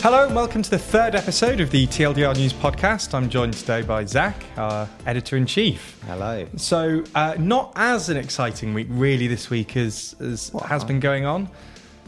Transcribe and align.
Hello 0.00 0.24
and 0.26 0.34
welcome 0.34 0.62
to 0.62 0.70
the 0.70 0.78
third 0.78 1.16
episode 1.16 1.60
of 1.60 1.70
the 1.70 1.86
TLDR 1.88 2.36
News 2.36 2.52
podcast. 2.52 3.14
I'm 3.14 3.28
joined 3.28 3.54
today 3.54 3.82
by 3.82 4.04
Zac, 4.04 4.44
our 4.56 4.88
editor 5.06 5.36
in 5.36 5.44
chief. 5.44 6.00
Hello. 6.06 6.46
So, 6.56 7.02
uh, 7.16 7.34
not 7.38 7.72
as 7.74 8.08
an 8.08 8.16
exciting 8.16 8.74
week 8.74 8.86
really 8.90 9.26
this 9.26 9.50
week 9.50 9.76
as, 9.76 10.14
as 10.20 10.52
has 10.66 10.84
been 10.84 11.00
going 11.00 11.24
on. 11.24 11.50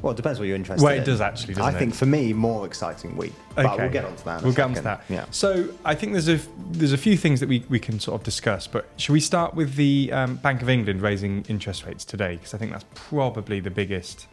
Well, 0.02 0.12
it 0.12 0.16
depends 0.16 0.38
what 0.38 0.46
you're 0.46 0.56
interested 0.56 0.84
Well, 0.84 0.94
it 0.94 0.98
in. 0.98 1.04
does 1.04 1.20
actually, 1.20 1.54
doesn't 1.54 1.74
I 1.74 1.78
think 1.78 1.94
for 1.94 2.06
me, 2.06 2.32
more 2.32 2.64
exciting 2.64 3.16
week. 3.16 3.34
But 3.56 3.76
we'll 3.76 3.90
get 3.90 4.04
onto 4.04 4.22
that. 4.24 4.42
We'll 4.42 4.52
get 4.54 4.64
onto 4.66 4.82
that. 4.82 5.02
Yeah. 5.08 5.26
So 5.32 5.68
I 5.84 5.94
think 5.96 6.12
there's 6.12 6.28
a 6.28 6.40
there's 6.70 6.92
a 6.92 6.98
few 6.98 7.16
things 7.16 7.40
that 7.40 7.48
we, 7.48 7.64
we 7.68 7.80
can 7.80 7.98
sort 7.98 8.18
of 8.20 8.24
discuss, 8.24 8.66
but 8.68 8.88
should 8.96 9.12
we 9.12 9.20
start 9.20 9.54
with 9.54 9.74
the 9.74 10.10
um, 10.12 10.36
Bank 10.36 10.62
of 10.62 10.70
England 10.70 11.02
raising 11.02 11.44
interest 11.48 11.84
rates 11.84 12.04
today? 12.04 12.36
Because 12.36 12.54
I 12.54 12.58
think 12.58 12.70
that's 12.70 12.86
probably 12.94 13.58
the 13.60 13.70
biggest 13.70 14.26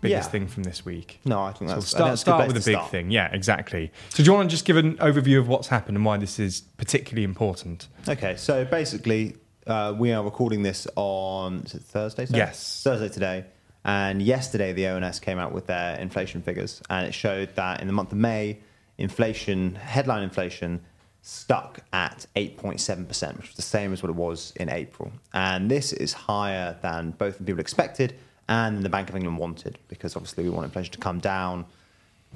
biggest 0.00 0.26
Yeah. 0.28 0.30
thing 0.30 0.46
from 0.48 0.62
this 0.64 0.84
week. 0.84 1.20
No, 1.24 1.42
I 1.42 1.52
think 1.52 1.70
So 1.70 1.76
that's 1.76 1.88
start, 1.88 2.10
that's 2.10 2.22
a 2.22 2.24
good 2.24 2.30
start 2.34 2.46
with 2.48 2.56
a 2.56 2.60
big 2.66 2.74
start. 2.76 2.90
thing. 2.90 3.10
Yeah, 3.10 3.28
exactly. 3.32 3.90
So 4.10 4.22
do 4.22 4.30
you 4.30 4.32
want 4.36 4.48
to 4.50 4.54
just 4.54 4.64
give 4.64 4.76
an 4.76 4.96
overview 4.98 5.38
of 5.38 5.48
what's 5.48 5.68
happened 5.68 5.96
and 5.96 6.04
why 6.04 6.16
this 6.18 6.38
is 6.38 6.62
particularly 6.76 7.24
important? 7.24 7.88
Okay, 8.08 8.36
so 8.36 8.64
basically, 8.64 9.36
uh, 9.66 9.94
we 9.98 10.12
are 10.12 10.22
recording 10.24 10.62
this 10.62 10.86
on 10.96 11.62
is 11.66 11.74
it 11.74 11.82
Thursday. 11.82 12.26
Today? 12.26 12.38
Yes. 12.38 12.80
Thursday 12.84 13.08
today. 13.08 13.44
And 13.84 14.20
yesterday, 14.20 14.72
the 14.72 14.86
ONS 14.88 15.20
came 15.20 15.38
out 15.38 15.52
with 15.52 15.66
their 15.66 15.98
inflation 15.98 16.42
figures, 16.42 16.82
and 16.90 17.06
it 17.06 17.12
showed 17.14 17.54
that 17.56 17.80
in 17.80 17.86
the 17.86 17.92
month 17.92 18.12
of 18.12 18.18
May, 18.18 18.58
inflation, 18.98 19.76
headline 19.76 20.22
inflation, 20.22 20.80
stuck 21.22 21.80
at 21.92 22.26
8.7%, 22.36 23.36
which 23.36 23.46
was 23.48 23.56
the 23.56 23.62
same 23.62 23.92
as 23.92 24.02
what 24.02 24.10
it 24.10 24.16
was 24.16 24.52
in 24.56 24.68
April. 24.68 25.12
And 25.32 25.70
this 25.70 25.92
is 25.92 26.12
higher 26.12 26.76
than 26.82 27.12
both 27.12 27.38
people 27.44 27.60
expected 27.60 28.14
and 28.48 28.82
the 28.82 28.88
Bank 28.88 29.08
of 29.08 29.16
England 29.16 29.38
wanted, 29.38 29.78
because 29.88 30.16
obviously 30.16 30.44
we 30.44 30.50
want 30.50 30.64
inflation 30.64 30.92
to 30.92 30.98
come 30.98 31.18
down. 31.18 31.66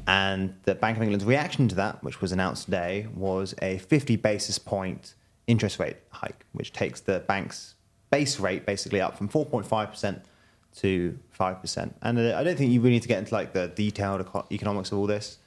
And 0.07 0.55
the 0.65 0.75
Bank 0.75 0.97
of 0.97 1.03
England's 1.03 1.25
reaction 1.25 1.69
to 1.69 1.75
that, 1.77 2.03
which 2.03 2.21
was 2.21 2.33
announced 2.33 2.67
today, 2.67 3.07
was 3.15 3.55
a 3.63 3.79
50 3.79 4.17
basis 4.17 4.59
point 4.59 5.15
interest 5.47 5.79
rate 5.79 5.97
hike, 6.11 6.45
which 6.53 6.73
takes 6.73 7.01
the 7.01 7.21
bank's 7.21 7.75
base 8.11 8.39
rate 8.39 8.67
basically 8.67 9.01
up 9.01 9.17
from 9.17 9.29
4.5% 9.29 10.21
to 10.77 11.19
5%. 11.39 11.93
And 12.03 12.19
uh, 12.19 12.37
I 12.37 12.45
don't 12.45 12.57
think 12.57 12.73
you 12.73 12.81
really 12.81 12.95
need 12.95 13.03
to 13.03 13.09
get 13.09 13.19
into 13.19 13.35
like 13.35 13.53
the 13.53 13.69
detailed 13.69 14.27
economics 14.51 14.93
of 14.93 14.99
all 14.99 15.07
this. 15.07 15.39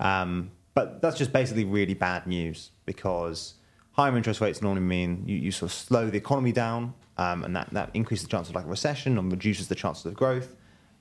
Um, 0.00 0.50
but 0.74 1.02
that's 1.02 1.18
just 1.18 1.32
basically 1.32 1.64
really 1.64 1.94
bad 1.94 2.26
news 2.26 2.70
because 2.86 3.54
higher 3.92 4.16
interest 4.16 4.40
rates 4.40 4.62
normally 4.62 4.80
mean 4.82 5.24
you, 5.26 5.36
you 5.36 5.50
sort 5.50 5.70
of 5.70 5.76
slow 5.76 6.08
the 6.08 6.16
economy 6.16 6.52
down 6.52 6.94
um, 7.18 7.44
and 7.44 7.54
that, 7.56 7.68
that 7.72 7.90
increases 7.94 8.24
the 8.24 8.30
chance 8.30 8.48
of 8.48 8.54
like 8.54 8.64
a 8.64 8.68
recession 8.68 9.18
and 9.18 9.30
reduces 9.30 9.68
the 9.68 9.74
chances 9.74 10.06
of 10.06 10.14
growth. 10.14 10.54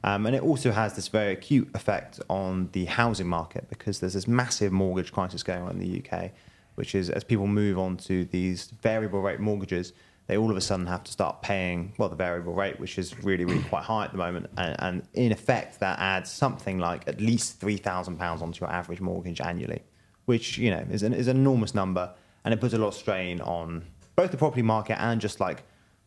Um, 0.04 0.26
and 0.26 0.36
it 0.36 0.42
also 0.42 0.72
has 0.72 0.96
this 0.96 1.08
very 1.08 1.34
acute 1.34 1.70
effect 1.76 2.20
on 2.28 2.70
the 2.72 2.86
housing 2.86 3.28
market 3.28 3.70
because 3.70 4.00
there's 4.00 4.14
this 4.14 4.28
massive 4.28 4.72
mortgage 4.72 5.12
crisis 5.12 5.44
going 5.44 5.62
on 5.62 5.72
in 5.72 5.80
the 5.80 6.04
UK, 6.04 6.32
which 6.76 6.96
is 6.96 7.10
as 7.10 7.24
people 7.24 7.48
move 7.48 7.78
on 7.78 7.98
to 7.98 8.26
these 8.26 8.72
variable 8.82 9.22
rate 9.22 9.40
mortgages, 9.40 9.94
they 10.28 10.38
all 10.38 10.50
of 10.50 10.58
a 10.58 10.62
sudden 10.62 10.88
have 10.88 11.04
to 11.04 11.12
start 11.12 11.42
paying, 11.42 11.94
well, 11.98 12.10
the 12.10 12.16
variable 12.16 12.54
rate, 12.54 12.80
which 12.80 12.98
is 12.98 13.22
really, 13.24 13.46
really 13.46 13.64
quite 13.64 13.84
high 13.84 14.06
at 14.06 14.12
the 14.12 14.18
moment. 14.18 14.50
And, 14.58 14.76
and 14.80 15.08
in 15.14 15.32
effect, 15.32 15.80
that 15.82 16.00
adds 16.00 16.32
something 16.32 16.80
like 16.80 17.08
at 17.08 17.20
least 17.20 17.60
£3,000 17.60 18.42
onto 18.42 18.62
your 18.64 18.72
average 18.72 19.02
mortgage 19.02 19.42
annually, 19.42 19.82
which, 20.26 20.58
you 20.58 20.72
know, 20.72 20.86
is 20.90 21.04
an, 21.04 21.14
is 21.14 21.28
an 21.28 21.38
enormous 21.38 21.76
number. 21.76 22.14
And 22.44 22.54
it 22.54 22.62
puts 22.62 22.74
a 22.74 22.78
lot 22.78 22.88
of 22.88 22.94
strain 22.94 23.42
on 23.42 23.84
both 24.16 24.32
the 24.32 24.38
property 24.38 24.62
market 24.62 25.00
and 25.02 25.20
just 25.20 25.40
like 25.40 25.64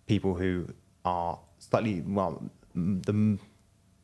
people 0.06 0.34
who 0.34 0.66
are 1.05 1.38
slightly, 1.58 2.02
well, 2.06 2.42
the, 2.74 3.38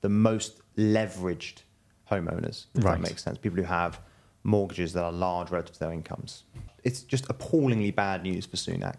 the 0.00 0.08
most 0.08 0.60
leveraged 0.76 1.62
homeowners, 2.10 2.66
if 2.74 2.84
Right. 2.84 3.00
that 3.00 3.08
makes 3.08 3.22
sense. 3.22 3.38
People 3.38 3.58
who 3.58 3.64
have 3.64 4.00
mortgages 4.42 4.92
that 4.94 5.04
are 5.04 5.12
large 5.12 5.50
relative 5.50 5.74
to 5.74 5.80
their 5.80 5.92
incomes. 5.92 6.44
It's 6.82 7.02
just 7.02 7.28
appallingly 7.28 7.90
bad 7.90 8.22
news 8.22 8.46
for 8.46 8.56
Sunak. 8.56 8.94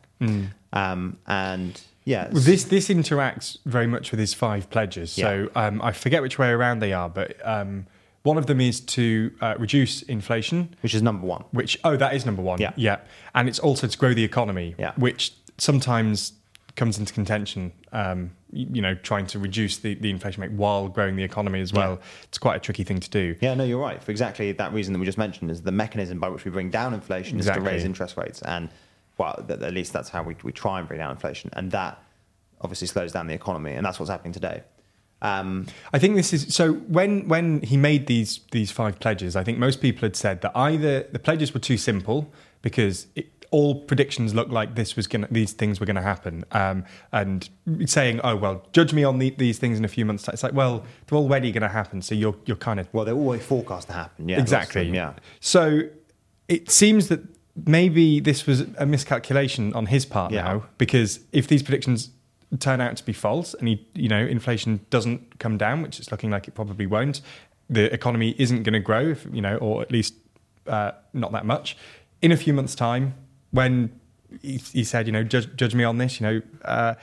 Um, 0.73 1.17
and 1.27 1.81
yeah, 2.05 2.29
Well, 2.31 2.41
this 2.41 2.63
this 2.65 2.89
interacts 2.89 3.57
very 3.65 3.87
much 3.87 4.11
with 4.11 4.19
his 4.19 4.33
five 4.33 4.69
pledges. 4.69 5.11
So 5.11 5.49
um, 5.55 5.81
I 5.81 5.91
forget 5.91 6.21
which 6.21 6.37
way 6.37 6.49
around 6.49 6.79
they 6.79 6.93
are, 6.93 7.09
but 7.09 7.35
um, 7.43 7.87
one 8.23 8.37
of 8.37 8.45
them 8.45 8.61
is 8.61 8.79
to 8.81 9.31
uh, 9.41 9.55
reduce 9.57 10.03
inflation. 10.03 10.75
which 10.81 10.93
is 10.93 11.01
number 11.01 11.25
one. 11.25 11.43
Which 11.51 11.79
oh, 11.83 11.97
that 11.97 12.13
is 12.13 12.23
number 12.25 12.43
one. 12.43 12.61
Yeah. 12.61 12.73
yeah, 12.75 12.99
and 13.33 13.49
it's 13.49 13.59
also 13.59 13.87
to 13.87 13.97
grow 13.97 14.13
the 14.13 14.23
economy. 14.23 14.75
Yeah. 14.77 14.93
which 14.95 15.33
sometimes 15.57 16.33
comes 16.75 16.97
into 16.97 17.13
contention. 17.13 17.71
Um, 17.91 18.31
you 18.53 18.81
know, 18.81 18.95
trying 18.95 19.27
to 19.27 19.39
reduce 19.39 19.77
the, 19.77 19.93
the 19.95 20.09
inflation 20.09 20.41
rate 20.41 20.51
while 20.51 20.89
growing 20.89 21.15
the 21.15 21.23
economy 21.23 21.61
as 21.61 21.71
well. 21.71 21.99
It's 22.23 22.37
quite 22.37 22.57
a 22.57 22.59
tricky 22.59 22.83
thing 22.83 22.99
to 22.99 23.09
do. 23.09 23.35
Yeah, 23.39 23.53
no, 23.53 23.63
you're 23.63 23.79
right. 23.79 24.03
For 24.03 24.11
exactly 24.11 24.51
that 24.51 24.73
reason 24.73 24.93
that 24.93 24.99
we 24.99 25.05
just 25.05 25.17
mentioned 25.17 25.51
is 25.51 25.61
the 25.61 25.71
mechanism 25.71 26.19
by 26.19 26.29
which 26.29 26.43
we 26.43 26.51
bring 26.51 26.69
down 26.69 26.93
inflation 26.93 27.39
is 27.39 27.45
to 27.45 27.61
raise 27.61 27.85
interest 27.85 28.17
rates. 28.17 28.41
And, 28.41 28.69
well, 29.17 29.43
th- 29.47 29.61
at 29.61 29.73
least 29.73 29.93
that's 29.93 30.09
how 30.09 30.23
we, 30.23 30.35
we 30.43 30.51
try 30.51 30.79
and 30.79 30.87
bring 30.87 30.99
down 30.99 31.11
inflation. 31.11 31.49
And 31.53 31.71
that 31.71 32.03
obviously 32.59 32.87
slows 32.87 33.13
down 33.13 33.27
the 33.27 33.33
economy. 33.33 33.73
And 33.73 33.85
that's 33.85 33.99
what's 33.99 34.09
happening 34.09 34.33
today. 34.33 34.63
Um, 35.21 35.67
I 35.93 35.99
think 35.99 36.15
this 36.15 36.33
is 36.33 36.53
so. 36.53 36.73
When 36.73 37.27
when 37.27 37.61
he 37.61 37.77
made 37.77 38.07
these 38.07 38.39
these 38.51 38.71
five 38.71 38.99
pledges, 38.99 39.35
I 39.35 39.43
think 39.43 39.59
most 39.59 39.79
people 39.79 40.01
had 40.01 40.15
said 40.15 40.41
that 40.41 40.51
either 40.55 41.03
the 41.03 41.19
pledges 41.19 41.53
were 41.53 41.59
too 41.59 41.77
simple 41.77 42.31
because 42.63 43.05
it, 43.15 43.40
all 43.51 43.75
predictions 43.75 44.33
looked 44.33 44.49
like 44.51 44.75
this 44.75 44.95
was 44.95 45.07
going 45.07 45.27
these 45.29 45.51
things 45.51 45.79
were 45.79 45.85
going 45.85 45.95
to 45.97 46.01
happen, 46.01 46.43
um, 46.51 46.83
and 47.11 47.49
saying, 47.85 48.19
"Oh 48.23 48.35
well, 48.35 48.65
judge 48.73 48.93
me 48.93 49.03
on 49.03 49.19
the, 49.19 49.29
these 49.31 49.59
things 49.59 49.77
in 49.77 49.85
a 49.85 49.89
few 49.89 50.05
months." 50.05 50.27
It's 50.27 50.41
like, 50.43 50.53
well, 50.53 50.83
they're 51.07 51.17
already 51.19 51.51
going 51.51 51.61
to 51.61 51.67
happen, 51.67 52.01
so 52.01 52.15
you're 52.15 52.35
you're 52.45 52.57
kind 52.57 52.79
of 52.79 52.87
well, 52.93 53.05
they're 53.05 53.13
always 53.13 53.43
forecast 53.45 53.87
to 53.87 53.93
happen. 53.93 54.29
Yeah, 54.29 54.39
exactly. 54.39 54.89
yeah. 54.89 55.13
So 55.39 55.81
it 56.47 56.71
seems 56.71 57.07
that 57.09 57.21
maybe 57.65 58.19
this 58.21 58.47
was 58.47 58.61
a 58.77 58.85
miscalculation 58.85 59.73
on 59.73 59.87
his 59.87 60.05
part 60.05 60.31
Yeah. 60.31 60.43
now, 60.43 60.65
because 60.77 61.19
if 61.33 61.47
these 61.47 61.61
predictions 61.61 62.09
turn 62.59 62.79
out 62.81 62.95
to 62.97 63.05
be 63.05 63.13
false, 63.13 63.53
and 63.53 63.67
he, 63.67 63.85
you 63.93 64.07
know, 64.09 64.25
inflation 64.25 64.79
doesn't 64.89 65.39
come 65.39 65.57
down, 65.57 65.81
which 65.81 65.99
it's 65.99 66.11
looking 66.11 66.29
like 66.31 66.47
it 66.47 66.55
probably 66.55 66.85
won't, 66.85 67.21
the 67.69 67.93
economy 67.93 68.35
isn't 68.37 68.63
going 68.63 68.73
to 68.73 68.79
grow, 68.79 69.09
if, 69.09 69.25
you 69.31 69.41
know, 69.41 69.57
or 69.57 69.81
at 69.81 69.91
least 69.91 70.13
uh, 70.67 70.91
not 71.13 71.31
that 71.33 71.45
much. 71.45 71.77
In 72.21 72.31
a 72.31 72.37
few 72.37 72.53
months' 72.53 72.75
time, 72.75 73.13
when 73.51 73.91
he, 74.41 74.57
he 74.57 74.83
said, 74.83 75.05
you 75.07 75.11
know, 75.13 75.23
judge, 75.23 75.53
judge 75.55 75.75
me 75.75 75.83
on 75.83 75.97
this, 75.97 76.19
you 76.19 76.27
know. 76.27 76.41
Uh, 76.63 76.95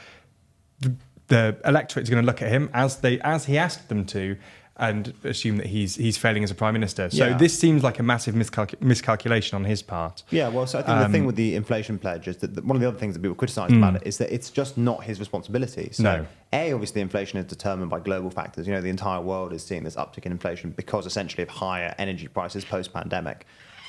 the, 0.81 0.95
the 1.29 1.57
electorate 1.65 2.05
is 2.05 2.11
going 2.11 2.23
to 2.23 2.27
look 2.27 2.41
at 2.43 2.49
him 2.49 2.71
as 2.73 2.97
they 2.99 3.21
as 3.21 3.45
he 3.47 3.59
asked 3.59 3.89
them 3.89 4.05
to 4.07 4.37
and 4.81 5.13
assume 5.25 5.57
that 5.57 5.67
he's 5.67 5.97
he's 5.97 6.17
failing 6.17 6.45
as 6.45 6.51
a 6.53 6.55
prime 6.55 6.73
minister. 6.73 7.11
So 7.11 7.27
Yeah. 7.27 7.37
this 7.37 7.59
seems 7.59 7.83
like 7.83 7.99
a 7.99 8.03
massive 8.05 8.35
miscalc- 8.37 8.81
miscalculation 8.81 9.57
on 9.57 9.65
his 9.65 9.83
part. 9.83 10.23
Yeah, 10.31 10.49
well, 10.49 10.69
so 10.69 10.79
I 10.79 10.83
think 10.83 10.97
Um, 10.97 11.03
the 11.03 11.19
thing 11.19 11.27
with 11.27 11.35
the 11.35 11.57
inflation 11.57 11.99
pledge 11.99 12.29
is 12.29 12.37
that 12.39 12.55
the, 12.55 12.63
one 12.63 12.77
of 12.77 12.81
the 12.81 12.87
other 12.87 12.97
things 12.97 13.15
that 13.15 13.21
people 13.21 13.35
criticised 13.35 13.75
about 13.75 13.97
it 13.97 14.03
is 14.07 14.19
that 14.19 14.33
it's 14.33 14.51
just 14.51 14.79
not 14.79 15.03
his 15.03 15.19
responsibility. 15.19 15.89
So, 15.93 16.03
No. 16.05 16.27
A, 16.53 16.73
obviously, 16.73 17.01
inflation 17.01 17.41
is 17.41 17.47
determined 17.47 17.91
by 17.91 17.99
global 17.99 18.31
factors. 18.31 18.69
You 18.69 18.73
know, 18.73 18.81
the 18.81 18.89
entire 18.89 19.21
world 19.21 19.53
is 19.53 19.65
seeing 19.65 19.83
this 19.83 19.97
uptick 19.97 20.25
in 20.25 20.33
inflation 20.33 20.71
because 20.71 21.07
essentially 21.07 21.43
of 21.43 21.49
higher 21.49 21.95
energy 21.99 22.29
prices 22.29 22.65
post 22.65 22.93
pandemic. 22.93 23.47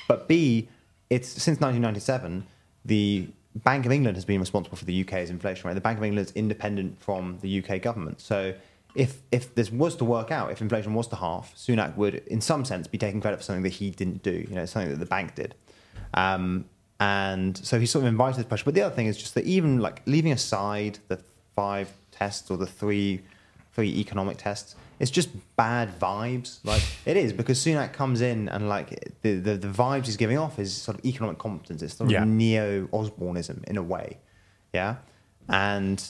But 0.08 0.26
B, 0.26 0.68
it's 1.10 1.28
since 1.28 1.60
1997, 1.60 2.46
the 2.84 3.28
Bank 3.56 3.84
of 3.84 3.92
England 3.92 4.16
has 4.16 4.24
been 4.24 4.40
responsible 4.40 4.76
for 4.76 4.84
the 4.84 5.02
UK's 5.02 5.28
inflation 5.28 5.66
rate. 5.68 5.74
The 5.74 5.80
Bank 5.80 5.98
of 5.98 6.04
England 6.04 6.28
is 6.28 6.32
independent 6.34 7.02
from 7.02 7.38
the 7.42 7.62
UK 7.62 7.82
government. 7.82 8.20
So, 8.20 8.54
if 8.94 9.22
if 9.30 9.54
this 9.54 9.70
was 9.70 9.96
to 9.96 10.04
work 10.04 10.30
out, 10.30 10.50
if 10.50 10.60
inflation 10.60 10.94
was 10.94 11.08
to 11.08 11.16
halve, 11.16 11.52
Sunak 11.56 11.96
would, 11.96 12.22
in 12.26 12.40
some 12.40 12.64
sense, 12.64 12.86
be 12.86 12.98
taking 12.98 13.20
credit 13.20 13.38
for 13.38 13.42
something 13.42 13.64
that 13.64 13.74
he 13.74 13.90
didn't 13.90 14.22
do. 14.22 14.46
You 14.48 14.54
know, 14.54 14.66
something 14.66 14.90
that 14.90 14.98
the 14.98 15.06
bank 15.06 15.34
did. 15.34 15.54
Um, 16.14 16.66
and 17.00 17.56
so 17.56 17.80
he 17.80 17.86
sort 17.86 18.04
of 18.04 18.08
invited 18.08 18.38
this 18.38 18.46
pressure. 18.46 18.64
But 18.64 18.74
the 18.74 18.82
other 18.82 18.94
thing 18.94 19.06
is 19.06 19.16
just 19.16 19.34
that 19.34 19.44
even 19.44 19.80
like 19.80 20.02
leaving 20.06 20.32
aside 20.32 20.98
the 21.08 21.20
five 21.56 21.90
tests 22.10 22.50
or 22.50 22.56
the 22.56 22.66
three 22.66 23.22
three 23.72 23.90
economic 23.98 24.36
tests, 24.36 24.74
it's 24.98 25.10
just 25.10 25.30
bad 25.56 25.98
vibes. 25.98 26.58
Like 26.64 26.82
it 27.06 27.16
is 27.16 27.32
because 27.32 27.58
Sunak 27.58 27.92
comes 27.92 28.20
in 28.20 28.48
and 28.48 28.68
like 28.68 28.90
the 29.22 29.36
the, 29.36 29.56
the 29.56 29.68
vibes 29.68 30.06
he's 30.06 30.16
giving 30.16 30.38
off 30.38 30.58
is 30.58 30.74
sort 30.74 30.98
of 30.98 31.04
economic 31.04 31.38
competence. 31.38 31.82
It's 31.82 31.94
sort 31.94 32.08
of 32.08 32.12
Yeah. 32.12 32.24
neo 32.24 32.86
Osborneism 32.88 33.64
in 33.64 33.76
a 33.76 33.82
way, 33.82 34.18
yeah. 34.72 34.96
And 35.48 36.02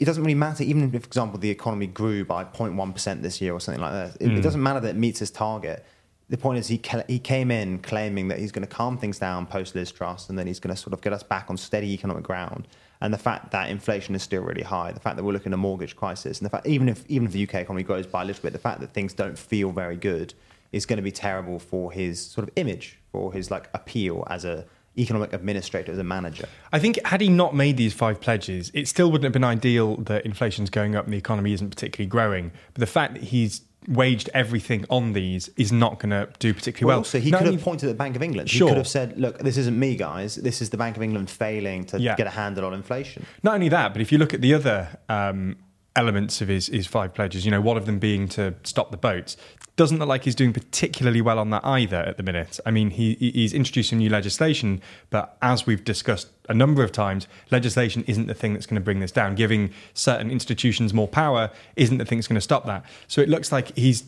it 0.00 0.04
doesn't 0.04 0.22
really 0.22 0.34
matter, 0.34 0.62
even 0.62 0.84
if, 0.84 0.90
for 0.90 1.06
example, 1.06 1.38
the 1.38 1.50
economy 1.50 1.86
grew 1.86 2.24
by 2.24 2.44
0.1% 2.44 3.22
this 3.22 3.40
year 3.40 3.52
or 3.52 3.60
something 3.60 3.82
like 3.82 3.92
that. 3.92 4.16
It, 4.20 4.30
it 4.30 4.38
mm. 4.38 4.42
doesn't 4.42 4.62
matter 4.62 4.80
that 4.80 4.90
it 4.90 4.96
meets 4.96 5.18
his 5.18 5.30
target. 5.30 5.84
The 6.28 6.36
point 6.36 6.58
is, 6.58 6.68
he, 6.68 6.80
he 7.08 7.18
came 7.18 7.50
in 7.50 7.78
claiming 7.80 8.28
that 8.28 8.38
he's 8.38 8.52
going 8.52 8.66
to 8.66 8.72
calm 8.72 8.96
things 8.96 9.18
down 9.18 9.46
post 9.46 9.74
Liz 9.74 9.90
Truss 9.90 10.28
and 10.28 10.38
then 10.38 10.46
he's 10.46 10.60
going 10.60 10.74
to 10.74 10.80
sort 10.80 10.92
of 10.92 11.00
get 11.00 11.12
us 11.12 11.22
back 11.22 11.46
on 11.48 11.56
steady 11.56 11.92
economic 11.92 12.22
ground. 12.22 12.68
And 13.00 13.14
the 13.14 13.18
fact 13.18 13.52
that 13.52 13.70
inflation 13.70 14.14
is 14.14 14.22
still 14.22 14.42
really 14.42 14.62
high, 14.62 14.90
the 14.90 15.00
fact 15.00 15.16
that 15.16 15.24
we're 15.24 15.32
looking 15.32 15.52
at 15.52 15.54
a 15.54 15.58
mortgage 15.58 15.94
crisis, 15.94 16.38
and 16.38 16.46
the 16.46 16.50
fact 16.50 16.66
even 16.66 16.88
if 16.88 17.04
even 17.08 17.26
if 17.26 17.32
the 17.32 17.42
UK 17.44 17.56
economy 17.56 17.84
grows 17.84 18.06
by 18.06 18.22
a 18.22 18.24
little 18.24 18.42
bit, 18.42 18.52
the 18.52 18.58
fact 18.58 18.80
that 18.80 18.92
things 18.92 19.12
don't 19.14 19.38
feel 19.38 19.70
very 19.70 19.96
good 19.96 20.34
is 20.72 20.84
going 20.84 20.96
to 20.96 21.02
be 21.02 21.12
terrible 21.12 21.58
for 21.58 21.92
his 21.92 22.20
sort 22.20 22.46
of 22.46 22.52
image, 22.56 22.98
for 23.12 23.32
his 23.32 23.50
like 23.50 23.70
appeal 23.72 24.26
as 24.28 24.44
a 24.44 24.64
economic 25.00 25.32
administrator, 25.32 25.92
as 25.92 25.98
a 25.98 26.04
manager. 26.04 26.46
I 26.72 26.78
think 26.78 26.98
had 27.06 27.20
he 27.20 27.28
not 27.28 27.54
made 27.54 27.76
these 27.76 27.94
five 27.94 28.20
pledges, 28.20 28.70
it 28.74 28.88
still 28.88 29.10
wouldn't 29.10 29.24
have 29.24 29.32
been 29.32 29.44
ideal 29.44 29.96
that 29.98 30.24
inflation's 30.26 30.70
going 30.70 30.96
up 30.96 31.04
and 31.04 31.12
the 31.12 31.18
economy 31.18 31.52
isn't 31.52 31.70
particularly 31.70 32.08
growing. 32.08 32.52
But 32.74 32.80
the 32.80 32.86
fact 32.86 33.14
that 33.14 33.24
he's 33.24 33.62
waged 33.86 34.28
everything 34.34 34.84
on 34.90 35.12
these 35.14 35.48
is 35.56 35.72
not 35.72 35.98
going 35.98 36.10
to 36.10 36.28
do 36.40 36.52
particularly 36.52 36.94
well. 36.96 37.04
So 37.04 37.18
he 37.18 37.30
could 37.30 37.46
have 37.46 37.62
pointed 37.62 37.88
at 37.88 37.92
the 37.92 37.96
Bank 37.96 38.16
of 38.16 38.22
England. 38.22 38.50
Sure. 38.50 38.68
He 38.68 38.72
could 38.72 38.78
have 38.78 38.88
said, 38.88 39.18
"Look, 39.18 39.38
this 39.38 39.56
isn't 39.56 39.78
me, 39.78 39.96
guys. 39.96 40.34
This 40.34 40.60
is 40.60 40.70
the 40.70 40.76
Bank 40.76 40.96
of 40.96 41.02
England 41.02 41.30
failing 41.30 41.84
to 41.86 41.98
Yeah. 41.98 42.14
get 42.16 42.26
a 42.26 42.30
handle 42.30 42.66
on 42.66 42.74
inflation." 42.74 43.24
Not 43.42 43.54
only 43.54 43.70
that, 43.70 43.92
but 43.94 44.02
if 44.02 44.12
you 44.12 44.18
look 44.18 44.34
at 44.34 44.42
the 44.42 44.52
other 44.52 44.88
um, 45.08 45.56
elements 45.96 46.40
of 46.40 46.48
his, 46.48 46.66
his 46.68 46.86
five 46.86 47.14
pledges, 47.14 47.44
you 47.44 47.50
know, 47.50 47.60
one 47.60 47.76
of 47.76 47.86
them 47.86 47.98
being 47.98 48.28
to 48.28 48.54
stop 48.62 48.90
the 48.90 48.96
boats, 48.96 49.36
doesn't 49.76 49.98
look 49.98 50.08
like 50.08 50.24
he's 50.24 50.34
doing 50.34 50.52
particularly 50.52 51.20
well 51.20 51.38
on 51.38 51.50
that 51.50 51.64
either 51.64 51.96
at 51.96 52.16
the 52.16 52.22
minute. 52.22 52.58
I 52.66 52.70
mean, 52.72 52.90
he, 52.90 53.14
he- 53.14 53.30
he's 53.30 53.52
introducing 53.52 53.98
new 53.98 54.08
legislation, 54.10 54.80
but 55.10 55.36
as 55.40 55.66
we've 55.66 55.84
discussed 55.84 56.28
a 56.48 56.54
number 56.54 56.82
of 56.82 56.90
times, 56.90 57.28
legislation 57.50 58.02
isn't 58.06 58.26
the 58.26 58.34
thing 58.34 58.54
that's 58.54 58.66
going 58.66 58.80
to 58.80 58.84
bring 58.84 59.00
this 59.00 59.12
down. 59.12 59.34
Giving 59.34 59.70
certain 59.94 60.30
institutions 60.30 60.92
more 60.92 61.08
power 61.08 61.50
isn't 61.76 61.98
the 61.98 62.04
thing 62.04 62.18
that's 62.18 62.28
going 62.28 62.34
to 62.34 62.40
stop 62.40 62.66
that. 62.66 62.84
So 63.06 63.20
it 63.20 63.28
looks 63.28 63.52
like 63.52 63.76
he's 63.76 64.04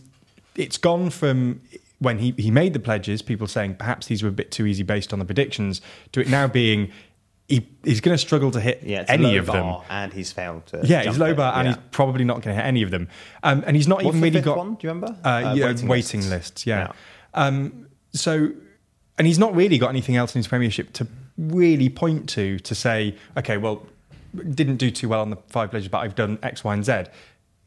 it's 0.56 0.77
gone 0.77 1.11
from 1.11 1.61
when 2.00 2.19
he, 2.19 2.32
he 2.37 2.50
made 2.50 2.73
the 2.73 2.81
pledges, 2.81 3.23
people 3.23 3.47
saying 3.47 3.77
perhaps 3.77 4.06
these 4.06 4.23
were 4.23 4.29
a 4.31 4.32
bit 4.32 4.50
too 4.50 4.67
easy 4.67 4.82
based 4.82 5.12
on 5.12 5.19
the 5.19 5.25
predictions, 5.25 5.81
to 6.12 6.21
it 6.21 6.29
now 6.29 6.49
being 6.49 6.91
he, 7.50 7.69
he's 7.85 8.00
going 8.00 8.14
to 8.14 8.19
struggle 8.19 8.50
to 8.52 8.61
hit 8.61 8.82
Yeah, 8.85 9.05
any 9.08 9.25
low 9.32 9.38
of 9.41 9.47
them. 9.47 9.55
bar, 9.67 9.85
and 9.91 10.12
he's 10.12 10.32
failed 10.32 10.64
to. 10.69 10.81
Yeah, 10.85 11.02
he's 11.02 11.19
low 11.19 11.32
it. 11.32 11.37
bar, 11.37 11.52
and 11.58 11.67
Yeah. 11.69 11.75
he's 11.75 11.82
probably 11.91 12.25
not 12.25 12.37
going 12.43 12.55
to 12.56 12.62
hit 12.62 12.67
any 12.67 12.82
of 12.82 12.91
them. 12.91 13.08
Um, 13.43 13.62
and 13.67 13.76
he's 13.76 13.88
not 13.88 13.97
What's 14.05 14.17
even 14.17 14.20
really 14.20 14.41
got 14.41 14.56
one? 14.56 14.75
Do 14.76 14.87
you 14.87 14.91
remember? 14.94 15.17
Uh, 15.25 15.29
Uh, 15.29 15.55
yeah, 15.55 15.67
waiting 15.67 15.88
waiting, 15.88 16.20
lists. 16.20 16.31
lists. 16.31 16.67
yeah. 16.67 16.93
Um, 17.35 17.88
so, 18.12 18.50
and 19.19 19.26
he's 19.26 19.38
not 19.38 19.55
really 19.55 19.79
got 19.79 19.88
anything 19.91 20.17
else 20.17 20.35
in 20.35 20.38
his 20.38 20.49
premiership 20.49 20.93
to 20.94 21.06
really 21.37 21.88
point 21.88 22.29
to 22.31 22.58
to 22.61 22.75
say, 22.75 23.17
okay, 23.37 23.56
well, 23.58 23.87
didn't 24.55 24.76
do 24.76 24.91
too 24.91 25.08
well 25.08 25.20
on 25.23 25.31
the 25.31 25.37
five 25.49 25.70
pledges, 25.70 25.88
but 25.88 25.99
I've 25.99 26.14
done 26.14 26.38
X, 26.43 26.62
Y, 26.64 26.73
and 26.73 26.85
Z. 26.85 27.05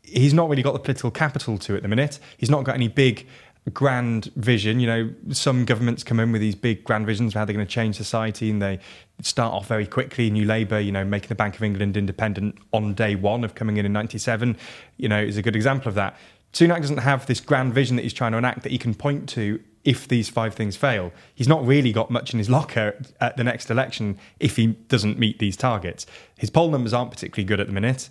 He's 0.03 0.33
not 0.33 0.50
really 0.50 0.63
got 0.63 0.74
the 0.74 0.79
political 0.79 1.12
capital 1.12 1.57
to 1.59 1.75
at 1.75 1.81
the 1.81 1.88
minute. 1.88 2.19
He's 2.38 2.50
not 2.50 2.63
got 2.63 2.75
any 2.75 2.88
big 2.88 3.27
grand 3.71 4.25
vision. 4.36 4.80
You 4.80 4.88
know, 4.88 5.13
some 5.31 5.65
governments 5.65 6.04
come 6.04 6.19
in 6.19 6.31
with 6.31 6.42
these 6.42 6.56
big 6.56 6.83
grand 6.83 7.06
visions 7.06 7.33
of 7.33 7.39
how 7.39 7.45
they're 7.45 7.56
going 7.56 7.65
to 7.65 7.71
change 7.71 7.95
society, 7.95 8.50
and 8.50 8.62
they 8.62 8.80
start 9.21 9.54
off 9.54 9.68
very 9.68 9.88
quickly. 9.88 10.30
New 10.30 10.45
Labour, 10.45 10.80
you 10.80 10.92
know, 10.92 11.06
making 11.06 11.30
the 11.30 11.36
Bank 11.36 11.56
of 11.56 11.63
England 11.63 11.98
independent 11.98 12.57
on 12.71 12.94
day 12.94 13.15
one 13.15 13.44
of 13.44 13.56
coming 13.56 13.77
in 13.77 13.86
in 13.86 13.94
'97, 13.94 14.57
you 14.98 15.07
know, 15.07 15.21
is 15.21 15.38
a 15.38 15.42
good 15.42 15.56
example 15.56 15.89
of 15.89 15.95
that. 15.95 16.15
Sunak 16.54 16.81
doesn't 16.81 16.98
have 16.98 17.25
this 17.25 17.39
grand 17.39 17.74
vision 17.74 17.95
that 17.95 18.04
he's 18.04 18.13
trying 18.13 18.31
to 18.33 18.38
enact 18.38 18.62
that 18.62 18.71
he 18.71 18.77
can 18.77 18.94
point 18.94 19.27
to 19.30 19.60
if 19.83 20.07
these 20.07 20.30
five 20.30 20.54
things 20.54 20.75
fail. 20.75 21.12
He's 21.33 21.48
not 21.48 21.65
really 21.65 21.92
got 21.92 22.12
much 22.12 22.31
in 22.31 22.38
his 22.38 22.50
locker 22.50 22.95
at 23.19 23.38
the 23.38 23.44
next 23.44 23.69
election 23.71 24.18
if 24.39 24.56
he 24.56 24.68
doesn't 24.68 25.18
meet 25.18 25.39
these 25.39 25.57
targets. 25.57 26.06
His 26.38 26.50
poll 26.50 26.69
numbers 26.69 26.94
aren't 26.94 27.12
particularly 27.12 27.45
good 27.45 27.60
at 27.60 27.68
the 27.68 27.74
minute, 27.74 28.10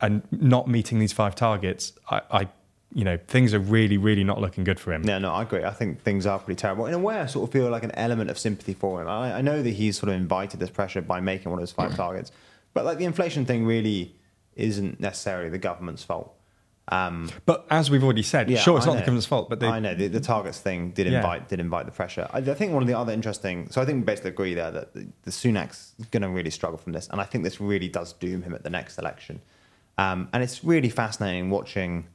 and 0.00 0.22
not 0.30 0.68
meeting 0.68 0.98
these 0.98 1.12
five 1.12 1.34
targets, 1.34 1.92
I, 2.08 2.22
I 2.30 2.48
you 2.92 3.04
know, 3.04 3.16
things 3.28 3.54
are 3.54 3.58
really, 3.60 3.96
really 3.96 4.24
not 4.24 4.40
looking 4.40 4.64
good 4.64 4.80
for 4.80 4.92
him. 4.92 5.02
No, 5.02 5.18
no, 5.18 5.32
I 5.32 5.42
agree. 5.42 5.64
I 5.64 5.70
think 5.70 6.02
things 6.02 6.26
are 6.26 6.38
pretty 6.38 6.58
terrible. 6.58 6.86
In 6.86 6.94
a 6.94 6.98
way, 6.98 7.20
I 7.20 7.26
sort 7.26 7.48
of 7.48 7.52
feel 7.52 7.70
like 7.70 7.84
an 7.84 7.92
element 7.92 8.30
of 8.30 8.38
sympathy 8.38 8.74
for 8.74 9.00
him. 9.00 9.08
I, 9.08 9.34
I 9.38 9.40
know 9.42 9.62
that 9.62 9.70
he's 9.70 9.98
sort 9.98 10.08
of 10.10 10.16
invited 10.16 10.58
this 10.60 10.70
pressure 10.70 11.00
by 11.00 11.20
making 11.20 11.50
one 11.50 11.58
of 11.58 11.62
those 11.62 11.72
five 11.72 11.94
targets, 12.04 12.32
but 12.74 12.84
like 12.84 12.98
the 12.98 13.04
inflation 13.04 13.44
thing 13.46 13.64
really 13.64 14.16
isn't 14.56 14.98
necessarily 15.00 15.48
the 15.50 15.58
government's 15.58 16.02
fault. 16.02 16.34
Um, 16.88 17.30
But 17.46 17.66
as 17.70 17.88
we've 17.88 18.02
already 18.02 18.24
said, 18.24 18.50
yeah, 18.50 18.58
sure, 18.58 18.76
it's 18.78 18.86
I 18.86 18.90
not 18.90 18.94
the 18.96 19.00
government's 19.02 19.26
fault, 19.26 19.48
but 19.48 19.60
they, 19.60 19.68
I 19.68 19.78
know 19.78 19.94
the, 19.94 20.08
the 20.08 20.18
targets 20.20 20.58
thing 20.58 20.90
did 20.90 21.06
Yeah. 21.06 21.18
invite 21.18 21.48
did 21.48 21.60
invite 21.60 21.86
the 21.86 21.92
pressure. 21.92 22.26
I, 22.32 22.38
I 22.38 22.54
think 22.54 22.72
one 22.72 22.82
of 22.82 22.88
the 22.88 22.98
other 22.98 23.12
interesting. 23.12 23.68
So 23.70 23.80
I 23.80 23.84
think 23.84 23.98
we 24.00 24.04
basically 24.04 24.30
agree 24.30 24.54
there 24.54 24.72
that 24.72 24.92
the, 24.94 25.06
the 25.22 25.30
Sunak's 25.30 25.94
going 26.10 26.22
to 26.22 26.28
really 26.28 26.50
struggle 26.50 26.78
from 26.78 26.92
this, 26.92 27.06
and 27.08 27.20
I 27.20 27.24
think 27.24 27.44
this 27.44 27.60
really 27.60 27.88
does 27.88 28.12
doom 28.14 28.42
him 28.42 28.54
at 28.54 28.64
the 28.64 28.70
next 28.70 28.98
election. 28.98 29.40
Um, 29.98 30.28
and 30.32 30.42
it's 30.42 30.64
really 30.64 30.88
fascinating 30.88 31.50
watching, 31.50 32.08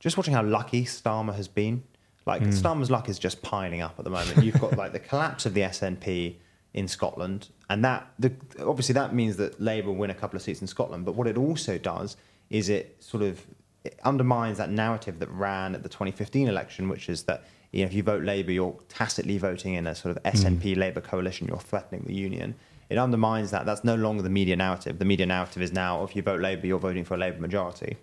just 0.00 0.16
watching 0.16 0.34
how 0.34 0.42
lucky 0.42 0.84
Starmer 0.84 1.34
has 1.34 1.48
been. 1.48 1.82
Like 2.26 2.42
Hmm. 2.42 2.50
Starmer's 2.50 2.90
luck 2.90 3.08
is 3.08 3.18
just 3.18 3.40
piling 3.42 3.80
up 3.80 3.94
at 3.98 4.04
the 4.04 4.10
moment. 4.10 4.44
You've 4.44 4.60
got 4.60 4.76
like 4.76 4.92
the 4.92 4.98
collapse 5.00 5.46
of 5.46 5.54
the 5.54 5.62
SNP 5.62 6.36
in 6.74 6.86
Scotland, 6.86 7.48
and 7.70 7.84
that 7.84 8.06
the, 8.18 8.32
obviously 8.60 8.92
that 8.92 9.14
means 9.14 9.36
that 9.36 9.60
Labour 9.60 9.92
win 9.92 10.10
a 10.10 10.14
couple 10.14 10.36
of 10.36 10.42
seats 10.42 10.60
in 10.60 10.66
Scotland. 10.66 11.04
But 11.06 11.14
what 11.14 11.26
it 11.26 11.38
also 11.38 11.78
does 11.78 12.16
is 12.50 12.68
it 12.68 12.96
sort 13.02 13.22
of 13.22 13.44
it 13.84 13.98
undermines 14.04 14.58
that 14.58 14.70
narrative 14.70 15.18
that 15.20 15.30
ran 15.30 15.74
at 15.74 15.82
the 15.82 15.88
2015 15.88 16.48
election, 16.48 16.88
which 16.88 17.08
is 17.08 17.22
that 17.24 17.44
you 17.72 17.80
know, 17.80 17.86
if 17.86 17.94
you 17.94 18.02
vote 18.02 18.22
Labour, 18.24 18.52
you're 18.52 18.76
tacitly 18.88 19.38
voting 19.38 19.74
in 19.74 19.86
a 19.86 19.94
sort 19.94 20.16
of 20.16 20.22
SNP 20.24 20.76
Labour 20.76 21.00
coalition. 21.00 21.46
You're 21.48 21.58
threatening 21.58 22.02
the 22.06 22.14
union. 22.14 22.54
It 22.90 22.96
undermines 22.96 23.50
that. 23.50 23.66
That's 23.66 23.84
no 23.84 23.94
longer 23.94 24.22
the 24.22 24.30
media 24.30 24.56
narrative. 24.56 24.98
The 24.98 25.04
media 25.04 25.26
narrative 25.26 25.62
is 25.62 25.72
now, 25.72 26.02
if 26.04 26.16
you 26.16 26.22
vote 26.22 26.40
Labour, 26.40 26.66
you're 26.66 26.78
voting 26.78 27.04
for 27.04 27.14
a 27.14 27.18
Labour 27.18 27.40
majority. 27.40 27.96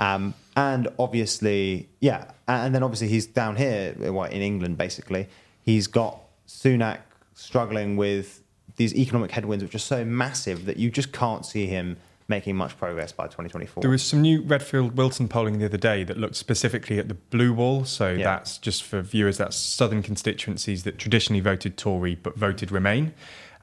Um, 0.00 0.34
and 0.56 0.88
obviously, 0.98 1.88
yeah, 2.00 2.30
and 2.48 2.74
then 2.74 2.82
obviously 2.82 3.08
he's 3.08 3.26
down 3.26 3.56
here, 3.56 3.92
what, 4.12 4.32
in 4.32 4.40
England, 4.40 4.78
basically. 4.78 5.28
He's 5.62 5.86
got 5.86 6.18
Sunak 6.48 7.00
struggling 7.34 7.96
with 7.96 8.42
these 8.76 8.94
economic 8.94 9.30
headwinds, 9.30 9.62
which 9.62 9.74
are 9.74 9.78
so 9.78 10.04
massive 10.04 10.64
that 10.64 10.78
you 10.78 10.90
just 10.90 11.12
can't 11.12 11.44
see 11.44 11.66
him 11.66 11.98
making 12.28 12.56
much 12.56 12.78
progress 12.78 13.12
by 13.12 13.24
2024. 13.24 13.82
There 13.82 13.90
was 13.90 14.02
some 14.02 14.22
new 14.22 14.40
Redfield 14.42 14.96
Wilton 14.96 15.28
polling 15.28 15.58
the 15.58 15.66
other 15.66 15.76
day 15.76 16.02
that 16.04 16.16
looked 16.16 16.36
specifically 16.36 16.98
at 16.98 17.08
the 17.08 17.14
blue 17.14 17.52
wall. 17.52 17.84
So 17.84 18.12
Yeah. 18.12 18.24
that's 18.24 18.56
just 18.56 18.84
for 18.84 19.02
viewers, 19.02 19.36
that's 19.36 19.56
southern 19.56 20.02
constituencies 20.02 20.84
that 20.84 20.96
traditionally 20.96 21.40
voted 21.40 21.76
Tory 21.76 22.14
but 22.14 22.38
voted 22.38 22.72
Remain. 22.72 23.12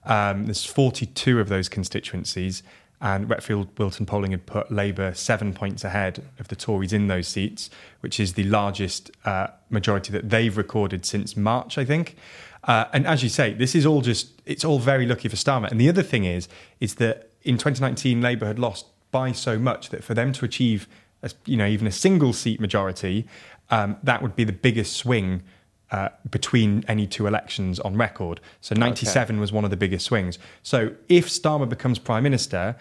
Um, 0.05 0.45
there's 0.45 0.65
42 0.65 1.39
of 1.39 1.49
those 1.49 1.67
constituencies, 1.67 2.61
and 2.99 3.29
Redfield 3.29 3.67
Wilton 3.77 4.05
polling 4.05 4.31
had 4.31 4.45
put 4.45 4.71
Labour 4.71 5.13
seven 5.13 5.53
points 5.53 5.83
ahead 5.83 6.23
of 6.39 6.47
the 6.47 6.55
Tories 6.55 6.93
in 6.93 7.07
those 7.07 7.27
seats, 7.27 7.69
which 7.99 8.19
is 8.19 8.33
the 8.33 8.43
largest 8.43 9.11
uh, 9.23 9.47
majority 9.69 10.11
that 10.11 10.29
they've 10.29 10.55
recorded 10.57 11.05
since 11.05 11.37
March, 11.37 11.77
I 11.77 11.85
think. 11.85 12.15
Uh, 12.63 12.85
and 12.93 13.05
as 13.05 13.21
you 13.21 13.29
say, 13.29 13.53
this 13.53 13.75
is 13.75 13.85
all 13.85 14.01
just, 14.01 14.41
it's 14.45 14.65
all 14.65 14.79
very 14.79 15.05
lucky 15.05 15.29
for 15.29 15.35
Starmer. 15.35 15.69
And 15.69 15.79
the 15.79 15.89
other 15.89 16.03
thing 16.03 16.25
is, 16.25 16.47
is 16.79 16.95
that 16.95 17.29
in 17.43 17.57
2019, 17.57 18.19
Labour 18.19 18.47
had 18.47 18.57
lost 18.57 18.87
by 19.11 19.31
so 19.31 19.59
much 19.59 19.89
that 19.89 20.03
for 20.03 20.13
them 20.13 20.33
to 20.33 20.45
achieve, 20.45 20.87
a, 21.21 21.31
you 21.45 21.55
know, 21.55 21.67
even 21.67 21.87
a 21.87 21.91
single 21.91 22.33
seat 22.33 22.59
majority, 22.59 23.27
um, 23.69 23.97
that 24.01 24.21
would 24.21 24.35
be 24.35 24.43
the 24.43 24.53
biggest 24.53 24.97
swing 24.97 25.43
uh, 25.91 26.09
between 26.29 26.83
any 26.87 27.07
two 27.07 27.27
elections 27.27 27.79
on 27.79 27.95
record. 27.97 28.39
So 28.61 28.75
97 28.75 29.39
was 29.39 29.51
one 29.51 29.63
of 29.63 29.69
the 29.69 29.77
biggest 29.77 30.05
swings. 30.05 30.37
So 30.63 30.93
if 31.07 31.27
Starmer 31.27 31.67
becomes 31.67 31.99
prime 31.99 32.23
minister, 32.23 32.75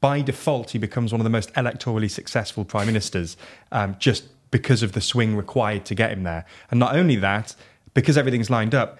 by 0.00 0.20
default, 0.20 0.70
he 0.70 0.78
becomes 0.78 1.12
one 1.12 1.20
of 1.20 1.24
the 1.24 1.30
most 1.30 1.52
electorally 1.54 2.10
successful 2.10 2.64
prime 2.64 2.86
ministers, 2.86 3.36
um, 3.70 3.96
just 3.98 4.24
because 4.50 4.82
of 4.82 4.92
the 4.92 5.00
swing 5.00 5.36
required 5.36 5.84
to 5.86 5.94
get 5.94 6.10
him 6.12 6.24
there. 6.24 6.44
And 6.70 6.78
not 6.78 6.94
only 6.94 7.16
that, 7.16 7.54
because 7.94 8.18
everything's 8.18 8.50
lined 8.50 8.74
up, 8.74 8.98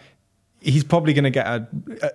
he's 0.61 0.85
probably 0.85 1.13
going 1.13 1.25
to 1.25 1.31
get 1.31 1.47
a, 1.47 1.67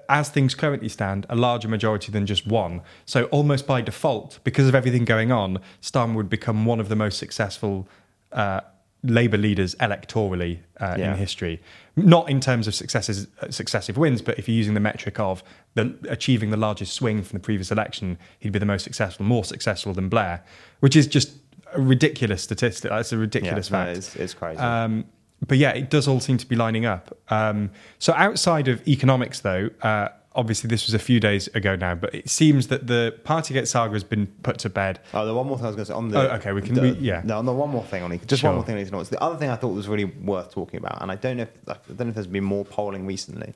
as 0.10 0.30
things 0.30 0.56
currently 0.56 0.89
stand, 0.89 1.25
a 1.30 1.36
larger 1.36 1.68
majority 1.68 2.12
than 2.12 2.25
just 2.25 2.48
one. 2.48 2.82
So 3.06 3.25
almost 3.25 3.68
by 3.68 3.82
default, 3.82 4.39
because 4.44 4.68
of 4.68 4.75
everything 4.75 5.06
going 5.06 5.32
on, 5.32 5.60
Starmer 5.82 6.16
would 6.16 6.30
become 6.30 6.66
one 6.66 6.80
of 6.80 6.89
the 6.89 6.96
most 6.96 7.18
successful 7.18 7.88
uh, 8.32 8.62
Labour 9.04 9.38
leaders 9.38 9.75
electorally 9.75 10.60
uh, 10.80 10.96
Yeah. 10.98 11.12
in 11.12 11.18
history. 11.18 11.62
Not 11.96 12.30
in 12.30 12.39
terms 12.39 12.68
of 12.68 12.75
successes, 12.75 13.27
uh, 13.42 13.50
successive 13.51 13.98
wins, 13.98 14.22
but 14.22 14.38
if 14.39 14.48
you're 14.48 14.58
using 14.58 14.74
the 14.74 14.80
metric 14.80 15.20
of 15.20 15.44
the, 15.75 15.96
achieving 16.10 16.50
the 16.50 16.58
largest 16.58 16.94
swing 16.94 17.24
from 17.24 17.38
the 17.38 17.44
previous 17.44 17.72
election, 17.72 18.18
he'd 18.39 18.51
be 18.51 18.60
the 18.60 18.66
most 18.66 18.84
successful, 18.84 19.25
more 19.25 19.44
successful 19.44 19.94
than 19.94 20.10
Blair, 20.10 20.44
which 20.80 20.96
is 20.96 21.08
just 21.08 21.34
a 21.74 21.82
ridiculous 21.82 22.42
statistic. 22.42 22.89
That's 22.89 23.12
a 23.12 23.18
ridiculous 23.18 23.70
no, 23.72 23.77
fact. 23.77 23.98
it's, 23.98 24.16
it's 24.16 24.34
crazy. 24.34 24.60
Um, 24.60 25.06
but 25.46 25.58
yeah, 25.60 25.72
it 25.72 25.89
does 25.89 26.08
all 26.08 26.20
seem 26.20 26.38
to 26.38 26.48
be 26.48 26.56
lining 26.56 26.86
up. 26.86 27.16
Um, 27.30 27.70
so 28.00 28.13
outside 28.13 28.68
of 28.68 28.88
economics, 28.88 29.42
though, 29.42 29.70
uh, 29.84 30.10
obviously 30.38 30.67
this 30.70 30.86
was 30.86 30.94
a 30.94 31.00
few 31.00 31.20
days 31.20 31.48
ago 31.56 31.75
now, 31.75 31.96
but 31.96 32.13
it 32.15 32.29
seems 32.29 32.67
that 32.67 32.88
the 32.88 33.13
Partygate 33.25 33.67
saga 33.67 33.94
has 33.94 34.03
been 34.03 34.27
put 34.44 34.60
to 34.60 34.70
bed. 34.70 35.00
Oh, 35.13 35.25
the 35.25 35.34
one 35.34 35.48
more 35.48 35.58
thing 35.58 35.65
I 35.65 35.70
was 35.70 35.75
going 35.75 35.86
to 35.86 35.91
say 35.91 35.96
on 35.96 36.10
the. 36.10 36.32
Oh, 36.32 36.36
okay, 36.36 36.53
we 36.53 36.62
can- 36.62 36.75
the- 36.75 36.82
we- 36.82 36.91
yeah. 37.00 37.22
No, 37.25 37.41
no, 37.41 37.51
one 37.53 37.70
more 37.72 37.84
thing 37.84 38.03
on 38.03 38.17
just 38.27 38.41
Sure. 38.41 38.51
one 38.51 38.56
more 38.58 38.65
thing 38.65 38.75
on 38.75 38.82
economics. 38.82 39.10
The 39.10 39.22
other 39.22 39.36
thing 39.38 39.50
I 39.50 39.56
thought 39.56 39.74
was 39.74 39.88
really 39.88 40.06
worth 40.06 40.51
talking 40.51 40.77
about, 40.79 41.01
and 41.01 41.12
I 41.12 41.15
don't 41.15 41.38
know 41.38 41.44
if 41.44 41.50
I 41.67 41.74
don't 41.88 42.00
know 42.00 42.10
if 42.10 42.15
there's 42.15 42.27
been 42.27 42.44
more 42.44 42.63
polling 42.63 43.06
recently, 43.06 43.56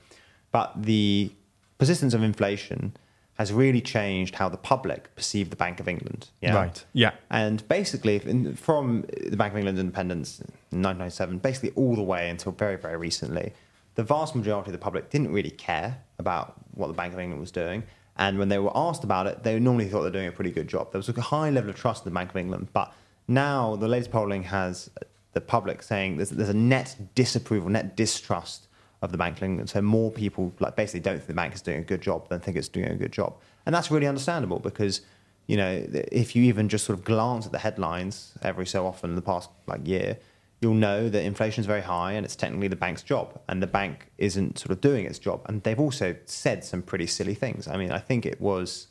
but 0.51 0.73
the 0.75 1.31
persistence 1.77 2.13
of 2.13 2.23
inflation 2.23 2.97
has 3.35 3.53
really 3.53 3.81
changed 3.81 4.35
how 4.35 4.49
the 4.49 4.57
public 4.57 5.15
perceive 5.15 5.49
the 5.49 5.55
Bank 5.55 5.79
of 5.79 5.87
England. 5.87 6.29
Yeah? 6.41 6.53
Right. 6.55 6.85
Yeah. 6.93 7.11
And 7.29 7.67
basically, 7.67 8.19
from 8.55 9.05
the 9.25 9.37
Bank 9.37 9.53
of 9.53 9.57
England's 9.57 9.79
independence 9.79 10.39
in 10.39 10.81
1997, 10.81 11.37
basically 11.39 11.71
all 11.75 11.95
the 11.95 12.03
way 12.03 12.29
until 12.29 12.51
very, 12.51 12.75
very 12.75 12.97
recently, 12.97 13.53
the 13.95 14.03
vast 14.03 14.35
majority 14.35 14.69
of 14.69 14.73
the 14.73 14.79
public 14.79 15.09
didn't 15.09 15.31
really 15.31 15.51
care 15.51 15.97
about 16.17 16.55
what 16.73 16.87
the 16.87 16.93
Bank 16.93 17.13
of 17.13 17.19
England 17.19 17.41
was 17.41 17.51
doing. 17.51 17.83
And 18.17 18.37
when 18.37 18.49
they 18.49 18.59
were 18.59 18.71
asked 18.75 19.03
about 19.03 19.27
it, 19.27 19.43
they 19.43 19.59
normally 19.59 19.87
thought 19.87 20.01
they're 20.01 20.11
doing 20.11 20.27
a 20.27 20.31
pretty 20.31 20.51
good 20.51 20.67
job. 20.67 20.91
There 20.91 20.99
was 20.99 21.09
a 21.09 21.21
high 21.21 21.49
level 21.49 21.69
of 21.69 21.75
trust 21.75 22.05
in 22.05 22.11
the 22.11 22.13
Bank 22.13 22.29
of 22.29 22.37
England. 22.37 22.67
But 22.73 22.93
now 23.27 23.75
the 23.75 23.87
latest 23.87 24.11
polling 24.11 24.43
has 24.43 24.89
the 25.33 25.41
public 25.41 25.81
saying 25.81 26.17
there's, 26.17 26.29
there's 26.29 26.49
a 26.49 26.53
net 26.53 26.95
disapproval, 27.15 27.69
net 27.69 27.95
distrust 27.95 28.67
of 29.01 29.11
the 29.11 29.17
Bank 29.17 29.37
of 29.37 29.43
England. 29.43 29.69
So 29.69 29.81
more 29.81 30.11
people 30.11 30.53
like 30.59 30.75
basically 30.75 30.99
don't 30.99 31.17
think 31.17 31.27
the 31.27 31.33
bank 31.33 31.53
is 31.55 31.61
doing 31.61 31.79
a 31.79 31.83
good 31.83 32.01
job 32.01 32.29
than 32.29 32.39
think 32.39 32.57
it's 32.57 32.67
doing 32.67 32.89
a 32.89 32.95
good 32.95 33.11
job, 33.11 33.35
and 33.65 33.73
that's 33.73 33.89
really 33.89 34.07
understandable 34.07 34.59
because 34.59 35.01
you 35.47 35.57
know 35.57 35.85
if 36.11 36.35
you 36.35 36.43
even 36.43 36.69
just 36.69 36.85
sort 36.85 36.97
of 36.97 37.03
glance 37.03 37.45
at 37.45 37.51
the 37.51 37.59
headlines 37.59 38.33
every 38.43 38.67
so 38.67 38.85
often 38.85 39.11
in 39.11 39.15
the 39.15 39.21
past 39.21 39.49
like 39.65 39.85
year, 39.87 40.17
you'll 40.61 40.75
know 40.75 41.09
that 41.09 41.23
inflation 41.23 41.61
is 41.61 41.65
very 41.65 41.81
high 41.81 42.13
and 42.13 42.23
it's 42.23 42.35
technically 42.35 42.67
the 42.67 42.75
bank's 42.75 43.01
job, 43.03 43.39
and 43.49 43.61
the 43.61 43.67
bank 43.67 44.11
isn't 44.17 44.59
sort 44.59 44.71
of 44.71 44.79
doing 44.79 45.05
its 45.05 45.19
job. 45.19 45.41
And 45.47 45.61
they've 45.63 45.79
also 45.79 46.15
said 46.25 46.63
some 46.63 46.83
pretty 46.83 47.07
silly 47.07 47.33
things. 47.33 47.67
I 47.67 47.77
mean, 47.77 47.91
I 47.91 47.99
think 47.99 48.25
it 48.25 48.39
was. 48.39 48.87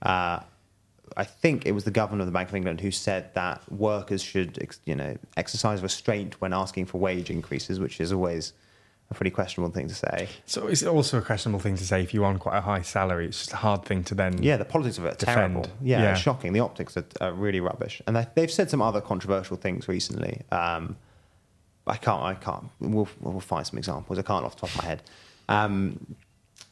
Uh, 0.00 0.40
I 1.14 1.24
think 1.24 1.66
it 1.66 1.72
was 1.72 1.84
the 1.84 1.90
governor 1.90 2.22
of 2.22 2.26
the 2.26 2.32
Bank 2.32 2.48
of 2.48 2.54
England 2.54 2.80
who 2.80 2.90
said 2.90 3.34
that 3.34 3.70
workers 3.70 4.22
should, 4.22 4.66
you 4.86 4.94
know, 4.94 5.18
exercise 5.36 5.82
restraint 5.82 6.40
when 6.40 6.54
asking 6.54 6.86
for 6.86 6.98
wage 6.98 7.28
increases, 7.28 7.78
which 7.78 8.00
is 8.00 8.12
always 8.12 8.54
a 9.12 9.14
pretty 9.14 9.30
questionable 9.30 9.72
thing 9.72 9.88
to 9.88 9.94
say. 9.94 10.28
So 10.46 10.66
it's 10.66 10.82
also 10.82 11.18
a 11.18 11.22
questionable 11.22 11.60
thing 11.60 11.76
to 11.76 11.84
say 11.86 12.02
if 12.02 12.12
you're 12.12 12.24
on 12.24 12.38
quite 12.38 12.58
a 12.58 12.60
high 12.60 12.82
salary. 12.82 13.26
It's 13.26 13.38
just 13.38 13.52
a 13.52 13.56
hard 13.56 13.84
thing 13.84 14.02
to 14.04 14.14
then. 14.14 14.42
Yeah, 14.42 14.56
the 14.56 14.64
politics 14.64 14.98
of 14.98 15.04
it 15.04 15.12
are 15.14 15.16
defend. 15.16 15.36
terrible. 15.54 15.66
Yeah, 15.80 16.02
Yeah. 16.02 16.14
shocking. 16.14 16.52
The 16.52 16.60
optics 16.60 16.96
are, 16.96 17.06
are 17.20 17.32
really 17.32 17.60
rubbish, 17.60 18.02
and 18.06 18.16
they, 18.16 18.26
they've 18.34 18.50
said 18.50 18.68
some 18.70 18.82
other 18.82 19.00
controversial 19.00 19.56
things 19.56 19.86
recently. 19.88 20.42
Um, 20.50 20.96
I 21.86 21.96
can't. 21.96 22.22
I 22.22 22.34
can't. 22.34 22.66
We'll, 22.80 23.08
we'll 23.20 23.40
find 23.40 23.66
some 23.66 23.78
examples. 23.78 24.18
I 24.18 24.22
can't 24.22 24.44
off 24.44 24.54
the 24.56 24.60
top 24.66 24.70
of 24.70 24.82
my 24.82 24.84
head. 24.84 25.02
Um, 25.48 26.16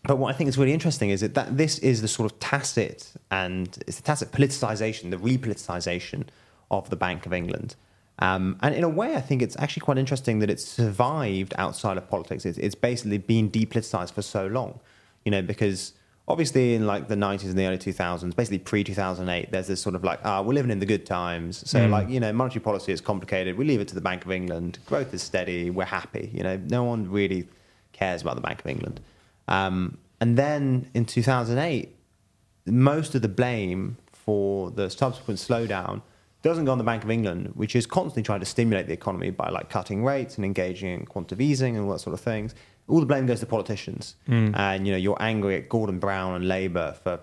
but 0.04 0.16
what 0.18 0.32
I 0.35 0.37
think 0.37 0.49
is 0.49 0.56
really 0.56 0.73
interesting 0.73 1.11
is 1.11 1.20
that, 1.20 1.35
that 1.35 1.56
this 1.56 1.78
is 1.80 2.00
the 2.00 2.09
sort 2.09 2.30
of 2.32 2.38
tacit 2.38 3.12
and 3.30 3.66
it's 3.87 3.97
the 3.97 4.02
tacit 4.02 4.32
politicization, 4.32 5.11
the 5.11 5.16
repoliticization 5.18 6.26
of 6.70 6.88
the 6.90 6.97
Bank 6.97 7.26
of 7.26 7.32
England. 7.32 7.75
Um, 8.20 8.58
and 8.60 8.74
in 8.74 8.84
a 8.84 8.88
way, 8.88 9.14
I 9.16 9.20
think 9.20 9.40
it's 9.42 9.56
actually 9.58 9.80
quite 9.80 9.98
interesting 9.98 10.40
that 10.40 10.50
it's 10.50 10.64
survived 10.64 11.54
outside 11.56 11.96
of 11.96 12.08
politics. 12.08 12.44
It's, 12.44 12.58
it's 12.58 12.74
basically 12.74 13.18
been 13.18 13.50
depoliticized 13.50 14.12
for 14.12 14.22
so 14.22 14.46
long, 14.46 14.78
you 15.24 15.30
know, 15.30 15.40
because 15.40 15.94
obviously 16.28 16.74
in 16.74 16.86
like 16.86 17.08
the 17.08 17.14
90s 17.14 17.44
and 17.46 17.58
the 17.58 17.66
early 17.66 17.78
2000s, 17.78 18.36
basically 18.36 18.58
pre 18.58 18.84
2008, 18.84 19.50
there's 19.50 19.68
this 19.68 19.80
sort 19.80 19.94
of 19.94 20.04
like, 20.04 20.20
ah, 20.24 20.42
we're 20.42 20.52
living 20.52 20.70
in 20.70 20.80
the 20.80 20.86
good 20.86 21.06
times. 21.06 21.68
So, 21.68 21.78
Mm. 21.80 21.90
like, 21.90 22.08
you 22.10 22.20
know, 22.20 22.32
monetary 22.32 22.62
policy 22.62 22.92
is 22.92 23.00
complicated. 23.00 23.56
We 23.56 23.64
leave 23.64 23.80
it 23.80 23.88
to 23.88 23.94
the 23.94 24.00
Bank 24.02 24.24
of 24.26 24.30
England. 24.30 24.78
Growth 24.86 25.14
is 25.14 25.22
steady. 25.22 25.70
We're 25.70 25.86
happy. 25.86 26.30
You 26.34 26.42
know, 26.42 26.56
no 26.68 26.84
one 26.84 27.10
really 27.10 27.48
cares 27.92 28.20
about 28.22 28.34
the 28.36 28.42
Bank 28.42 28.60
of 28.60 28.66
England. 28.66 29.00
Um, 29.48 29.96
and 30.20 30.36
then 30.36 30.90
in 30.92 31.06
2008, 31.06 31.96
most 32.66 33.14
of 33.14 33.22
the 33.22 33.28
blame 33.28 33.96
for 34.12 34.70
the 34.70 34.90
subsequent 34.90 35.40
slowdown 35.40 36.02
doesn't 36.42 36.64
go 36.64 36.73
on 36.73 36.78
the 36.78 36.85
Bank 36.85 37.04
of 37.04 37.11
England, 37.11 37.52
which 37.54 37.76
is 37.76 37.87
constantly 37.87 38.23
trying 38.23 38.40
to 38.40 38.47
stimulate 38.47 38.87
the 38.87 38.92
economy 38.92 39.30
by 39.30 39.50
like 39.50 39.68
cutting 39.68 40.04
rates 40.04 40.37
and 40.37 40.44
engaging 40.44 40.92
in 41.00 41.06
quantitative 41.06 41.40
easing 41.40 41.76
and 41.76 41.85
all 41.85 41.92
that 41.92 41.99
sort 41.99 42.14
of 42.14 42.20
things. 42.20 42.54
All 42.88 43.00
the 43.00 43.06
blame 43.06 43.26
goes 43.26 43.40
to 43.40 43.47
politicians, 43.47 44.16
and 44.54 44.87
you 44.87 44.92
know 44.92 44.99
you're 44.99 45.20
angry 45.23 45.56
at 45.56 45.68
Gordon 45.68 45.99
Brown 45.99 46.35
and 46.35 46.49
Labour 46.49 46.97
for 47.02 47.20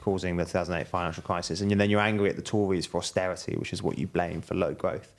causing 0.00 0.36
the 0.36 0.44
2008 0.44 0.86
financial 0.88 1.22
crisis, 1.22 1.60
and 1.60 1.70
then 1.80 1.88
you're 1.88 2.00
angry 2.00 2.28
at 2.28 2.36
the 2.36 2.42
Tories 2.42 2.86
for 2.86 2.98
austerity, 2.98 3.56
which 3.56 3.72
is 3.72 3.82
what 3.82 3.98
you 3.98 4.06
blame 4.06 4.42
for 4.42 4.54
low 4.54 4.74
growth. 4.74 5.14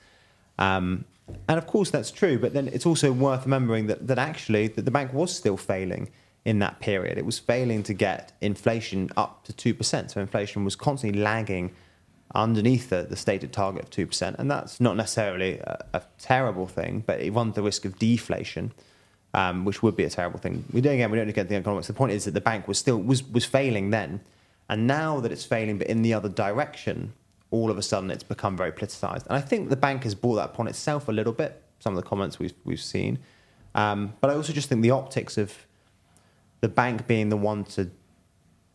Um, 0.59 1.05
and 1.47 1.57
of 1.57 1.65
course 1.67 1.89
that's 1.89 2.11
true, 2.11 2.37
but 2.37 2.53
then 2.53 2.67
it's 2.67 2.85
also 2.85 3.11
worth 3.11 3.45
remembering 3.45 3.87
that, 3.87 4.07
that 4.07 4.19
actually 4.19 4.67
that 4.67 4.85
the 4.85 4.91
bank 4.91 5.13
was 5.13 5.35
still 5.35 5.57
failing 5.57 6.09
in 6.45 6.59
that 6.59 6.79
period. 6.79 7.17
It 7.17 7.25
was 7.25 7.39
failing 7.39 7.83
to 7.83 7.93
get 7.93 8.33
inflation 8.41 9.09
up 9.15 9.43
to 9.45 9.53
2%. 9.53 10.11
So 10.11 10.19
inflation 10.19 10.63
was 10.63 10.75
constantly 10.75 11.21
lagging 11.21 11.71
underneath 12.33 12.89
the, 12.89 13.03
the 13.03 13.15
stated 13.15 13.51
target 13.51 13.83
of 13.83 13.89
2%. 13.89 14.35
And 14.37 14.49
that's 14.49 14.79
not 14.79 14.95
necessarily 14.95 15.59
a, 15.59 15.85
a 15.93 16.01
terrible 16.17 16.67
thing, 16.67 17.03
but 17.05 17.19
it 17.19 17.31
runs 17.31 17.55
the 17.55 17.61
risk 17.61 17.85
of 17.85 17.97
deflation. 17.99 18.71
Um, 19.33 19.63
which 19.63 19.81
would 19.81 19.95
be 19.95 20.03
a 20.03 20.09
terrible 20.09 20.39
thing. 20.39 20.65
We 20.73 20.81
don't 20.81 20.95
again. 20.95 21.09
We 21.09 21.17
don't 21.17 21.27
look 21.27 21.37
at 21.37 21.47
the 21.47 21.55
economics. 21.55 21.87
The 21.87 21.93
point 21.93 22.11
is 22.11 22.25
that 22.25 22.31
the 22.31 22.41
bank 22.41 22.67
was 22.67 22.77
still 22.77 22.97
was 22.97 23.23
was 23.23 23.45
failing 23.45 23.89
then, 23.89 24.19
and 24.67 24.85
now 24.87 25.21
that 25.21 25.31
it's 25.31 25.45
failing, 25.45 25.77
but 25.77 25.87
in 25.87 26.01
the 26.01 26.13
other 26.13 26.27
direction, 26.27 27.13
all 27.49 27.71
of 27.71 27.77
a 27.77 27.81
sudden 27.81 28.11
it's 28.11 28.23
become 28.23 28.57
very 28.57 28.73
politicized. 28.73 29.25
And 29.27 29.37
I 29.37 29.39
think 29.39 29.69
the 29.69 29.77
bank 29.77 30.03
has 30.03 30.15
brought 30.15 30.35
that 30.35 30.49
upon 30.49 30.67
itself 30.67 31.07
a 31.07 31.13
little 31.13 31.31
bit. 31.31 31.63
Some 31.79 31.95
of 31.95 32.03
the 32.03 32.09
comments 32.09 32.39
we've 32.39 32.53
we've 32.65 32.81
seen, 32.81 33.19
um, 33.73 34.15
but 34.19 34.29
I 34.29 34.33
also 34.33 34.51
just 34.51 34.67
think 34.67 34.81
the 34.81 34.91
optics 34.91 35.37
of 35.37 35.65
the 36.59 36.67
bank 36.67 37.07
being 37.07 37.29
the 37.29 37.37
one 37.37 37.63
to 37.63 37.89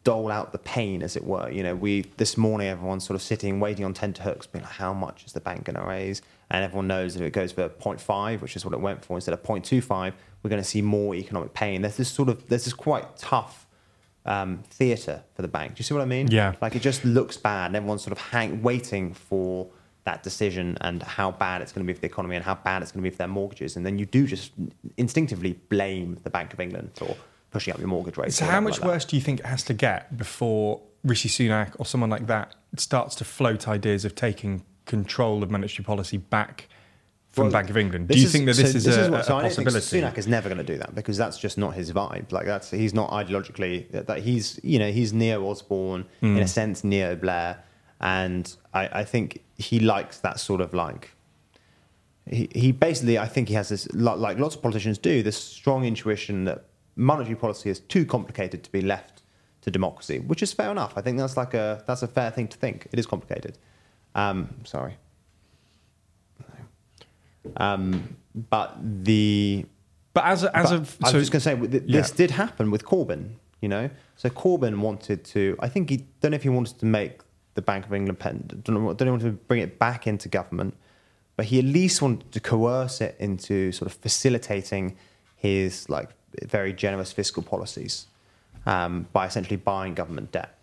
dole 0.07 0.31
out 0.31 0.53
the 0.53 0.59
pain, 0.59 1.03
as 1.03 1.17
it 1.17 1.25
were. 1.25 1.51
You 1.51 1.65
know, 1.65 1.75
we 1.75 2.03
this 2.17 2.37
morning 2.37 2.69
everyone's 2.69 3.05
sort 3.05 3.17
of 3.17 3.23
sitting 3.23 3.59
waiting 3.59 3.85
on 3.85 3.93
tenterhooks, 3.93 4.47
being 4.47 4.63
like, 4.63 4.75
how 4.75 4.95
much 4.95 5.25
is 5.27 5.33
the 5.33 5.41
bank 5.41 5.65
going 5.65 5.75
to 5.75 5.83
raise? 5.83 6.23
And 6.49 6.65
everyone 6.65 6.87
knows 6.87 7.15
that 7.15 7.23
if 7.23 7.27
it 7.27 7.33
goes 7.33 7.51
for 7.51 7.69
0.5, 7.69 8.41
which 8.41 8.55
is 8.55 8.65
what 8.65 8.73
it 8.73 8.81
went 8.81 9.05
for, 9.05 9.17
instead 9.17 9.35
of 9.35 9.43
0.25, 9.43 10.13
we're 10.43 10.49
going 10.49 10.63
to 10.63 10.69
see 10.69 10.81
more 10.81 11.17
economic 11.17 11.55
pain. 11.55 11.83
There's 11.83 11.97
this 11.97 12.09
sort 12.09 12.29
of 12.29 12.49
there's 12.49 12.67
this 12.67 12.73
quite 12.73 13.17
tough 13.17 13.67
um, 14.25 14.63
theatre 14.71 15.25
for 15.35 15.43
the 15.43 15.49
bank. 15.49 15.75
Do 15.75 15.81
you 15.81 15.85
see 15.85 15.93
what 15.93 16.05
I 16.05 16.07
mean? 16.07 16.29
Yeah. 16.29 16.55
Like 16.63 16.77
it 16.77 16.83
just 16.83 17.05
looks 17.05 17.37
bad, 17.37 17.67
and 17.67 17.77
everyone's 17.77 18.05
sort 18.05 18.13
of 18.13 18.19
hang, 18.19 18.63
waiting 18.63 19.13
for 19.13 19.69
that 20.05 20.23
decision 20.23 20.79
and 20.83 21.03
how 21.03 21.33
bad 21.33 21.63
it's 21.63 21.73
going 21.73 21.85
to 21.85 21.93
be 21.93 21.93
for 21.93 22.01
the 22.01 22.07
economy 22.07 22.37
and 22.37 22.45
how 22.45 22.55
bad 22.55 22.81
it's 22.81 22.93
going 22.93 23.03
to 23.03 23.11
be 23.11 23.11
for 23.11 23.19
their 23.19 23.27
mortgages. 23.27 23.75
And 23.75 23.85
then 23.85 23.99
you 23.99 24.07
do 24.07 24.25
just 24.25 24.53
instinctively 24.97 25.55
blame 25.69 26.17
the 26.23 26.31
Bank 26.31 26.53
of 26.53 26.61
England 26.61 26.93
for 26.95 27.17
pushing 27.57 27.73
up 27.75 27.79
your 27.81 27.89
mortgage 27.89 28.17
rates. 28.21 28.37
So 28.37 28.45
how 28.45 28.61
much 28.61 28.79
like 28.81 28.89
worse 28.91 29.05
do 29.05 29.17
you 29.17 29.23
think 29.27 29.41
it 29.41 29.47
has 29.47 29.63
to 29.71 29.75
get 29.75 30.01
before 30.25 30.81
Rishi 31.05 31.29
Sunak 31.37 31.71
or 31.81 31.85
someone 31.93 32.11
like 32.17 32.27
that 32.35 32.55
starts 32.77 33.15
to 33.17 33.25
float 33.25 33.67
ideas 33.77 34.05
of 34.05 34.13
taking 34.15 34.53
control 34.85 35.43
of 35.43 35.51
monetary 35.51 35.85
policy 35.85 36.19
back 36.19 36.69
from 37.31 37.45
Well, 37.45 37.53
Bank 37.59 37.71
of 37.71 37.77
England? 37.77 38.09
Do 38.09 38.15
This 38.15 38.23
you 38.25 38.29
think 38.29 38.45
that 38.47 38.55
so 38.55 38.63
this 38.63 38.75
is 38.75 38.87
a, 38.87 39.11
what- 39.11 39.21
a 39.21 39.25
so 39.25 39.37
I 39.37 39.43
don't 39.43 39.53
think 39.55 39.69
possibility? 39.69 40.01
Sunak 40.01 40.19
is 40.19 40.27
never 40.37 40.49
going 40.53 40.59
to 40.67 40.71
do 40.75 40.79
that 40.83 40.95
because 40.95 41.17
that's 41.23 41.39
just 41.39 41.57
not 41.59 41.75
his 41.81 41.93
vibe. 41.93 42.31
Like 42.33 42.47
that's 42.47 42.71
he's 42.71 42.95
not 42.95 43.09
ideologically 43.11 43.91
that 43.93 44.07
that 44.09 44.19
he's 44.27 44.61
you 44.63 44.79
know 44.79 44.91
he's 44.99 45.13
neo 45.13 45.39
Osborne 45.51 46.05
Hmm. 46.21 46.37
in 46.37 46.43
a 46.43 46.49
sense 46.49 46.85
neo 46.85 47.15
Blair, 47.25 47.51
and 48.01 48.45
I, 48.75 49.01
I 49.01 49.05
think 49.13 49.29
he 49.69 49.81
likes 49.81 50.19
that 50.27 50.39
sort 50.41 50.61
of 50.61 50.75
like. 50.75 51.13
He, 52.29 52.49
he 52.55 52.73
basically, 52.73 53.19
I 53.21 53.29
think 53.29 53.49
he 53.49 53.55
has 53.55 53.69
this, 53.69 53.87
like 53.95 54.37
lots 54.45 54.57
of 54.57 54.63
politicians 54.63 54.99
do, 54.99 55.23
this 55.23 55.37
strong 55.37 55.85
intuition 55.85 56.45
that 56.47 56.65
monetary 56.97 57.37
policy 57.37 57.71
is 57.71 57.81
too 57.81 58.05
complicated 58.05 58.65
to 58.65 58.73
be 58.73 58.81
left 58.81 59.23
to 59.62 59.71
democracy, 59.71 60.19
which 60.19 60.43
is 60.43 60.53
fair 60.53 60.71
enough. 60.71 60.95
I 60.97 61.03
think 61.03 61.19
that's 61.19 61.37
like 61.37 61.55
a 61.55 61.85
that's 61.87 62.03
a 62.03 62.09
fair 62.09 62.31
thing 62.31 62.49
to 62.49 62.57
think. 62.57 62.88
It 62.93 62.99
is 62.99 63.07
complicated. 63.07 63.59
Um, 64.15 64.49
sorry. 64.65 64.97
Um, 67.57 68.17
but 68.50 68.76
the 69.05 69.67
but 70.12 70.25
as 70.25 70.43
a, 70.45 70.57
as 70.57 70.71
but 70.71 70.73
a 70.73 71.07
I 71.09 71.12
was 71.12 71.29
just 71.29 71.33
going 71.33 71.59
to 71.59 71.69
say 71.71 71.79
this 71.79 72.11
Yeah. 72.11 72.17
did 72.17 72.31
happen 72.33 72.71
with 72.71 72.85
Corbyn. 72.85 73.31
You 73.61 73.71
know, 73.71 73.91
so 74.17 74.29
Corbyn 74.29 74.81
wanted 74.81 75.25
to. 75.26 75.57
I 75.61 75.69
think 75.69 75.91
he 75.91 76.07
don't 76.21 76.33
know 76.33 76.37
if 76.37 76.43
he 76.43 76.49
wanted 76.50 76.79
to 76.79 76.87
make 76.87 77.21
the 77.55 77.62
Bank 77.62 77.87
of 77.87 77.93
England 77.95 78.19
pen. 78.19 78.45
Don't 78.65 78.75
know. 78.75 78.93
Don't 78.93 79.07
know 79.07 79.12
want 79.12 79.23
to 79.23 79.33
bring 79.33 79.61
it 79.62 79.79
back 79.79 80.07
into 80.07 80.29
government, 80.29 80.76
but 81.37 81.47
he 81.47 81.59
at 81.59 81.65
least 81.65 82.03
wanted 82.03 82.31
to 82.33 82.41
coerce 82.41 83.00
it 83.00 83.17
into 83.19 83.73
sort 83.73 83.91
of 83.91 83.97
facilitating 83.99 84.97
his 85.37 85.88
like 85.88 86.11
very 86.45 86.73
generous 86.73 87.12
fiscal 87.12 87.43
policies 87.43 88.07
um, 88.66 89.07
by 89.12 89.26
essentially 89.26 89.57
buying 89.57 89.95
government 89.95 90.33
debt. 90.33 90.59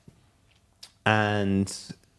And 1.06 1.74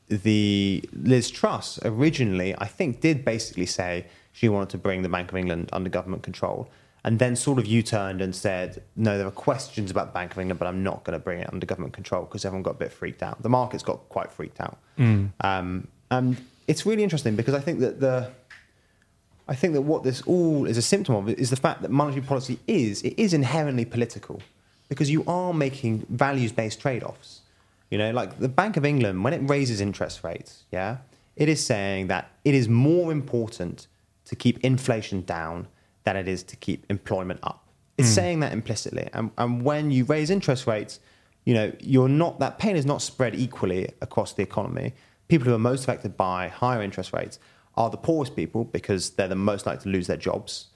the 0.08 0.84
Liz 0.92 1.30
Truss 1.30 1.78
originally, 1.84 2.54
I 2.58 2.66
think, 2.66 3.00
did 3.00 3.24
basically 3.24 3.66
say 3.66 4.06
she 4.32 4.48
wanted 4.48 4.70
to 4.70 4.78
bring 4.78 5.02
the 5.02 5.08
Bank 5.08 5.30
of 5.30 5.36
England 5.36 5.70
under 5.72 5.88
government 5.88 6.22
control, 6.22 6.68
and 7.04 7.18
then 7.18 7.36
sort 7.36 7.58
of 7.58 7.66
U-turned 7.66 8.20
and 8.20 8.34
said, 8.34 8.82
"No, 8.96 9.16
there 9.16 9.26
are 9.26 9.30
questions 9.30 9.90
about 9.90 10.08
the 10.08 10.12
Bank 10.12 10.32
of 10.32 10.38
England, 10.38 10.58
but 10.58 10.66
I'm 10.66 10.82
not 10.82 11.04
going 11.04 11.18
to 11.18 11.22
bring 11.22 11.40
it 11.40 11.52
under 11.52 11.64
government 11.66 11.94
control 11.94 12.24
because 12.24 12.44
everyone 12.44 12.62
got 12.62 12.72
a 12.72 12.78
bit 12.78 12.92
freaked 12.92 13.22
out. 13.22 13.42
The 13.42 13.48
markets 13.48 13.82
got 13.82 14.08
quite 14.08 14.32
freaked 14.32 14.60
out, 14.60 14.78
um, 15.40 15.86
and 16.10 16.36
it's 16.66 16.84
really 16.86 17.02
interesting 17.02 17.36
because 17.36 17.54
I 17.54 17.60
think 17.60 17.80
that 17.80 18.00
the 18.00 18.30
I 19.46 19.54
think 19.54 19.74
that 19.74 19.82
what 19.82 20.04
this 20.04 20.22
all 20.22 20.66
is 20.66 20.78
a 20.78 20.82
symptom 20.82 21.14
of 21.14 21.28
is 21.28 21.50
the 21.50 21.56
fact 21.56 21.82
that 21.82 21.90
monetary 21.90 22.24
policy 22.24 22.58
is 22.66 23.02
it 23.02 23.14
is 23.18 23.34
inherently 23.34 23.84
political 23.84 24.40
because 24.88 25.10
you 25.10 25.24
are 25.26 25.52
making 25.52 26.06
values-based 26.08 26.80
trade-offs. 26.80 27.40
You 27.90 27.98
know, 27.98 28.10
like 28.10 28.38
the 28.38 28.48
Bank 28.48 28.76
of 28.76 28.84
England 28.84 29.22
when 29.22 29.32
it 29.34 29.48
raises 29.48 29.80
interest 29.80 30.24
rates, 30.24 30.64
yeah, 30.72 30.98
it 31.36 31.48
is 31.48 31.64
saying 31.64 32.06
that 32.08 32.30
it 32.44 32.54
is 32.54 32.68
more 32.68 33.12
important 33.12 33.86
to 34.24 34.36
keep 34.36 34.58
inflation 34.64 35.22
down 35.22 35.68
than 36.04 36.16
it 36.16 36.26
is 36.26 36.42
to 36.44 36.56
keep 36.56 36.86
employment 36.88 37.40
up. 37.42 37.66
It's 37.98 38.08
hmm. 38.08 38.14
saying 38.14 38.40
that 38.40 38.52
implicitly, 38.52 39.08
and, 39.12 39.30
and 39.36 39.62
when 39.62 39.90
you 39.90 40.04
raise 40.04 40.30
interest 40.30 40.66
rates, 40.66 41.00
you 41.44 41.54
know, 41.54 41.72
you're 41.80 42.08
not 42.08 42.40
that 42.40 42.58
pain 42.58 42.76
is 42.76 42.86
not 42.86 43.02
spread 43.02 43.34
equally 43.34 43.90
across 44.00 44.32
the 44.32 44.42
economy. 44.42 44.94
People 45.28 45.48
who 45.48 45.54
are 45.54 45.58
most 45.58 45.84
affected 45.84 46.16
by 46.16 46.48
higher 46.48 46.82
interest 46.82 47.12
rates 47.12 47.38
are 47.76 47.90
the 47.90 47.96
poorest 47.96 48.36
people 48.36 48.64
because 48.64 49.10
they're 49.10 49.28
the 49.28 49.34
most 49.34 49.66
likely 49.66 49.82
to 49.84 49.88
lose 49.88 50.06
their 50.06 50.16
jobs, 50.16 50.66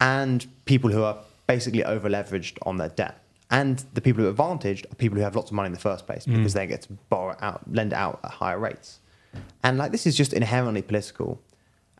and 0.00 0.46
people 0.64 0.90
who 0.90 1.02
are 1.02 1.18
basically 1.46 1.84
over 1.84 2.08
leveraged 2.08 2.58
on 2.62 2.76
their 2.76 2.90
debt. 2.90 3.22
And 3.50 3.82
the 3.94 4.02
people 4.02 4.22
who 4.22 4.28
are 4.28 4.30
advantaged 4.30 4.86
are 4.92 4.94
people 4.94 5.16
who 5.16 5.24
have 5.24 5.34
lots 5.34 5.50
of 5.50 5.54
money 5.54 5.68
in 5.68 5.72
the 5.72 5.80
first 5.80 6.06
place 6.06 6.26
because 6.26 6.52
mm. 6.52 6.56
they 6.56 6.66
get 6.66 6.82
to 6.82 6.92
borrow 7.08 7.34
out, 7.40 7.62
lend 7.72 7.94
out 7.94 8.20
at 8.22 8.30
higher 8.30 8.58
rates. 8.58 8.98
And 9.62 9.78
like 9.78 9.90
this 9.90 10.06
is 10.06 10.16
just 10.16 10.32
inherently 10.32 10.82
political. 10.82 11.40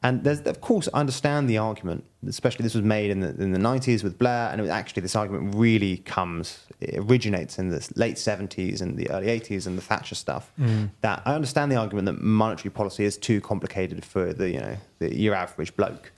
And 0.03 0.23
there's, 0.23 0.41
of 0.43 0.61
course, 0.61 0.89
I 0.95 1.01
understand 1.01 1.49
the 1.51 1.59
argument, 1.59 2.05
especially 2.27 2.63
this 2.63 2.75
was 2.75 2.85
made 2.85 3.11
in 3.11 3.21
the, 3.21 3.29
in 3.31 3.53
the 3.53 3.59
90s 3.59 4.05
with 4.05 4.19
Blair, 4.19 4.51
and 4.51 4.61
it 4.61 4.63
was 4.63 4.71
actually 4.71 5.03
this 5.03 5.17
argument 5.17 5.55
really 5.57 5.99
comes, 5.99 6.67
it 6.81 6.99
originates 6.99 7.59
in 7.59 7.71
the 7.71 7.87
late 7.97 8.17
70s 8.17 8.81
and 8.81 8.97
the 8.97 9.11
early 9.11 9.27
80s 9.27 9.67
and 9.67 9.77
the 9.77 9.83
Thatcher 9.83 10.15
stuff. 10.15 10.53
Mm. 10.59 10.91
That 11.01 11.23
I 11.25 11.35
understand 11.35 11.73
the 11.73 11.77
argument 11.77 12.07
that 12.07 12.21
monetary 12.21 12.71
policy 12.71 13.05
is 13.05 13.17
too 13.17 13.41
complicated 13.41 14.05
for 14.05 14.33
the, 14.33 14.51
you 14.51 14.61
know, 14.61 14.77
the, 15.01 15.15
your 15.15 15.35
average 15.35 15.75
bloke. 15.77 16.13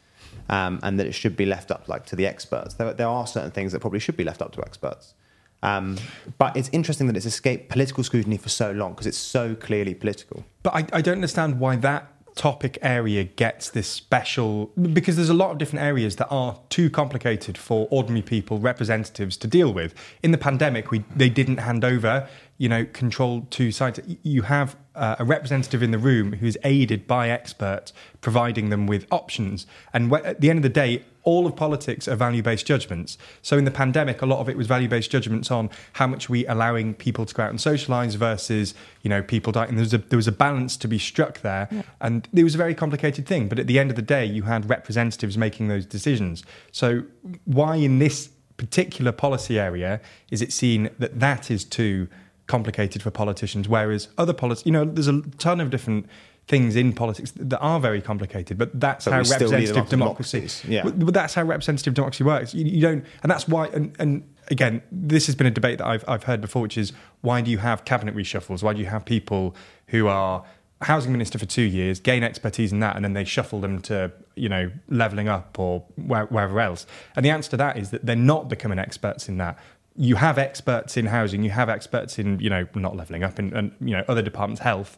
Um, 0.48 0.80
and 0.82 0.98
that 0.98 1.06
it 1.06 1.12
should 1.12 1.36
be 1.36 1.46
left 1.46 1.70
up 1.70 1.88
like 1.88 2.06
to 2.06 2.16
the 2.16 2.26
experts. 2.26 2.74
There, 2.74 2.92
there 2.92 3.06
are 3.06 3.26
certain 3.26 3.52
things 3.52 3.70
that 3.72 3.80
probably 3.80 4.00
should 4.00 4.16
be 4.16 4.24
left 4.24 4.42
up 4.42 4.52
to 4.52 4.62
experts. 4.62 5.14
Um, 5.62 5.98
but 6.38 6.56
it's 6.56 6.70
interesting 6.72 7.06
that 7.08 7.16
it's 7.16 7.26
escaped 7.26 7.68
political 7.68 8.02
scrutiny 8.02 8.36
for 8.36 8.48
so 8.48 8.72
long 8.72 8.92
because 8.92 9.06
it's 9.06 9.18
so 9.18 9.54
clearly 9.54 9.94
political. 9.94 10.44
But 10.62 10.74
I, 10.74 10.86
I 10.92 11.02
don't 11.02 11.16
understand 11.16 11.60
why 11.60 11.76
that 11.76 12.08
topic 12.34 12.78
area 12.82 13.24
gets 13.24 13.70
this 13.70 13.86
special 13.86 14.66
because 14.92 15.16
there's 15.16 15.28
a 15.28 15.34
lot 15.34 15.50
of 15.50 15.58
different 15.58 15.84
areas 15.84 16.16
that 16.16 16.28
are 16.28 16.58
too 16.68 16.90
complicated 16.90 17.58
for 17.58 17.86
ordinary 17.90 18.22
people 18.22 18.58
representatives 18.58 19.36
to 19.38 19.46
deal 19.46 19.72
with. 19.72 19.94
In 20.22 20.30
the 20.30 20.38
pandemic 20.38 20.90
we 20.90 21.04
they 21.14 21.28
didn't 21.28 21.58
hand 21.58 21.84
over 21.84 22.28
you 22.60 22.68
know 22.68 22.84
control 22.84 23.46
to 23.50 23.72
sites 23.72 23.98
you 24.22 24.42
have 24.42 24.76
uh, 24.94 25.16
a 25.18 25.24
representative 25.24 25.82
in 25.82 25.92
the 25.92 25.98
room 25.98 26.34
who's 26.34 26.58
aided 26.62 27.06
by 27.06 27.30
experts 27.30 27.92
providing 28.20 28.68
them 28.68 28.86
with 28.86 29.06
options 29.10 29.66
and 29.94 30.10
wh- 30.10 30.24
at 30.24 30.40
the 30.42 30.50
end 30.50 30.58
of 30.58 30.62
the 30.62 30.68
day 30.68 31.02
all 31.22 31.46
of 31.46 31.54
politics 31.54 32.08
are 32.08 32.16
value 32.16 32.42
based 32.42 32.66
judgments. 32.66 33.18
So 33.42 33.58
in 33.58 33.64
the 33.64 33.70
pandemic, 33.70 34.22
a 34.22 34.26
lot 34.26 34.38
of 34.38 34.48
it 34.48 34.56
was 34.56 34.66
value 34.66 34.88
based 34.88 35.10
judgments 35.10 35.50
on 35.50 35.68
how 35.94 36.06
much 36.06 36.30
we 36.30 36.46
allowing 36.46 36.94
people 36.94 37.26
to 37.26 37.34
go 37.34 37.42
out 37.42 37.50
and 37.50 37.58
socialise 37.58 38.16
versus 38.16 38.74
you 39.02 39.10
know 39.10 39.22
people 39.22 39.52
dying. 39.52 39.74
There 39.74 39.80
was 39.82 39.92
a 39.92 39.98
there 39.98 40.16
was 40.16 40.28
a 40.28 40.32
balance 40.32 40.76
to 40.78 40.88
be 40.88 40.98
struck 40.98 41.40
there, 41.40 41.68
yeah. 41.70 41.82
and 42.00 42.26
it 42.32 42.42
was 42.42 42.54
a 42.54 42.58
very 42.58 42.74
complicated 42.74 43.26
thing. 43.26 43.48
But 43.48 43.58
at 43.58 43.66
the 43.66 43.78
end 43.78 43.90
of 43.90 43.96
the 43.96 44.02
day, 44.02 44.24
you 44.24 44.44
had 44.44 44.68
representatives 44.68 45.36
making 45.36 45.68
those 45.68 45.84
decisions. 45.84 46.42
So 46.72 47.02
why 47.44 47.76
in 47.76 47.98
this 47.98 48.30
particular 48.56 49.12
policy 49.12 49.58
area 49.58 50.00
is 50.30 50.42
it 50.42 50.52
seen 50.52 50.90
that 50.98 51.18
that 51.18 51.50
is 51.50 51.64
too 51.64 52.08
complicated 52.50 53.00
for 53.00 53.12
politicians, 53.12 53.68
whereas 53.68 54.08
other 54.18 54.32
politics, 54.32 54.66
you 54.66 54.72
know, 54.72 54.84
there's 54.84 55.06
a 55.06 55.22
ton 55.38 55.60
of 55.60 55.70
different 55.70 56.06
things 56.48 56.74
in 56.74 56.92
politics 56.92 57.30
that 57.36 57.60
are 57.60 57.78
very 57.78 58.02
complicated, 58.02 58.58
but 58.58 58.78
that's 58.78 59.04
but 59.04 59.12
how 59.12 59.22
representative 59.22 59.88
democracy. 59.88 60.48
Yeah, 60.66 60.82
but, 60.82 61.14
that's 61.14 61.34
how 61.34 61.44
representative 61.44 61.94
democracy 61.94 62.24
works. 62.24 62.52
You, 62.52 62.64
you 62.64 62.80
don't, 62.80 63.04
and 63.22 63.30
that's 63.30 63.46
why. 63.46 63.68
And, 63.68 63.94
and, 64.00 64.34
again, 64.50 64.82
this 64.90 65.26
has 65.26 65.36
been 65.36 65.46
a 65.46 65.50
debate 65.52 65.78
that 65.78 65.86
I've 65.86 66.04
I've 66.08 66.24
heard 66.24 66.40
before, 66.40 66.60
which 66.60 66.76
is 66.76 66.92
why 67.20 67.40
do 67.40 67.52
you 67.52 67.58
have 67.58 67.84
cabinet 67.84 68.16
reshuffles? 68.16 68.64
Why 68.64 68.72
do 68.72 68.80
you 68.80 68.86
have 68.86 69.04
people 69.04 69.54
who 69.86 70.08
are 70.08 70.44
housing 70.82 71.12
minister 71.12 71.38
for 71.38 71.46
two 71.46 71.62
years, 71.62 72.00
gain 72.00 72.24
expertise 72.24 72.72
in 72.72 72.80
that, 72.80 72.96
and 72.96 73.04
then 73.04 73.12
they 73.12 73.24
shuffle 73.24 73.60
them 73.60 73.80
to 73.82 74.10
you 74.34 74.48
know 74.48 74.72
leveling 74.88 75.28
up 75.28 75.56
or 75.56 75.84
where, 75.94 76.26
wherever 76.26 76.58
else? 76.58 76.84
And 77.14 77.24
the 77.24 77.30
answer 77.30 77.50
to 77.50 77.56
that 77.58 77.76
is 77.76 77.90
that 77.90 78.04
they're 78.04 78.16
not 78.16 78.48
becoming 78.48 78.80
experts 78.80 79.28
in 79.28 79.38
that 79.38 79.56
you 80.00 80.16
have 80.16 80.38
experts 80.38 80.96
in 80.96 81.04
housing, 81.04 81.42
you 81.42 81.50
have 81.50 81.68
experts 81.68 82.18
in, 82.18 82.40
you 82.40 82.48
know, 82.48 82.66
not 82.74 82.96
leveling 82.96 83.22
up 83.22 83.38
and, 83.38 83.52
and 83.52 83.70
you 83.80 83.94
know, 83.94 84.02
other 84.08 84.22
departments, 84.22 84.62
health. 84.62 84.96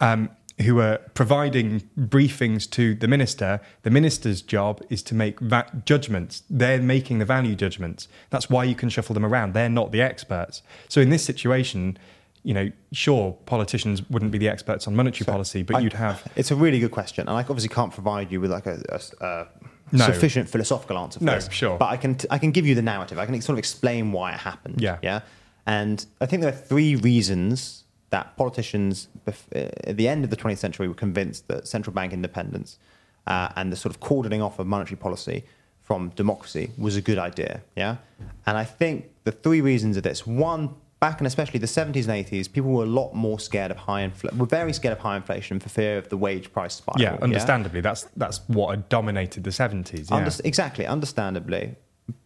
Um, 0.00 0.28
who 0.60 0.78
are 0.78 0.98
providing 1.14 1.80
briefings 1.98 2.70
to 2.70 2.94
the 2.94 3.08
minister. 3.08 3.60
The 3.82 3.90
minister's 3.90 4.40
job 4.40 4.80
is 4.88 5.02
to 5.04 5.12
make 5.12 5.40
va- 5.40 5.82
judgments. 5.84 6.44
They're 6.48 6.80
making 6.80 7.18
the 7.18 7.24
value 7.24 7.56
judgments. 7.56 8.06
That's 8.30 8.48
why 8.48 8.62
you 8.62 8.76
can 8.76 8.88
shuffle 8.88 9.14
them 9.14 9.26
around. 9.26 9.52
They're 9.52 9.68
not 9.68 9.90
the 9.90 10.00
experts. 10.00 10.62
So 10.88 11.00
in 11.00 11.10
this 11.10 11.24
situation, 11.24 11.98
you 12.44 12.54
know, 12.54 12.70
sure, 12.92 13.36
politicians 13.46 14.08
wouldn't 14.08 14.30
be 14.30 14.38
the 14.38 14.48
experts 14.48 14.86
on 14.86 14.94
monetary 14.94 15.24
so 15.24 15.32
policy, 15.32 15.64
but 15.64 15.76
I, 15.76 15.80
you'd 15.80 15.94
have. 15.94 16.22
It's 16.36 16.52
a 16.52 16.56
really 16.56 16.78
good 16.78 16.92
question, 16.92 17.26
and 17.26 17.36
I 17.36 17.40
obviously 17.40 17.70
can't 17.70 17.92
provide 17.92 18.30
you 18.30 18.40
with 18.40 18.52
like 18.52 18.66
a, 18.66 18.80
a, 18.88 19.26
a 19.26 19.46
no. 19.98 20.06
sufficient 20.06 20.48
philosophical 20.48 20.98
answer 20.98 21.18
for 21.18 21.24
no, 21.24 21.34
this. 21.34 21.50
sure. 21.50 21.78
But 21.78 21.86
I 21.86 21.96
can 21.96 22.14
t- 22.16 22.28
I 22.30 22.38
can 22.38 22.50
give 22.50 22.66
you 22.66 22.74
the 22.74 22.82
narrative. 22.82 23.18
I 23.18 23.26
can 23.26 23.40
sort 23.40 23.54
of 23.54 23.58
explain 23.58 24.12
why 24.12 24.32
it 24.32 24.40
happened. 24.40 24.80
Yeah. 24.80 24.98
Yeah. 25.02 25.20
And 25.66 26.04
I 26.20 26.26
think 26.26 26.42
there 26.42 26.52
are 26.52 26.56
three 26.56 26.96
reasons 26.96 27.84
that 28.10 28.36
politicians 28.36 29.08
uh, 29.26 29.32
at 29.84 29.96
the 29.96 30.06
end 30.06 30.24
of 30.24 30.30
the 30.30 30.36
20th 30.36 30.58
century 30.58 30.86
were 30.88 30.94
convinced 30.94 31.48
that 31.48 31.66
central 31.66 31.92
bank 31.94 32.12
independence 32.12 32.78
uh, 33.26 33.48
and 33.56 33.72
the 33.72 33.76
sort 33.76 33.94
of 33.94 34.00
cordoning 34.00 34.42
off 34.42 34.58
of 34.58 34.66
monetary 34.66 34.96
policy 34.96 35.44
from 35.80 36.10
democracy 36.10 36.70
was 36.78 36.96
a 36.96 37.00
good 37.00 37.18
idea. 37.18 37.62
Yeah, 37.76 37.96
and 38.46 38.56
I 38.56 38.64
think 38.64 39.10
the 39.24 39.32
three 39.32 39.60
reasons 39.60 39.96
of 39.96 40.02
this: 40.02 40.26
one, 40.26 40.74
back 41.04 41.20
in 41.20 41.26
especially 41.26 41.60
the 41.60 41.66
70s 41.66 42.08
and 42.08 42.26
80s, 42.26 42.50
people 42.50 42.70
were 42.70 42.84
a 42.84 42.86
lot 42.86 43.12
more 43.12 43.38
scared 43.38 43.70
of 43.70 43.76
high 43.76 44.00
inflation. 44.00 44.38
Were 44.38 44.46
very 44.46 44.72
scared 44.72 44.92
of 44.92 45.00
high 45.00 45.16
inflation 45.16 45.60
for 45.60 45.68
fear 45.68 45.98
of 45.98 46.08
the 46.08 46.16
wage 46.16 46.50
price 46.50 46.76
spiral. 46.76 46.98
Yeah, 46.98 47.18
understandably, 47.20 47.80
yeah? 47.80 47.88
that's 47.88 48.04
that's 48.16 48.38
what 48.48 48.70
had 48.70 48.88
dominated 48.88 49.44
the 49.44 49.50
70s. 49.50 50.10
Yeah. 50.10 50.16
Under- 50.16 50.32
exactly, 50.44 50.86
understandably. 50.86 51.76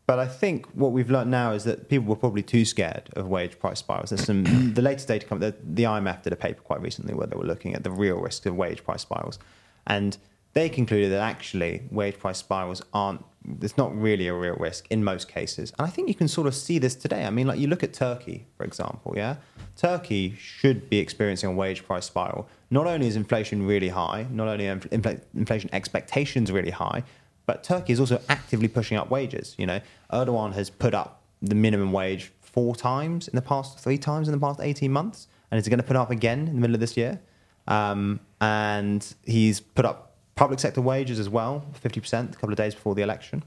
But 0.06 0.20
I 0.20 0.28
think 0.28 0.66
what 0.74 0.92
we've 0.92 1.10
learned 1.10 1.28
now 1.32 1.50
is 1.54 1.64
that 1.64 1.88
people 1.88 2.06
were 2.06 2.20
probably 2.24 2.44
too 2.44 2.64
scared 2.64 3.10
of 3.16 3.26
wage 3.26 3.58
price 3.58 3.80
spirals. 3.80 4.10
There's 4.10 4.24
some 4.24 4.44
the 4.74 4.82
latest 4.82 5.08
data 5.08 5.26
come. 5.26 5.40
The, 5.40 5.56
the 5.60 5.82
IMF 5.82 6.22
did 6.22 6.32
a 6.32 6.36
paper 6.36 6.60
quite 6.60 6.80
recently 6.80 7.14
where 7.14 7.26
they 7.26 7.36
were 7.36 7.50
looking 7.52 7.74
at 7.74 7.82
the 7.82 7.90
real 7.90 8.20
risks 8.20 8.46
of 8.46 8.54
wage 8.54 8.84
price 8.84 9.02
spirals, 9.02 9.40
and 9.88 10.16
they 10.52 10.68
concluded 10.68 11.12
that 11.12 11.20
actually 11.20 11.82
wage 11.90 12.18
price 12.18 12.38
spirals 12.38 12.82
aren't. 12.92 13.24
It's 13.62 13.78
not 13.78 13.96
really 13.96 14.26
a 14.26 14.34
real 14.34 14.56
risk 14.56 14.86
in 14.90 15.02
most 15.02 15.28
cases, 15.28 15.72
and 15.78 15.86
I 15.86 15.90
think 15.90 16.08
you 16.08 16.14
can 16.14 16.28
sort 16.28 16.46
of 16.46 16.54
see 16.54 16.78
this 16.78 16.94
today. 16.94 17.24
I 17.24 17.30
mean, 17.30 17.46
like 17.46 17.58
you 17.58 17.66
look 17.66 17.82
at 17.82 17.92
Turkey, 17.92 18.46
for 18.56 18.64
example. 18.64 19.14
Yeah, 19.16 19.36
Turkey 19.76 20.34
should 20.38 20.90
be 20.90 20.98
experiencing 20.98 21.50
a 21.50 21.52
wage 21.52 21.86
price 21.86 22.06
spiral. 22.06 22.48
Not 22.70 22.86
only 22.86 23.06
is 23.06 23.16
inflation 23.16 23.66
really 23.66 23.88
high, 23.88 24.26
not 24.30 24.48
only 24.48 24.68
are 24.68 24.76
infl- 24.76 25.22
inflation 25.34 25.70
expectations 25.72 26.50
really 26.52 26.72
high, 26.72 27.04
but 27.46 27.64
Turkey 27.64 27.94
is 27.94 28.00
also 28.00 28.20
actively 28.28 28.68
pushing 28.68 28.98
up 28.98 29.08
wages. 29.08 29.54
You 29.56 29.66
know, 29.66 29.80
Erdogan 30.12 30.52
has 30.52 30.68
put 30.68 30.92
up 30.92 31.22
the 31.40 31.54
minimum 31.54 31.92
wage 31.92 32.32
four 32.40 32.74
times 32.74 33.28
in 33.28 33.36
the 33.36 33.42
past, 33.42 33.78
three 33.78 33.96
times 33.96 34.28
in 34.28 34.32
the 34.32 34.40
past 34.40 34.60
18 34.60 34.90
months, 34.92 35.28
and 35.50 35.58
is 35.58 35.68
going 35.68 35.78
to 35.78 35.84
put 35.84 35.96
up 35.96 36.10
again 36.10 36.40
in 36.40 36.56
the 36.56 36.60
middle 36.60 36.74
of 36.74 36.80
this 36.80 36.96
year. 36.96 37.20
Um, 37.66 38.20
and 38.40 39.14
he's 39.24 39.60
put 39.60 39.84
up 39.84 40.07
public 40.38 40.60
sector 40.60 40.80
wages 40.80 41.18
as 41.18 41.28
well, 41.28 41.66
50% 41.84 42.30
a 42.30 42.32
couple 42.34 42.50
of 42.50 42.56
days 42.56 42.74
before 42.74 42.94
the 42.94 43.02
election. 43.02 43.42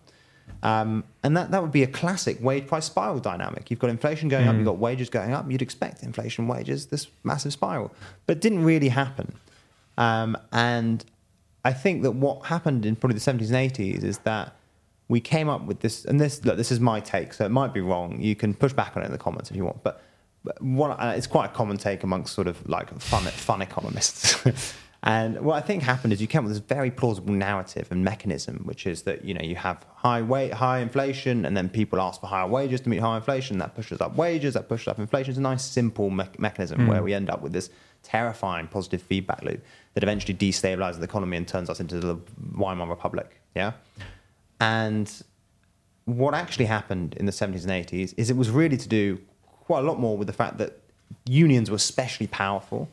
Um, 0.62 1.06
and 1.24 1.36
that, 1.38 1.52
that 1.52 1.62
would 1.62 1.72
be 1.72 1.84
a 1.84 1.88
classic 1.88 2.38
wage 2.42 2.68
price 2.68 2.86
spiral 2.86 3.20
dynamic. 3.20 3.72
You've 3.72 3.80
got 3.80 3.90
inflation 3.90 4.28
going 4.28 4.46
mm. 4.46 4.50
up, 4.50 4.56
you've 4.58 4.66
got 4.66 4.78
wages 4.78 5.10
going 5.10 5.34
up. 5.34 5.50
You'd 5.50 5.62
expect 5.62 6.04
inflation, 6.04 6.48
wages, 6.48 6.88
this 6.88 7.08
massive 7.24 7.54
spiral. 7.54 7.94
But 8.28 8.38
it 8.38 8.42
didn't 8.42 8.66
really 8.66 8.90
happen. 8.90 9.34
Um, 9.98 10.38
and 10.52 11.06
I 11.64 11.72
think 11.72 12.04
that 12.04 12.12
what 12.12 12.48
happened 12.48 12.86
in 12.86 12.98
probably 12.98 13.18
the 13.18 13.22
70s 13.22 13.54
and 13.54 13.72
80s 13.72 14.04
is 14.04 14.18
that 14.20 14.56
we 15.08 15.22
came 15.22 15.48
up 15.48 15.66
with 15.66 15.80
this, 15.80 16.04
and 16.04 16.20
this 16.20 16.44
look, 16.44 16.58
this 16.58 16.72
is 16.72 16.82
my 16.82 17.00
take, 17.00 17.34
so 17.34 17.46
it 17.46 17.52
might 17.52 17.74
be 17.74 17.82
wrong. 17.82 18.20
You 18.20 18.36
can 18.36 18.54
push 18.54 18.74
back 18.74 18.98
on 18.98 19.04
it 19.04 19.06
in 19.06 19.12
the 19.12 19.18
comments 19.18 19.50
if 19.50 19.56
you 19.56 19.64
want, 19.64 19.82
but, 19.84 20.02
but 20.44 20.62
what, 20.62 20.92
uh, 20.92 21.14
it's 21.16 21.28
quite 21.28 21.46
a 21.52 21.54
common 21.54 21.78
take 21.78 22.04
amongst 22.04 22.34
sort 22.34 22.48
of 22.48 22.68
like 22.68 22.90
fun, 23.00 23.24
fun 23.24 23.62
economists. 23.62 24.44
and 25.04 25.42
what 25.42 25.56
I 25.56 25.62
think 25.62 25.82
happened 25.82 26.14
is 26.14 26.22
you 26.22 26.28
came 26.28 26.40
up 26.40 26.46
with 26.46 26.54
this 26.54 26.64
very 26.64 26.92
plausible 26.92 27.34
narrative 27.34 27.88
and 27.92 28.04
mechanism, 28.04 28.62
which 28.66 28.86
is 28.86 29.02
that 29.04 29.26
you 29.26 29.34
know 29.34 29.42
you 29.42 29.56
have 29.56 29.84
high 29.96 30.22
weight, 30.22 30.54
high 30.54 30.80
inflation, 30.80 31.44
and 31.46 31.58
then 31.58 31.70
people 31.70 32.00
ask 32.00 32.22
for 32.22 32.28
higher 32.28 32.48
wages 32.48 32.82
to 32.82 32.90
meet 32.90 33.00
high 33.00 33.18
inflation. 33.18 33.58
That 33.58 33.74
pushes 33.74 34.00
up 34.00 34.16
wages, 34.16 34.54
that 34.54 34.70
pushes 34.70 34.88
up 34.88 35.00
inflation. 35.00 35.32
It's 35.32 35.40
a 35.40 35.42
nice 35.42 35.64
simple 35.64 36.12
me- 36.12 36.26
mechanism 36.38 36.82
mm. 36.82 36.88
where 36.88 37.02
we 37.02 37.16
end 37.16 37.32
up 37.32 37.42
with 37.42 37.52
this 37.52 37.72
terrifying 38.04 38.68
positive 38.68 39.02
feedback 39.02 39.42
loop 39.42 39.64
that 39.96 40.04
eventually 40.04 40.36
destabilizes 40.36 40.98
the 40.98 41.04
economy 41.04 41.38
and 41.38 41.48
turns 41.48 41.70
us 41.70 41.80
into 41.80 42.00
the 42.00 42.18
Weimar 42.56 42.88
Republic. 42.88 43.42
Yeah. 43.56 43.74
And 44.60 45.12
what 46.06 46.36
actually 46.36 46.66
happened 46.66 47.16
in 47.16 47.26
the 47.26 47.32
70s 47.32 47.64
and 47.64 47.72
80s 47.72 48.14
is 48.18 48.30
it 48.30 48.38
was 48.38 48.50
really 48.50 48.78
to 48.78 48.88
do 48.88 49.20
quite 49.44 49.80
a 49.80 49.88
lot 49.88 50.00
more 50.00 50.18
with 50.18 50.28
the 50.28 50.34
fact 50.34 50.58
that 50.60 50.80
unions 51.26 51.70
were 51.70 51.76
especially 51.76 52.28
powerful, 52.28 52.90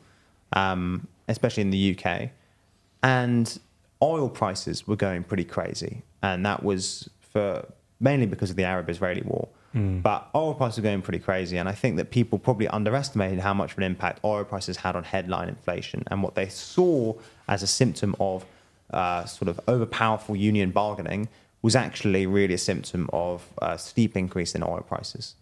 um, 0.53 1.07
especially 1.29 1.61
in 1.61 1.69
the 1.69 1.97
UK, 1.97 2.29
and 3.03 3.59
oil 4.01 4.29
prices 4.29 4.87
were 4.87 4.95
going 4.95 5.23
pretty 5.23 5.45
crazy. 5.45 6.01
And 6.21 6.45
that 6.45 6.63
was 6.63 7.09
for 7.21 7.65
mainly 7.99 8.25
because 8.25 8.49
of 8.49 8.55
the 8.55 8.63
Arab 8.63 8.89
Israeli 8.89 9.21
war. 9.21 9.47
Mm. 9.75 10.01
But 10.01 10.29
oil 10.33 10.55
prices 10.55 10.79
are 10.79 10.81
going 10.81 11.01
pretty 11.01 11.19
crazy, 11.19 11.57
and 11.57 11.69
I 11.69 11.73
think 11.73 11.97
that 11.97 12.09
people 12.09 12.39
probably 12.39 12.67
underestimated 12.67 13.39
how 13.39 13.53
much 13.53 13.73
of 13.73 13.77
an 13.77 13.83
impact 13.83 14.19
oil 14.23 14.43
prices 14.43 14.77
had 14.77 14.95
on 14.95 15.03
headline 15.03 15.47
inflation, 15.47 16.03
and 16.07 16.23
what 16.23 16.33
they 16.33 16.49
saw 16.49 17.13
as 17.47 17.61
a 17.61 17.67
symptom 17.67 18.15
of 18.19 18.45
uh, 18.91 19.25
sort 19.25 19.47
of 19.47 19.59
overpowerful 19.67 20.37
union 20.39 20.71
bargaining 20.71 21.29
was 21.61 21.75
actually 21.75 22.25
really 22.25 22.55
a 22.55 22.57
symptom 22.57 23.09
of 23.13 23.45
a 23.61 23.77
steep 23.77 24.17
increase 24.17 24.55
in 24.55 24.63
oil 24.63 24.83
prices, 24.87 25.35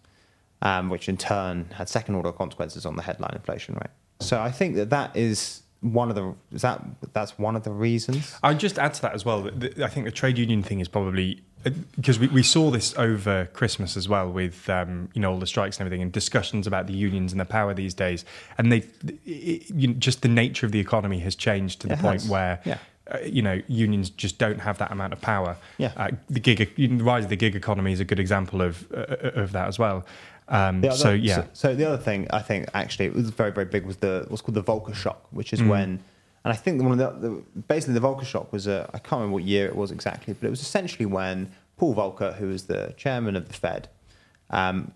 um, 0.60 0.90
which 0.90 1.08
in 1.08 1.16
turn 1.16 1.66
had 1.74 1.88
second 1.88 2.14
order 2.14 2.32
consequences 2.32 2.84
on 2.84 2.96
the 2.96 3.02
headline 3.02 3.32
inflation 3.34 3.74
rate. 3.76 3.90
So 4.20 4.40
I 4.40 4.50
think 4.50 4.74
that 4.76 4.90
that 4.90 5.16
is 5.16 5.62
one 5.80 6.08
of 6.08 6.16
the 6.16 6.34
is 6.52 6.62
that 6.62 6.82
that's 7.12 7.38
one 7.38 7.54
of 7.56 7.62
the 7.62 7.70
reasons. 7.70 8.34
I'd 8.42 8.58
just 8.58 8.78
add 8.78 8.94
to 8.94 9.02
that 9.02 9.14
as 9.14 9.24
well. 9.24 9.48
I 9.82 9.88
think 9.88 10.06
the 10.06 10.12
trade 10.12 10.38
union 10.38 10.62
thing 10.62 10.80
is 10.80 10.88
probably 10.88 11.42
because 11.96 12.18
we, 12.18 12.28
we 12.28 12.42
saw 12.42 12.70
this 12.70 12.96
over 12.96 13.46
Christmas 13.46 13.96
as 13.96 14.08
well 14.08 14.30
with 14.30 14.68
um, 14.68 15.08
you 15.14 15.20
know 15.20 15.32
all 15.32 15.38
the 15.38 15.46
strikes 15.46 15.78
and 15.78 15.86
everything 15.86 16.02
and 16.02 16.12
discussions 16.12 16.66
about 16.66 16.86
the 16.86 16.92
unions 16.92 17.32
and 17.32 17.40
the 17.40 17.44
power 17.44 17.74
these 17.74 17.94
days 17.94 18.24
and 18.58 18.70
they 18.70 18.84
you 19.24 19.88
know, 19.88 19.94
just 19.94 20.22
the 20.22 20.28
nature 20.28 20.66
of 20.66 20.72
the 20.72 20.80
economy 20.80 21.18
has 21.20 21.34
changed 21.34 21.80
to 21.80 21.86
the 21.88 21.94
it 21.94 22.00
point 22.00 22.22
has. 22.22 22.30
where 22.30 22.60
yeah. 22.64 22.78
uh, 23.10 23.18
you 23.20 23.42
know, 23.42 23.60
unions 23.66 24.10
just 24.10 24.38
don't 24.38 24.60
have 24.60 24.78
that 24.78 24.90
amount 24.92 25.12
of 25.12 25.20
power. 25.20 25.56
Yeah. 25.78 25.92
Uh, 25.96 26.10
the 26.30 26.40
gig, 26.40 26.74
the 26.76 26.88
rise 26.98 27.24
of 27.24 27.30
the 27.30 27.36
gig 27.36 27.56
economy 27.56 27.92
is 27.92 28.00
a 28.00 28.04
good 28.04 28.20
example 28.20 28.62
of 28.62 28.90
uh, 28.92 29.16
of 29.34 29.52
that 29.52 29.68
as 29.68 29.78
well. 29.78 30.04
Um, 30.50 30.78
other- 30.84 30.92
so 30.96 31.10
yeah, 31.12 31.36
So, 31.36 31.48
so 31.52 31.74
the 31.74 31.84
other 31.84 31.98
thing 31.98 32.26
I 32.30 32.40
think 32.40 32.68
actually 32.74 33.06
it 33.06 33.14
was 33.14 33.30
very 33.30 33.52
very 33.52 33.66
big 33.66 33.84
was 33.86 33.98
the 33.98 34.24
what's 34.28 34.42
called 34.42 34.54
the 34.54 34.62
Volcker 34.62 34.94
shock, 34.94 35.26
which 35.30 35.52
is 35.52 35.60
Mm. 35.60 35.68
when, 35.68 35.88
and 36.44 36.52
I 36.52 36.56
think 36.56 36.82
one 36.82 36.98
of 36.98 37.20
the, 37.20 37.28
the 37.28 37.60
basically 37.62 37.94
the 37.94 38.00
Volcker 38.00 38.24
shock 38.24 38.52
was 38.52 38.66
a 38.66 38.88
I 38.94 38.98
can't 38.98 39.12
remember 39.20 39.34
what 39.34 39.44
year 39.44 39.66
it 39.66 39.76
was 39.76 39.90
exactly, 39.90 40.34
but 40.34 40.46
it 40.46 40.50
was 40.50 40.62
essentially 40.62 41.06
when 41.06 41.50
Paul 41.76 41.94
Volcker, 41.94 42.34
who 42.36 42.48
was 42.48 42.64
the 42.64 42.94
chairman 42.96 43.36
of 43.36 43.46
the 43.48 43.54
Fed, 43.54 43.88
um, 44.50 44.92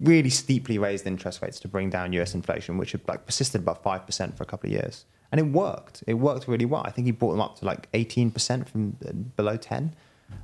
really 0.00 0.30
steeply 0.30 0.76
raised 0.78 1.06
interest 1.06 1.40
rates 1.42 1.60
to 1.60 1.68
bring 1.68 1.88
down 1.90 2.12
U.S. 2.14 2.34
inflation, 2.34 2.76
which 2.78 2.92
had 2.92 3.00
like 3.06 3.24
persisted 3.26 3.60
above 3.60 3.80
five 3.82 4.04
percent 4.06 4.36
for 4.36 4.42
a 4.42 4.46
couple 4.46 4.68
of 4.68 4.72
years, 4.74 5.04
and 5.30 5.38
it 5.38 5.44
worked. 5.44 6.02
It 6.06 6.14
worked 6.14 6.48
really 6.48 6.64
well. 6.64 6.82
I 6.84 6.90
think 6.90 7.06
he 7.06 7.12
brought 7.12 7.32
them 7.32 7.40
up 7.40 7.58
to 7.60 7.64
like 7.64 7.88
eighteen 7.94 8.30
percent 8.30 8.68
from 8.68 8.96
uh, 9.06 9.12
below 9.12 9.56
ten. 9.56 9.94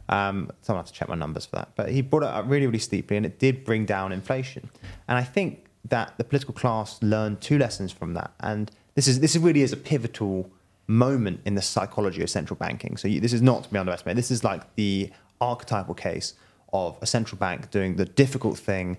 Um, 0.09 0.51
so 0.62 0.73
I'll 0.73 0.79
have 0.79 0.87
to 0.87 0.92
check 0.92 1.09
my 1.09 1.14
numbers 1.14 1.47
for 1.47 1.57
that. 1.57 1.70
But 1.77 1.90
he 1.90 2.03
brought 2.03 2.23
it 2.23 2.29
up 2.29 2.44
really, 2.47 2.66
really 2.66 2.79
steeply, 2.79 3.16
and 3.16 3.25
it 3.25 3.38
did 3.38 3.64
bring 3.64 3.87
down 3.87 4.12
inflation. 4.12 4.70
And 5.09 5.18
I 5.18 5.23
think 5.23 5.66
that 5.88 6.14
the 6.18 6.25
political 6.25 6.55
class 6.55 7.03
learned 7.03 7.40
two 7.40 7.59
lessons 7.59 7.92
from 7.92 8.14
that. 8.14 8.33
And 8.40 8.70
this 8.94 9.09
is 9.09 9.20
this 9.20 9.37
really 9.37 9.62
is 9.62 9.73
a 9.73 9.77
pivotal 9.77 10.51
moment 10.87 11.40
in 11.44 11.55
the 11.55 11.62
psychology 11.62 12.23
of 12.23 12.31
central 12.31 12.57
banking. 12.57 12.97
So 12.97 13.09
you, 13.09 13.20
this 13.20 13.33
is 13.33 13.42
not 13.42 13.64
to 13.64 13.70
be 13.70 13.79
underestimated. 13.79 14.18
This 14.18 14.31
is 14.31 14.44
like 14.44 14.75
the 14.75 15.11
archetypal 15.40 15.94
case 15.94 16.35
of 16.73 16.99
a 17.01 17.07
central 17.07 17.38
bank 17.38 17.70
doing 17.70 17.97
the 17.97 18.05
difficult 18.05 18.59
thing, 18.59 18.99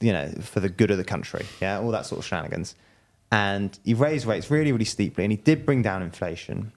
you 0.00 0.12
know, 0.12 0.28
for 0.40 0.60
the 0.60 0.68
good 0.68 0.90
of 0.90 0.98
the 0.98 1.04
country. 1.04 1.44
Yeah, 1.60 1.80
all 1.80 1.90
that 1.90 2.06
sort 2.06 2.20
of 2.20 2.24
shenanigans. 2.24 2.74
And 3.32 3.78
he 3.84 3.92
raised 3.94 4.24
rates 4.24 4.50
really, 4.50 4.70
really 4.72 4.84
steeply, 4.84 5.24
and 5.24 5.32
he 5.32 5.36
did 5.36 5.66
bring 5.66 5.82
down 5.82 6.02
inflation. 6.02 6.72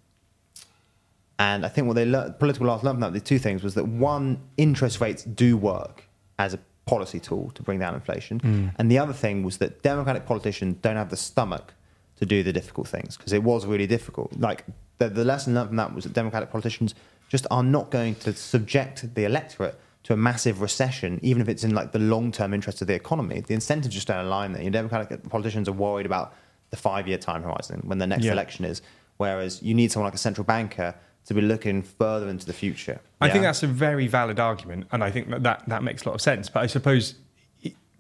And 1.40 1.66
I 1.66 1.70
think 1.70 1.88
what 1.88 1.96
they 1.96 2.06
learned, 2.06 2.38
political 2.38 2.68
class 2.68 2.84
learned 2.84 2.98
from 2.98 3.02
that, 3.02 3.14
the 3.14 3.22
two 3.22 3.40
things 3.40 3.64
was 3.64 3.74
that 3.76 3.88
one, 3.88 4.42
interest 4.58 5.00
rates 5.00 5.24
do 5.24 5.56
work 5.58 6.04
as 6.38 6.54
a 6.54 6.60
policy 6.86 7.20
tool 7.20 7.52
to 7.56 7.64
bring 7.64 7.80
down 7.80 7.96
inflation. 7.96 8.40
Mm. 8.42 8.74
And 8.78 8.92
the 8.92 9.00
other 9.00 9.14
thing 9.14 9.44
was 9.44 9.58
that 9.60 9.82
democratic 9.82 10.26
politicians 10.26 10.76
don't 10.82 10.98
have 10.98 11.10
the 11.10 11.18
stomach 11.18 11.74
to 12.18 12.26
do 12.26 12.44
the 12.44 12.52
difficult 12.52 12.88
things 12.90 13.16
because 13.16 13.32
it 13.32 13.44
was 13.44 13.66
really 13.66 13.88
difficult. 13.88 14.34
Like 14.38 14.66
the, 14.98 15.08
the 15.08 15.24
lesson 15.24 15.54
learned 15.54 15.70
from 15.70 15.78
that 15.78 15.96
was 15.96 16.04
that 16.04 16.14
democratic 16.14 16.52
politicians 16.52 16.94
just 17.30 17.48
are 17.50 17.64
not 17.64 17.90
going 17.90 18.16
to 18.16 18.34
subject 18.34 19.16
the 19.16 19.24
electorate 19.24 19.80
to 20.04 20.14
a 20.14 20.18
massive 20.18 20.62
recession, 20.62 21.20
even 21.22 21.42
if 21.42 21.48
it's 21.48 21.64
in 21.64 21.74
like 21.74 21.92
the 21.94 22.00
long-term 22.00 22.54
interest 22.54 22.82
of 22.82 22.88
the 22.88 22.96
economy. 22.96 23.42
The 23.42 23.54
incentives 23.54 23.94
just 23.94 24.08
don't 24.08 24.26
align 24.26 24.52
there. 24.54 24.62
Your 24.62 24.72
democratic 24.72 25.30
politicians 25.30 25.70
are 25.70 25.74
worried 25.74 26.06
about 26.06 26.34
the 26.72 26.78
five-year 26.78 27.18
time 27.18 27.44
horizon 27.44 27.82
when 27.86 27.98
the 27.98 28.08
next 28.08 28.26
Yeah. 28.26 28.34
election 28.34 28.66
is, 28.66 28.82
whereas 29.18 29.62
you 29.62 29.74
need 29.74 29.92
someone 29.92 30.08
like 30.08 30.16
a 30.16 30.18
central 30.18 30.44
banker 30.44 30.96
to 31.26 31.34
be 31.34 31.42
looking 31.42 31.84
further 31.84 32.28
into 32.28 32.46
the 32.46 32.54
future. 32.54 33.00
I 33.22 33.30
think 33.30 33.44
that's 33.44 33.64
a 33.64 33.68
very 33.68 34.08
valid 34.08 34.40
argument, 34.40 34.88
and 34.92 35.04
I 35.04 35.12
think 35.12 35.30
that 35.30 35.44
that, 35.44 35.64
that 35.68 35.84
makes 35.84 36.04
a 36.04 36.10
lot 36.10 36.16
of 36.16 36.22
sense. 36.22 36.50
But 36.50 36.64
I 36.64 36.68
suppose. 36.68 37.16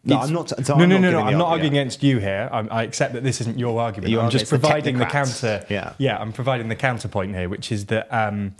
No, 0.06 0.18
I'm 0.18 0.32
not- 0.32 0.50
so 0.50 0.56
no, 0.78 0.84
I'm 0.84 0.90
no, 0.90 0.98
not 0.98 1.02
no, 1.02 1.12
no. 1.12 1.20
I'm 1.20 1.38
not 1.38 1.50
arguing 1.50 1.76
yeah. 1.76 1.82
against 1.82 2.02
you 2.02 2.20
here. 2.20 2.50
I'm, 2.54 2.70
I 2.72 2.84
accept 2.84 3.14
that 3.14 3.24
this 3.24 3.42
isn't 3.42 3.60
your 3.60 3.82
argument. 3.82 4.10
You 4.10 4.22
I'm 4.22 4.30
just 4.30 4.44
against 4.46 4.52
the 4.52 4.60
providing 4.60 4.98
the, 4.98 5.06
counter. 5.06 5.66
Yeah. 5.70 5.94
yeah, 5.98 6.18
I'm 6.18 6.32
providing 6.32 6.70
the 6.70 6.78
counterpoint 6.78 7.36
here, 7.36 7.50
which 7.50 7.70
is 7.70 7.88
that 7.88 8.08
um, 8.12 8.56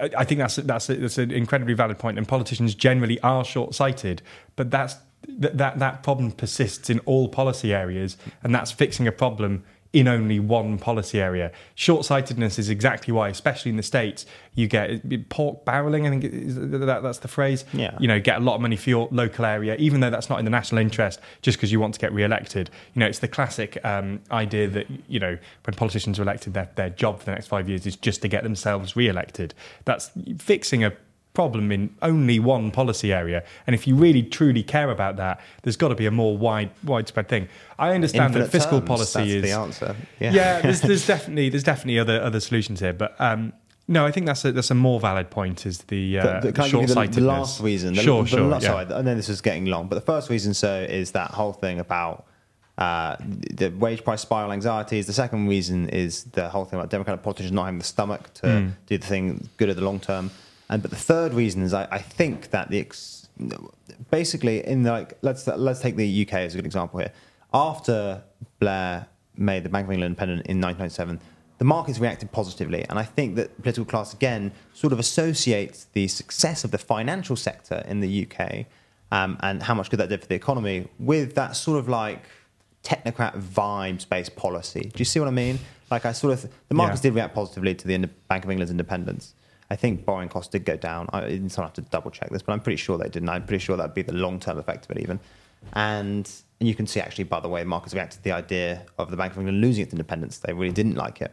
I, 0.00 0.10
I 0.18 0.24
think 0.24 0.38
that's 0.38 0.56
that's 0.56 0.86
that's 0.86 1.18
an 1.18 1.30
incredibly 1.30 1.74
valid 1.74 1.98
point, 1.98 2.16
and 2.18 2.26
politicians 2.26 2.74
generally 2.74 3.20
are 3.20 3.44
short-sighted, 3.44 4.22
but 4.56 4.70
that's 4.70 4.96
that 5.28 5.58
that 5.58 5.78
that 5.78 6.02
problem 6.02 6.32
persists 6.32 6.88
in 6.88 7.00
all 7.00 7.28
policy 7.28 7.74
areas, 7.74 8.16
and 8.42 8.54
that's 8.54 8.70
fixing 8.70 9.06
a 9.06 9.12
problem 9.12 9.64
in 9.92 10.06
only 10.06 10.38
one 10.38 10.78
policy 10.78 11.20
area. 11.20 11.50
Short 11.74 12.04
sightedness 12.04 12.58
is 12.58 12.68
exactly 12.68 13.12
why, 13.12 13.28
especially 13.28 13.70
in 13.70 13.76
the 13.78 13.82
States, 13.82 14.26
you 14.54 14.66
get 14.66 15.28
pork 15.30 15.64
barreling, 15.64 16.06
I 16.06 16.10
think 16.10 16.24
is 16.24 16.56
that, 16.56 17.02
that's 17.02 17.18
the 17.18 17.28
phrase. 17.28 17.64
Yeah. 17.72 17.96
You 17.98 18.06
know, 18.06 18.20
get 18.20 18.36
a 18.36 18.40
lot 18.40 18.56
of 18.56 18.60
money 18.60 18.76
for 18.76 18.90
your 18.90 19.08
local 19.10 19.46
area, 19.46 19.76
even 19.76 20.00
though 20.00 20.10
that's 20.10 20.28
not 20.28 20.38
in 20.38 20.44
the 20.44 20.50
national 20.50 20.80
interest, 20.80 21.20
just 21.40 21.56
because 21.56 21.72
you 21.72 21.80
want 21.80 21.94
to 21.94 22.00
get 22.00 22.12
re 22.12 22.22
elected. 22.22 22.68
You 22.94 23.00
know, 23.00 23.06
it's 23.06 23.20
the 23.20 23.28
classic 23.28 23.82
um, 23.84 24.20
idea 24.30 24.68
that, 24.68 24.86
you 25.08 25.20
know, 25.20 25.38
when 25.64 25.74
politicians 25.74 26.18
are 26.18 26.22
elected, 26.22 26.52
their, 26.52 26.68
their 26.74 26.90
job 26.90 27.20
for 27.20 27.24
the 27.24 27.32
next 27.32 27.46
five 27.46 27.68
years 27.68 27.86
is 27.86 27.96
just 27.96 28.20
to 28.22 28.28
get 28.28 28.42
themselves 28.42 28.94
re 28.94 29.08
elected. 29.08 29.54
That's 29.84 30.10
fixing 30.38 30.84
a 30.84 30.92
problem 31.38 31.70
in 31.70 31.82
only 32.02 32.38
one 32.40 32.70
policy 32.80 33.12
area. 33.12 33.40
And 33.66 33.72
if 33.78 33.86
you 33.86 33.94
really 34.06 34.22
truly 34.38 34.64
care 34.64 34.90
about 34.90 35.14
that, 35.22 35.34
there's 35.62 35.76
got 35.82 35.88
to 35.88 35.94
be 35.94 36.06
a 36.06 36.10
more 36.10 36.36
wide 36.36 36.70
widespread 36.92 37.28
thing. 37.28 37.44
I 37.78 37.88
understand 37.94 38.26
Infinite 38.30 38.44
that 38.46 38.50
fiscal 38.58 38.78
terms, 38.80 38.88
policy 38.88 39.18
that's 39.20 39.30
is 39.38 39.42
the 39.42 39.52
answer. 39.64 39.96
yeah, 40.18 40.32
Yeah. 40.38 40.60
there's, 40.64 40.80
there's 40.80 41.06
definitely 41.06 41.48
there's 41.52 41.62
definitely 41.72 41.98
other 42.04 42.18
other 42.28 42.40
solutions 42.40 42.80
here, 42.80 42.92
but 43.04 43.10
um, 43.20 43.52
no, 43.86 44.00
I 44.08 44.10
think 44.10 44.26
that's 44.26 44.44
a, 44.44 44.50
that's 44.52 44.72
a 44.72 44.74
more 44.74 44.98
valid 45.00 45.28
point. 45.30 45.64
Is 45.64 45.78
the, 45.92 46.18
uh, 46.18 46.22
The- 46.40 46.46
the- 46.48 46.52
can 46.52 46.64
I 46.64 46.66
give 46.68 46.80
you 46.80 46.86
the, 46.88 46.94
short-sightedness? 46.94 47.16
the 47.16 47.26
last 47.38 47.60
reason? 47.70 47.94
The, 47.94 48.02
sure, 48.02 48.26
sure. 48.26 48.50
yeah. 48.50 48.58
Sorry, 48.58 48.86
I 48.98 49.02
know 49.06 49.14
this 49.14 49.28
is 49.28 49.40
getting 49.40 49.66
long, 49.74 49.86
but 49.88 49.94
the 49.94 50.06
first 50.12 50.28
reason 50.34 50.52
so 50.54 50.72
is 51.00 51.12
that 51.12 51.30
whole 51.30 51.54
thing 51.64 51.78
about 51.86 52.26
uh, 52.76 53.16
the 53.60 53.68
wage 53.84 54.02
price 54.04 54.20
spiral 54.20 54.52
anxieties. 54.52 55.06
The 55.06 55.12
second 55.24 55.48
reason 55.48 55.88
is 55.88 56.24
the 56.38 56.48
whole 56.48 56.64
thing 56.66 56.78
about 56.80 56.90
Democratic 56.90 57.22
politicians 57.22 57.52
not 57.52 57.64
having 57.66 57.78
the 57.78 57.84
stomach 57.96 58.22
to 58.40 58.46
Mm. 58.46 58.72
do 58.86 58.98
the 58.98 59.06
thing 59.06 59.48
good 59.56 59.68
at 59.70 59.76
the 59.76 59.84
long 59.90 60.00
term. 60.00 60.30
And 60.70 60.82
but 60.82 60.90
the 60.90 60.96
third 60.96 61.32
reason 61.34 61.62
is 61.62 61.72
I, 61.72 61.88
I 61.90 61.98
think 61.98 62.50
that 62.50 62.68
the 62.70 62.80
ex- 62.80 63.28
basically 64.10 64.66
in 64.66 64.82
the, 64.82 64.92
like 64.92 65.18
let's 65.22 65.46
let's 65.46 65.80
take 65.80 65.96
the 65.96 66.22
UK 66.26 66.34
as 66.34 66.54
a 66.54 66.58
good 66.58 66.66
example 66.66 66.98
here. 67.00 67.12
After 67.54 68.22
Blair 68.58 69.06
made 69.36 69.62
the 69.64 69.68
Bank 69.68 69.86
of 69.86 69.92
England 69.92 70.10
independent 70.12 70.46
in 70.46 70.60
1997, 70.60 71.20
the 71.58 71.64
markets 71.64 71.98
reacted 71.98 72.30
positively, 72.32 72.84
and 72.88 72.98
I 72.98 73.04
think 73.04 73.36
that 73.36 73.56
the 73.56 73.62
political 73.62 73.86
class 73.86 74.12
again 74.12 74.52
sort 74.74 74.92
of 74.92 74.98
associates 74.98 75.86
the 75.92 76.06
success 76.08 76.64
of 76.64 76.70
the 76.70 76.78
financial 76.78 77.36
sector 77.36 77.82
in 77.88 78.00
the 78.00 78.26
UK 78.30 78.66
um, 79.10 79.38
and 79.40 79.62
how 79.62 79.74
much 79.74 79.90
good 79.90 79.98
that 80.00 80.08
did 80.10 80.20
for 80.20 80.26
the 80.28 80.34
economy 80.34 80.88
with 80.98 81.34
that 81.36 81.56
sort 81.56 81.78
of 81.78 81.88
like 81.88 82.24
technocrat 82.84 83.40
vibes-based 83.40 84.36
policy. 84.36 84.80
Do 84.82 84.98
you 84.98 85.04
see 85.04 85.18
what 85.18 85.28
I 85.28 85.32
mean? 85.32 85.58
Like 85.90 86.04
I 86.04 86.12
sort 86.12 86.34
of 86.34 86.50
the 86.68 86.74
markets 86.74 87.00
Yeah. 87.00 87.10
did 87.10 87.14
react 87.16 87.34
positively 87.34 87.74
to 87.74 87.86
the 87.88 87.98
Bank 88.28 88.44
of 88.44 88.50
England's 88.50 88.70
independence. 88.70 89.34
I 89.70 89.76
think 89.76 90.04
borrowing 90.04 90.28
costs 90.28 90.50
did 90.50 90.64
go 90.64 90.76
down. 90.76 91.08
I 91.12 91.28
someone 91.48 91.68
have 91.68 91.72
to 91.74 91.82
double 91.82 92.10
check 92.10 92.30
this, 92.30 92.42
but 92.42 92.52
I'm 92.52 92.60
pretty 92.60 92.76
sure 92.76 92.96
they 92.96 93.08
didn't. 93.08 93.28
I'm 93.28 93.44
pretty 93.44 93.62
sure 93.62 93.76
that'd 93.76 93.94
be 93.94 94.02
the 94.02 94.14
long 94.14 94.40
term 94.40 94.58
effect 94.58 94.86
of 94.86 94.96
it, 94.96 95.02
even. 95.02 95.20
And 95.74 96.30
and 96.60 96.68
you 96.68 96.74
can 96.74 96.86
see 96.86 97.00
actually 97.00 97.24
by 97.24 97.40
the 97.40 97.48
way 97.48 97.62
markets 97.64 97.94
reacted 97.94 98.18
to 98.18 98.24
the 98.24 98.32
idea 98.32 98.86
of 98.98 99.10
the 99.10 99.16
Bank 99.16 99.32
of 99.32 99.38
England 99.38 99.60
losing 99.60 99.82
its 99.84 99.92
independence. 99.92 100.38
They 100.38 100.52
really 100.52 100.72
didn't 100.72 100.94
like 100.94 101.20
it, 101.20 101.32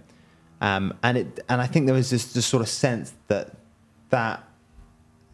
um, 0.62 0.94
and 1.04 1.18
it 1.18 1.40
and 1.48 1.62
I 1.62 1.68
think 1.68 1.86
there 1.86 1.96
was 1.96 2.10
this, 2.10 2.34
this 2.34 2.46
sort 2.46 2.62
of 2.62 2.70
sense 2.70 3.14
that 3.28 3.56
that 4.10 4.44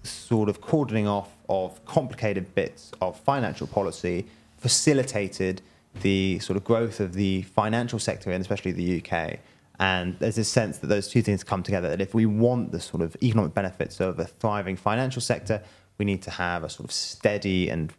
sort 0.04 0.50
of 0.50 0.62
cordoning 0.62 1.08
off 1.08 1.30
of 1.50 1.84
complicated 1.86 2.54
bits 2.56 2.92
of 3.02 3.20
financial 3.20 3.68
policy 3.68 4.26
facilitated 4.58 5.62
the 6.02 6.40
sort 6.40 6.58
of 6.58 6.64
growth 6.64 7.00
of 7.00 7.14
the 7.14 7.42
financial 7.44 8.00
sector, 8.00 8.32
and 8.32 8.42
especially 8.42 8.72
the 8.72 9.04
UK. 9.04 9.40
And 9.82 10.18
there's 10.20 10.36
this 10.36 10.48
sense 10.48 10.78
that 10.78 10.88
those 10.88 11.08
two 11.08 11.24
things 11.24 11.44
come 11.44 11.64
together. 11.64 11.90
That 11.90 12.02
if 12.02 12.14
we 12.14 12.28
want 12.28 12.72
the 12.72 12.80
sort 12.80 13.02
of 13.02 13.18
economic 13.24 13.54
benefits 13.56 14.00
of 14.00 14.20
a 14.20 14.26
thriving 14.26 14.76
financial 14.78 15.22
sector, 15.24 15.64
we 15.98 16.06
need 16.06 16.22
to 16.22 16.32
have 16.32 16.64
a 16.64 16.70
sort 16.70 16.86
of 16.88 16.92
steady 16.92 17.68
and 17.68 17.92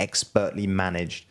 expertly 0.00 0.66
managed 0.66 1.26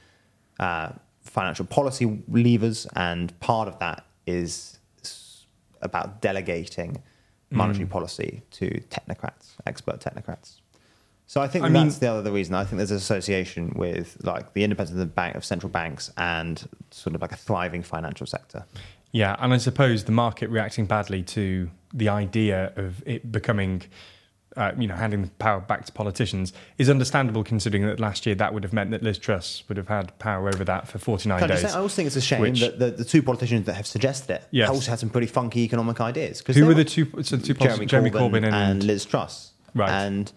uh, 0.61 0.89
financial 1.21 1.65
policy 1.65 2.23
levers. 2.29 2.87
And 2.95 3.37
part 3.41 3.67
of 3.67 3.77
that 3.79 4.05
is 4.25 4.79
about 5.81 6.21
delegating 6.21 7.03
monetary 7.51 7.85
Mm. 7.85 7.89
policy 7.91 8.41
to 8.51 8.69
technocrats, 8.89 9.55
expert 9.65 9.99
technocrats. 9.99 10.61
So 11.27 11.41
I 11.41 11.47
think 11.49 11.65
I 11.65 11.67
that 11.67 11.73
mean- 11.73 11.87
that's 11.87 11.97
the 11.99 12.07
other 12.07 12.31
reason. 12.31 12.55
I 12.55 12.63
think 12.63 12.77
there's 12.77 12.91
an 12.91 12.97
association 12.97 13.73
with 13.75 14.17
like 14.23 14.53
the 14.53 14.63
independence 14.63 14.91
of 14.93 14.99
the 14.99 15.05
bank 15.05 15.35
of 15.35 15.43
central 15.43 15.69
banks 15.69 16.11
and 16.15 16.65
sort 16.91 17.13
of 17.15 17.21
like 17.21 17.33
a 17.33 17.35
thriving 17.37 17.83
financial 17.83 18.25
sector. 18.25 18.65
Yeah, 19.17 19.35
and 19.39 19.53
I 19.53 19.57
suppose 19.57 20.03
the 20.03 20.11
market 20.11 20.49
reacting 20.49 20.85
badly 20.85 21.23
to 21.23 21.69
the 21.93 22.09
idea 22.09 22.71
of 22.75 23.01
it 23.05 23.31
becoming, 23.31 23.83
uh, 24.55 24.73
you 24.77 24.87
know, 24.87 24.95
handing 24.95 25.21
the 25.23 25.29
power 25.39 25.59
back 25.59 25.85
to 25.85 25.91
politicians 25.91 26.53
is 26.77 26.89
understandable, 26.89 27.43
considering 27.43 27.85
that 27.87 27.99
last 27.99 28.25
year 28.25 28.35
that 28.35 28.53
would 28.53 28.63
have 28.63 28.73
meant 28.73 28.91
that 28.91 29.01
Liz 29.01 29.17
Truss 29.17 29.63
would 29.67 29.77
have 29.77 29.87
had 29.87 30.17
power 30.19 30.49
over 30.49 30.63
that 30.65 30.87
for 30.87 30.99
49 30.99 31.39
Can 31.39 31.43
I, 31.43 31.47
days. 31.53 31.61
just 31.61 31.73
say, 31.73 31.77
I 31.79 31.81
also 31.81 31.95
think 31.95 32.07
it's 32.07 32.15
a 32.15 32.21
shame 32.21 32.41
which- 32.41 32.59
that 32.61 32.77
the, 32.77 32.91
the 32.91 33.05
two 33.05 33.23
politicians 33.23 33.65
that 33.65 33.73
have 33.75 33.87
suggested 33.87 34.29
it 34.35 34.43
Yes. 34.51 34.69
also 34.69 34.91
had 34.91 34.99
some 34.99 35.09
pretty 35.09 35.27
funky 35.27 35.61
economic 35.61 35.99
ideas. 36.01 36.43
Who 36.45 36.53
they 36.53 36.61
were 36.63 36.73
the 36.75 36.85
two? 36.85 37.05
So 37.23 37.37
the 37.37 37.43
two 37.47 37.53
Jeremy, 37.55 37.77
polis- 37.77 37.89
Jeremy 37.91 38.11
Corbyn, 38.11 38.31
Corbyn, 38.31 38.45
and, 38.45 38.55
and 38.55 38.83
Liz 38.83 39.03
Truss. 39.05 39.53
Right. 39.73 39.89
And 39.89 40.31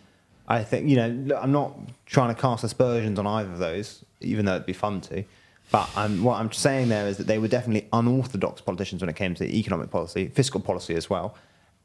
I 0.49 0.63
think, 0.65 0.89
you 0.89 0.97
know, 0.97 1.09
look, 1.09 1.39
I'm 1.43 1.53
not 1.53 1.77
trying 2.07 2.35
to 2.35 2.41
cast 2.41 2.65
aspersions 2.65 3.19
on 3.19 3.27
either 3.27 3.51
of 3.53 3.59
those, 3.59 4.05
even 4.21 4.45
though 4.47 4.55
it'd 4.55 4.67
be 4.67 4.73
fun 4.73 5.01
to. 5.03 5.25
But 5.71 5.89
I'm, 5.97 6.25
what 6.25 6.41
I'm 6.41 6.51
saying 6.53 6.89
there 6.89 7.07
is 7.07 7.17
that 7.19 7.27
they 7.27 7.39
were 7.39 7.49
definitely 7.49 7.89
unorthodox 7.93 8.61
politicians 8.61 9.03
when 9.03 9.09
it 9.09 9.17
came 9.17 9.35
to 9.37 9.45
economic 9.45 9.91
policy, 9.91 10.29
fiscal 10.29 10.61
policy 10.61 10.95
as 10.95 11.09
well. 11.09 11.37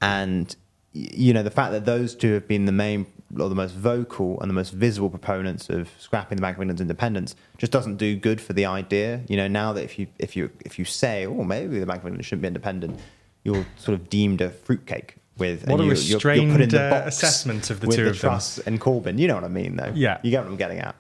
And, 0.02 0.56
you 0.94 1.34
know, 1.34 1.44
the 1.44 1.52
fact 1.52 1.72
that 1.72 1.86
those 1.86 2.16
two 2.16 2.34
have 2.34 2.48
been 2.48 2.66
the 2.66 2.72
main 2.72 3.06
or 3.40 3.50
the 3.50 3.56
most 3.56 3.74
vocal 3.76 4.40
and 4.42 4.50
the 4.50 4.54
most 4.54 4.72
visible 4.72 5.10
proponents 5.10 5.70
of 5.70 5.90
scrapping 6.00 6.38
the 6.38 6.42
Bank 6.42 6.58
of 6.58 6.62
England's 6.62 6.82
independence 6.82 7.36
just 7.58 7.72
doesn't 7.72 7.98
do 7.98 8.16
good 8.16 8.40
for 8.40 8.54
the 8.54 8.66
idea. 8.66 9.22
You 9.28 9.38
know, 9.38 9.48
now 9.48 9.74
that 9.74 9.84
if 9.84 10.00
you 10.00 10.08
if 10.20 10.36
you 10.36 10.50
if 10.62 10.80
you 10.80 10.86
say, 10.86 11.26
oh, 11.26 11.44
maybe 11.44 11.80
the 11.80 11.86
Bank 11.86 12.02
of 12.02 12.08
England 12.08 12.26
shouldn't 12.26 12.42
be 12.44 12.48
independent, 12.48 13.00
you're 13.44 13.66
sort 13.78 14.00
of 14.00 14.10
deemed 14.10 14.42
a 14.42 14.50
fruitcake 14.50 15.16
with. 15.38 15.68
What 15.68 15.80
a 15.80 15.84
you- 15.84 15.92
restrained, 15.92 16.72
the 16.72 16.96
uh, 16.96 17.08
assessment 17.08 17.70
of 17.70 17.82
the 17.82 17.88
with 17.88 17.98
two 17.98 18.06
the 18.06 18.10
of 18.12 18.22
them. 18.22 18.30
Truss 18.32 18.60
and 18.60 18.80
Corbyn. 18.80 19.20
You 19.20 19.28
know 19.28 19.36
what 19.36 19.44
I 19.44 19.50
mean, 19.50 19.76
though. 19.76 19.92
Yeah. 19.94 20.20
you 20.24 20.32
get 20.32 20.44
what 20.44 20.52
I'm 20.52 20.58
getting 20.58 20.80
at. 20.80 20.96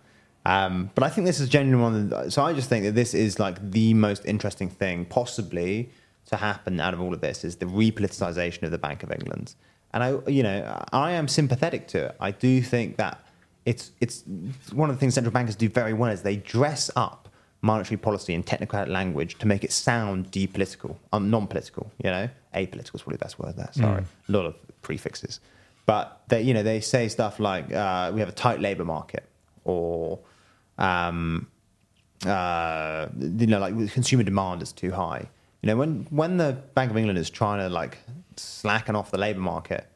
Um, 0.45 0.91
but 0.93 1.03
I 1.03 1.09
think 1.09 1.25
this 1.25 1.39
is 1.39 1.49
genuinely 1.49 1.83
one. 1.83 1.95
Of 1.95 2.09
the, 2.25 2.31
so 2.31 2.43
I 2.43 2.53
just 2.53 2.69
think 2.69 2.85
that 2.85 2.93
this 2.93 3.13
is 3.13 3.39
like 3.39 3.71
the 3.71 3.93
most 3.93 4.25
interesting 4.25 4.69
thing 4.69 5.05
possibly 5.05 5.89
to 6.27 6.37
happen 6.37 6.79
out 6.79 6.93
of 6.93 7.01
all 7.01 7.13
of 7.13 7.21
this 7.21 7.43
is 7.43 7.57
the 7.57 7.65
repoliticization 7.65 8.63
of 8.63 8.71
the 8.71 8.77
Bank 8.77 9.03
of 9.03 9.11
England. 9.11 9.55
And 9.93 10.03
I, 10.03 10.17
you 10.27 10.43
know, 10.43 10.85
I 10.91 11.11
am 11.11 11.27
sympathetic 11.27 11.87
to 11.89 12.07
it. 12.07 12.15
I 12.19 12.31
do 12.31 12.61
think 12.61 12.97
that 12.97 13.25
it's 13.65 13.91
it's 13.99 14.23
one 14.71 14.89
of 14.89 14.95
the 14.95 14.99
things 14.99 15.15
central 15.15 15.33
bankers 15.33 15.55
do 15.55 15.69
very 15.69 15.93
well 15.93 16.11
is 16.11 16.21
they 16.21 16.35
dress 16.35 16.91
up 16.95 17.29
monetary 17.61 17.97
policy 17.97 18.33
in 18.33 18.43
technocratic 18.43 18.89
language 18.89 19.39
to 19.39 19.47
make 19.47 19.63
it 19.63 19.71
sound 19.71 20.31
depolitical, 20.31 20.97
um, 21.13 21.31
non-political. 21.31 21.91
You 22.03 22.11
know, 22.11 22.29
apolitical 22.53 22.95
is 22.95 23.01
probably 23.01 23.17
the 23.17 23.25
best 23.25 23.39
word 23.39 23.55
there. 23.55 23.69
Sorry, 23.71 24.03
a 24.27 24.31
lot 24.31 24.45
of 24.45 24.55
prefixes. 24.83 25.39
But 25.87 26.21
they, 26.27 26.41
you 26.41 26.53
know, 26.53 26.63
they 26.63 26.79
say 26.79 27.07
stuff 27.07 27.39
like 27.39 27.73
uh, 27.73 28.11
we 28.13 28.19
have 28.19 28.29
a 28.29 28.33
tight 28.33 28.59
labour 28.59 28.85
market, 28.85 29.27
or 29.63 30.19
um, 30.77 31.47
uh, 32.25 33.07
you 33.19 33.47
know, 33.47 33.59
like 33.59 33.73
consumer 33.91 34.23
demand 34.23 34.61
is 34.61 34.71
too 34.71 34.91
high. 34.91 35.29
You 35.61 35.67
know, 35.67 35.77
when 35.77 36.07
when 36.09 36.37
the 36.37 36.53
Bank 36.73 36.91
of 36.91 36.97
England 36.97 37.17
is 37.17 37.29
trying 37.29 37.59
to 37.59 37.69
like 37.69 37.97
slacken 38.35 38.95
off 38.95 39.11
the 39.11 39.17
labour 39.17 39.39
market, 39.39 39.87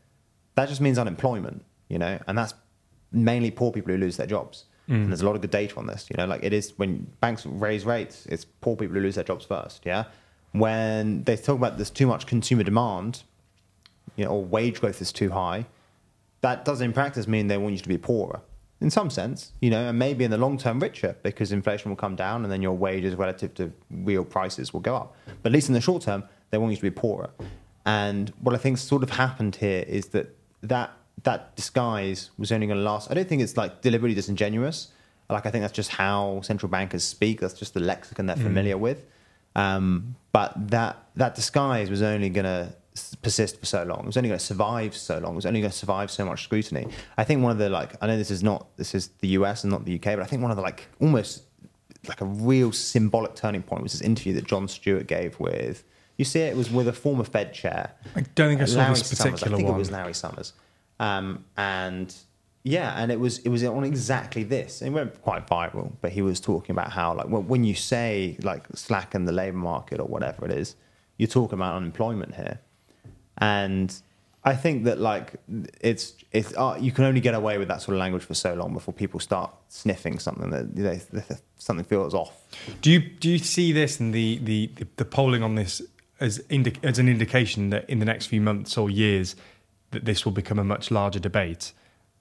that 0.56 0.70
just 0.70 0.82
means 0.82 0.98
unemployment. 0.98 1.64
You 1.90 2.00
know, 2.00 2.20
and 2.28 2.38
that's 2.38 2.54
mainly 3.12 3.52
poor 3.52 3.72
people 3.72 3.92
who 3.92 3.98
lose 3.98 4.18
their 4.18 4.28
jobs. 4.28 4.66
And 4.88 5.10
there's 5.10 5.22
a 5.22 5.26
lot 5.26 5.36
of 5.36 5.42
good 5.42 5.52
data 5.52 5.76
on 5.78 5.86
this. 5.86 6.08
You 6.10 6.18
know, 6.18 6.26
like 6.26 6.44
it 6.44 6.52
is 6.54 6.74
when 6.78 7.08
banks 7.22 7.46
raise 7.46 7.86
rates, 7.86 8.26
it's 8.26 8.46
poor 8.46 8.76
people 8.76 8.96
who 8.96 9.02
lose 9.02 9.16
their 9.16 9.24
jobs 9.24 9.46
first. 9.46 9.86
Yeah, 9.86 10.06
when 10.52 11.24
they 11.26 11.36
talk 11.38 11.58
about 11.58 11.78
there's 11.78 11.92
too 11.92 12.08
much 12.08 12.26
consumer 12.26 12.64
demand, 12.64 13.24
you 14.16 14.26
know, 14.26 14.32
or 14.32 14.44
wage 14.44 14.82
growth 14.82 15.02
is 15.02 15.12
too 15.12 15.30
high, 15.30 15.66
that 16.42 16.66
does 16.66 16.82
in 16.82 16.94
practice 16.94 17.28
mean 17.28 17.48
they 17.48 17.58
want 17.58 17.74
you 17.74 17.82
to 17.82 17.90
be 17.90 17.98
poorer 17.98 18.42
in 18.82 18.90
some 18.90 19.10
sense, 19.10 19.52
you 19.60 19.70
know, 19.70 19.90
and 19.90 20.00
maybe 20.00 20.24
in 20.24 20.32
the 20.32 20.38
long 20.38 20.58
term 20.58 20.80
richer 20.80 21.16
because 21.24 21.52
inflation 21.52 21.90
will 21.92 21.98
come 21.98 22.16
down 22.16 22.44
and 22.44 22.52
then 22.52 22.62
your 22.62 22.74
wages 22.74 23.16
relative 23.16 23.54
to 23.56 23.72
real 23.92 24.24
prices 24.24 24.74
will 24.74 24.80
go 24.80 24.96
up. 24.96 25.16
But 25.42 25.50
at 25.50 25.54
least 25.54 25.68
in 25.68 25.74
the 25.74 25.82
short 25.82 26.04
term, 26.04 26.24
they 26.50 26.58
want 26.58 26.72
you 26.72 26.78
to 26.78 26.84
be 26.84 26.92
poorer. 26.92 27.30
And 27.86 28.32
what 28.42 28.56
I 28.56 28.58
think 28.58 28.78
sort 28.78 29.04
of 29.04 29.10
happened 29.12 29.58
here 29.58 29.84
is 29.88 30.08
that 30.08 30.36
that, 30.64 30.92
that 31.24 31.56
disguise 31.56 32.30
was 32.38 32.52
only 32.52 32.68
going 32.68 32.78
to 32.78 32.84
last. 32.84 33.12
I 33.12 33.14
don't 33.14 33.28
think 33.28 33.42
it's 33.42 33.58
like 33.58 33.82
deliberately 33.82 34.16
disingenuous. 34.16 34.90
Like, 35.30 35.46
I 35.46 35.52
think 35.52 35.62
that's 35.62 35.74
just 35.74 35.92
how 35.92 36.42
central 36.42 36.70
bankers 36.70 37.04
speak. 37.04 37.40
That's 37.40 37.54
just 37.54 37.74
the 37.74 37.80
lexicon 37.80 38.26
they're 38.26 38.36
familiar 38.36 38.78
with. 38.78 39.06
Um, 39.56 40.16
but 40.32 40.54
that, 40.70 41.04
that 41.18 41.36
disguise 41.36 41.90
was 41.90 42.02
only 42.02 42.30
going 42.30 42.46
to 42.46 42.74
persist 43.22 43.60
for 43.60 43.66
so 43.66 43.84
long. 43.84 44.02
It 44.02 44.06
was 44.08 44.18
only 44.18 44.30
going 44.30 44.40
to 44.40 44.46
survive 44.46 44.96
so 44.96 45.20
long. 45.20 45.34
It 45.34 45.36
was 45.36 45.46
only 45.46 45.62
going 45.62 45.72
to 45.72 45.78
survive 45.78 46.12
so 46.12 46.26
much 46.26 46.44
scrutiny. 46.44 46.88
I 47.18 47.24
think 47.24 47.42
one 47.42 47.52
of 47.52 47.58
the 47.58 47.70
like 47.70 47.96
I 48.02 48.08
know 48.08 48.18
this 48.18 48.32
is 48.32 48.44
not 48.44 48.76
this 48.78 48.96
is 48.96 49.10
the 49.20 49.30
US 49.30 49.64
and 49.64 49.72
not 49.72 49.86
the 49.86 49.96
UK, 49.96 50.04
but 50.16 50.22
I 50.22 50.26
think 50.26 50.42
one 50.42 50.52
of 50.52 50.58
the 50.58 50.64
like 50.64 50.88
almost 51.00 51.44
like 52.08 52.22
a 52.22 52.26
real 52.26 52.72
symbolic 52.72 53.36
turning 53.36 53.62
point 53.62 53.84
was 53.84 53.92
this 53.92 54.02
interview 54.02 54.34
that 54.34 54.46
Jon 54.46 54.68
Stewart 54.68 55.08
gave 55.08 55.40
with. 55.40 55.84
You 56.18 56.26
see, 56.26 56.42
it 56.42 56.56
was 56.56 56.70
with 56.70 56.88
a 56.88 56.94
former 56.94 57.24
Fed 57.24 57.54
chair. 57.54 57.94
I 58.16 58.22
don't 58.36 58.50
think 58.50 58.62
I 58.62 58.66
saw 58.66 58.80
Larry 58.80 58.94
this 58.96 59.18
Summers. 59.18 59.44
I 59.44 59.48
think 59.48 59.68
one. 59.68 59.76
it 59.76 59.78
was 59.78 59.92
Larry 59.92 60.14
Summers, 60.14 60.54
um, 61.00 61.46
and 61.56 62.14
yeah, 62.64 62.94
and 62.98 63.12
it 63.12 63.20
was 63.20 63.40
it 63.40 63.50
was 63.50 63.64
on 63.64 63.86
exactly 63.86 64.44
this. 64.44 64.82
It 64.82 64.90
went 64.90 65.22
quite 65.22 65.48
viral, 65.48 65.94
but 66.02 66.12
he 66.12 66.22
was 66.22 66.42
talking 66.42 66.72
about 66.72 66.92
how 66.92 67.14
like 67.14 67.30
well, 67.30 67.42
when 67.42 67.64
you 67.64 67.74
say 67.74 68.38
like 68.42 68.66
slacken 68.76 69.26
the 69.26 69.32
labour 69.32 69.58
market 69.58 70.00
or 70.00 70.08
whatever 70.08 70.46
it 70.46 70.52
is, 70.52 70.76
you're 71.18 71.28
talking 71.28 71.58
about 71.58 71.76
unemployment 71.76 72.36
here, 72.36 72.60
and 73.40 73.94
I 74.44 74.56
think 74.56 74.86
that 74.86 75.00
like 75.00 75.34
it's 75.82 76.14
it's 76.32 76.54
uh, 76.56 76.78
you 76.80 76.92
can 76.92 77.04
only 77.04 77.20
get 77.20 77.34
away 77.34 77.58
with 77.58 77.68
that 77.68 77.82
sort 77.82 77.96
of 77.96 78.00
language 78.00 78.24
for 78.24 78.34
so 78.34 78.54
long 78.54 78.74
before 78.74 78.94
people 78.94 79.20
start 79.20 79.54
sniffing 79.68 80.18
something 80.18 80.50
that 80.52 81.42
something 81.58 81.86
feels 81.86 82.14
off. 82.14 82.32
Do 82.82 82.90
you 82.90 83.00
do 83.00 83.30
you 83.30 83.38
see 83.38 83.72
this 83.74 84.00
and 84.00 84.14
the 84.14 84.38
the, 84.40 84.68
the, 84.76 84.88
the 84.96 85.06
polling 85.06 85.44
on 85.44 85.56
this 85.56 85.82
as 86.22 86.42
indi- 86.50 86.80
as 86.84 87.00
an 87.00 87.10
indication 87.10 87.70
that 87.72 87.90
in 87.90 88.00
the 88.00 88.06
next 88.06 88.28
few 88.28 88.40
months 88.40 88.78
or 88.78 88.90
years 88.90 89.36
that 89.92 90.06
this 90.06 90.24
will 90.24 90.32
become 90.32 90.58
a 90.58 90.64
much 90.64 90.90
larger 90.90 91.20
debate 91.20 91.74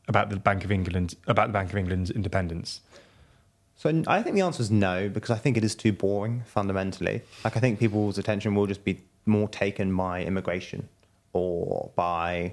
about 0.09 0.31
the 0.31 0.37
Bank 0.37 0.65
of 0.65 0.73
England 0.73 1.15
about 1.29 1.49
the 1.49 1.53
Bank 1.53 1.71
of 1.71 1.77
England's 1.77 2.11
independence? 2.11 2.81
So 3.77 4.03
I 4.09 4.23
think 4.25 4.35
the 4.35 4.43
answer 4.43 4.61
is 4.61 4.73
no 4.73 5.09
because 5.09 5.31
I 5.31 5.39
think 5.39 5.57
it 5.57 5.63
is 5.63 5.77
too 5.77 5.93
boring 5.93 6.43
fundamentally. 6.47 7.23
Like 7.45 7.57
I 7.57 7.61
think 7.61 7.79
people's 7.79 8.19
attention 8.19 8.57
will 8.57 8.67
just 8.67 8.85
be 8.85 9.03
more 9.25 9.49
taken 9.49 9.97
by 9.97 10.25
immigration 10.25 10.89
or 11.39 11.91
by 11.97 12.53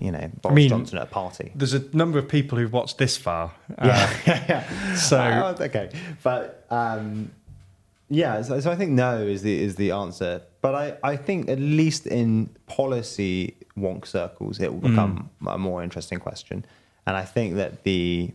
you 0.00 0.10
know 0.10 0.30
Boris 0.40 0.54
mean- 0.56 0.68
Johnson 0.70 0.98
at 0.98 1.04
a 1.04 1.06
party. 1.06 1.52
There's 1.54 1.74
a 1.74 1.84
number 1.96 2.18
of 2.18 2.28
people 2.28 2.58
who've 2.58 2.72
watched 2.72 2.98
this 2.98 3.16
far. 3.16 3.52
Uh, 3.78 3.86
yeah. 4.26 4.94
so- 4.94 5.18
Uh, 5.20 5.54
okay, 5.60 5.90
but 6.22 6.64
um, 6.70 7.30
yeah, 8.08 8.42
so, 8.42 8.60
so 8.60 8.70
I 8.70 8.76
think 8.76 8.90
no 8.92 9.18
is 9.18 9.42
the 9.42 9.58
is 9.62 9.76
the 9.76 9.90
answer. 9.90 10.42
But 10.60 10.74
I, 10.74 11.12
I 11.12 11.16
think 11.16 11.48
at 11.48 11.58
least 11.58 12.06
in 12.06 12.48
policy 12.66 13.56
wonk 13.76 14.06
circles, 14.06 14.60
it 14.60 14.72
will 14.72 14.88
become 14.90 15.30
a 15.46 15.58
more 15.58 15.82
interesting 15.82 16.20
question. 16.20 16.64
And 17.06 17.16
I 17.16 17.24
think 17.24 17.56
that 17.56 17.82
the 17.84 18.30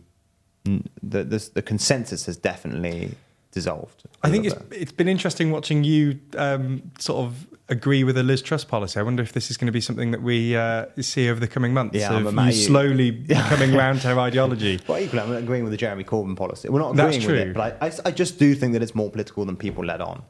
the 0.64 1.24
the, 1.24 1.50
the 1.54 1.62
consensus 1.62 2.26
has 2.26 2.36
definitely 2.36 3.14
dissolved. 3.58 4.04
I 4.22 4.30
think 4.30 4.44
it's 4.46 4.54
bit. 4.54 4.80
it's 4.82 4.92
been 4.92 5.08
interesting 5.08 5.50
watching 5.50 5.84
you 5.84 6.18
um, 6.36 6.90
sort 6.98 7.18
of 7.26 7.46
agree 7.68 8.02
with 8.04 8.16
a 8.16 8.22
Liz 8.22 8.40
Truss 8.42 8.64
policy. 8.64 8.98
I 8.98 9.02
wonder 9.02 9.22
if 9.22 9.32
this 9.32 9.50
is 9.50 9.56
going 9.56 9.66
to 9.66 9.72
be 9.72 9.80
something 9.80 10.10
that 10.12 10.22
we 10.22 10.56
uh, 10.56 10.86
see 11.00 11.28
over 11.28 11.40
the 11.40 11.48
coming 11.48 11.72
months. 11.74 11.96
Yeah, 11.96 12.14
of 12.16 12.24
you 12.24 12.32
ma- 12.32 12.50
slowly 12.50 13.24
coming 13.52 13.74
round 13.74 14.00
to 14.02 14.08
her 14.08 14.18
ideology. 14.18 14.80
Well, 14.88 14.98
equally, 14.98 15.22
I'm 15.22 15.32
agreeing 15.32 15.64
with 15.64 15.72
the 15.72 15.76
Jeremy 15.76 16.04
Corbyn 16.04 16.36
policy. 16.36 16.68
We're 16.68 16.78
not 16.80 16.96
That's 16.96 17.16
agreeing 17.16 17.38
with 17.40 17.48
it, 17.48 17.54
but 17.54 17.78
I, 17.82 17.86
I, 17.88 17.92
I 18.06 18.10
just 18.10 18.38
do 18.38 18.54
think 18.54 18.72
that 18.74 18.82
it's 18.82 18.94
more 18.94 19.10
political 19.10 19.44
than 19.44 19.56
people 19.56 19.84
let 19.84 20.00
on. 20.00 20.22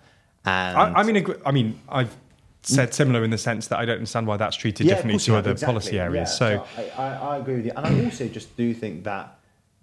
And 0.44 0.76
I, 0.76 0.92
I 1.00 1.02
mean, 1.04 1.16
agree- 1.16 1.42
I 1.46 1.52
mean, 1.52 1.80
I've 1.88 2.14
said 2.62 2.92
similar 2.92 3.22
in 3.24 3.30
the 3.30 3.38
sense 3.38 3.68
that 3.68 3.78
I 3.78 3.84
don't 3.84 3.96
understand 3.96 4.26
why 4.26 4.36
that's 4.36 4.56
treated 4.56 4.86
Yeah, 4.86 4.94
differently 4.94 5.18
to 5.20 5.36
other 5.36 5.52
exactly. 5.52 5.72
policy 5.74 5.98
areas. 6.00 6.30
Yeah, 6.40 6.64
so, 6.64 6.66
I, 6.76 7.02
I, 7.02 7.08
I 7.32 7.36
agree 7.38 7.56
with 7.56 7.66
you, 7.66 7.72
and 7.76 7.86
I 7.86 8.04
also 8.04 8.26
just 8.28 8.56
do 8.56 8.74
think 8.74 9.04
that, 9.04 9.38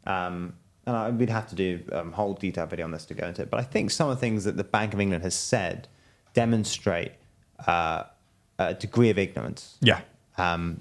um, 0.05 0.53
and 0.85 0.95
I, 0.95 1.09
we'd 1.09 1.29
have 1.29 1.49
to 1.49 1.55
do 1.55 1.83
a 1.91 2.01
um, 2.01 2.11
whole 2.11 2.33
detailed 2.33 2.69
video 2.69 2.85
on 2.85 2.91
this 2.91 3.05
to 3.05 3.13
go 3.13 3.27
into 3.27 3.41
it. 3.41 3.49
But 3.49 3.59
I 3.59 3.63
think 3.63 3.91
some 3.91 4.09
of 4.09 4.17
the 4.17 4.21
things 4.21 4.43
that 4.43 4.57
the 4.57 4.63
Bank 4.63 4.93
of 4.93 4.99
England 4.99 5.23
has 5.23 5.35
said 5.35 5.87
demonstrate 6.33 7.13
uh, 7.67 8.03
a 8.59 8.73
degree 8.73 9.09
of 9.09 9.17
ignorance, 9.17 9.77
yeah, 9.81 10.01
um, 10.37 10.79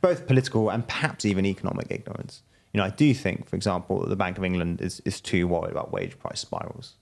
both 0.00 0.26
political 0.26 0.70
and 0.70 0.86
perhaps 0.86 1.24
even 1.24 1.46
economic 1.46 1.86
ignorance. 1.90 2.42
You 2.72 2.78
know, 2.78 2.84
I 2.84 2.90
do 2.90 3.14
think, 3.14 3.48
for 3.48 3.56
example, 3.56 4.00
that 4.00 4.08
the 4.08 4.16
Bank 4.16 4.38
of 4.38 4.44
England 4.44 4.80
is, 4.80 5.00
is 5.04 5.20
too 5.20 5.46
worried 5.46 5.70
about 5.70 5.92
wage 5.92 6.18
price 6.18 6.40
spirals. 6.40 6.94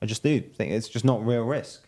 I 0.00 0.06
just 0.06 0.22
do 0.22 0.40
think 0.40 0.72
it's 0.72 0.88
just 0.88 1.04
not 1.04 1.24
real 1.24 1.42
risk. 1.42 1.86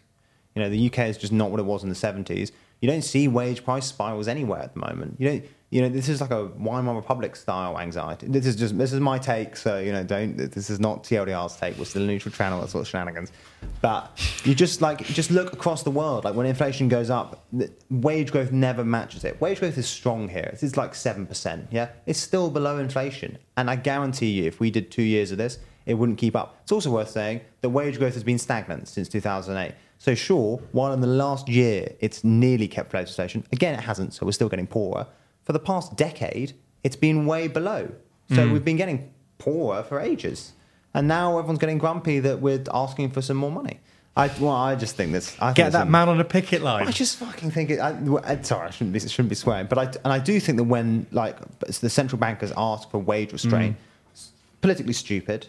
You 0.55 0.62
know, 0.62 0.71
the 0.71 0.87
UK 0.87 1.01
is 1.01 1.19
just 1.19 1.33
not 1.33 1.51
what 1.51 1.59
it 1.59 1.64
was 1.64 1.83
in 1.83 1.88
the 1.88 1.95
70s. 1.95 2.53
You 2.81 2.88
don't 2.88 3.03
see 3.03 3.27
wage 3.29 3.64
price 3.64 3.87
spirals 3.87 4.29
anywhere 4.29 4.61
at 4.61 4.75
the 4.75 4.81
moment. 4.81 5.17
You 5.19 5.29
don't, 5.29 5.45
you 5.74 5.82
know, 5.82 5.88
this 5.88 6.08
is 6.08 6.20
like 6.20 6.30
a 6.30 6.46
Weimar 6.56 6.94
Republic 6.94 7.34
style 7.34 7.80
anxiety. 7.80 8.28
This 8.28 8.46
is 8.46 8.54
just, 8.54 8.78
this 8.78 8.92
is 8.92 9.00
my 9.00 9.18
take. 9.18 9.56
So, 9.56 9.80
you 9.80 9.90
know, 9.90 10.04
don't, 10.04 10.37
this 10.37 10.70
is 10.70 10.78
not 10.78 11.02
TLDR's 11.02 11.56
take. 11.56 11.76
We're 11.76 11.84
still 11.84 12.04
a 12.04 12.06
neutral 12.06 12.32
channel, 12.32 12.60
that 12.60 12.72
of 12.72 12.87
shenanigans. 12.87 13.32
But 13.80 14.08
you 14.44 14.54
just 14.54 14.80
like, 14.80 15.04
just 15.04 15.32
look 15.32 15.52
across 15.52 15.82
the 15.82 15.90
world. 15.90 16.22
Like 16.22 16.37
when 16.37 16.46
inflation 16.46 16.87
goes 16.87 17.10
up, 17.10 17.44
wage 17.90 18.30
growth 18.30 18.52
never 18.52 18.84
matches 18.84 19.24
it. 19.24 19.40
Wage 19.40 19.58
growth 19.58 19.76
is 19.76 19.88
strong 19.88 20.28
here. 20.28 20.48
It's 20.52 20.62
is 20.62 20.76
like 20.76 20.92
7%. 20.92 21.66
Yeah. 21.72 21.88
It's 22.06 22.20
still 22.20 22.50
below 22.50 22.78
inflation. 22.78 23.38
And 23.56 23.68
I 23.68 23.74
guarantee 23.74 24.30
you, 24.30 24.44
if 24.44 24.60
we 24.60 24.70
did 24.70 24.92
two 24.92 25.02
years 25.02 25.32
of 25.32 25.38
this, 25.38 25.58
it 25.87 25.94
wouldn't 25.94 26.18
keep 26.18 26.37
up. 26.37 26.60
It's 26.62 26.70
also 26.70 26.92
worth 26.92 27.10
saying 27.10 27.40
that 27.62 27.70
wage 27.70 27.98
growth 27.98 28.14
has 28.14 28.22
been 28.22 28.38
stagnant 28.38 28.87
since 28.87 29.08
2008. 29.08 29.74
So 29.98 30.14
sure, 30.14 30.58
while 30.70 30.92
in 30.92 31.00
the 31.00 31.08
last 31.08 31.48
year 31.48 31.96
it's 31.98 32.22
nearly 32.22 32.68
kept 32.68 32.92
with 32.92 33.08
inflation, 33.08 33.44
again 33.50 33.74
it 33.74 33.82
hasn't, 33.82 34.14
so 34.14 34.24
we're 34.24 34.30
still 34.30 34.48
getting 34.48 34.68
poorer. 34.68 35.08
For 35.44 35.52
the 35.52 35.59
past 35.59 35.96
decade, 35.96 36.52
it's 36.83 36.96
been 36.96 37.26
way 37.26 37.48
below. 37.48 37.90
So 38.35 38.50
we've 38.50 38.64
been 38.64 38.76
getting 38.78 39.12
poorer 39.38 39.83
for 39.83 40.00
ages. 40.00 40.52
And 40.94 41.07
now 41.09 41.37
everyone's 41.38 41.59
getting 41.59 41.78
grumpy 41.78 42.20
that 42.20 42.40
we're 42.40 42.62
asking 42.72 43.11
for 43.11 43.20
some 43.20 43.37
more 43.37 43.50
money. 43.50 43.80
I, 44.16 44.28
well, 44.40 44.52
I 44.52 44.76
just 44.76 44.94
think 44.96 45.12
this. 45.12 45.37
I 45.40 45.52
get 45.52 45.66
it's 45.66 45.72
that 45.74 45.88
man 45.88 46.09
on 46.09 46.20
a 46.20 46.24
picket 46.24 46.62
line. 46.62 46.87
I 46.87 46.92
just 46.92 47.16
fucking 47.18 47.50
think 47.50 47.70
it. 47.70 47.80
I, 47.80 47.98
I- 48.22 48.40
sorry, 48.42 48.68
I 48.68 48.70
shouldn't 48.70 48.92
be 48.92 49.00
shouldn't 49.00 49.28
be 49.28 49.35
swearing, 49.35 49.66
but 49.66 49.76
I 49.76 49.85
and 50.04 50.12
I 50.12 50.20
do 50.20 50.38
think 50.38 50.57
that 50.59 50.64
when 50.64 51.07
like 51.11 51.37
the 51.59 51.90
central 51.90 52.18
bankers 52.20 52.52
ask 52.57 52.88
for 52.90 52.98
wage 52.98 53.33
restraint, 53.33 53.76
s- 54.14 54.30
politically 54.61 54.92
stupid, 54.92 55.48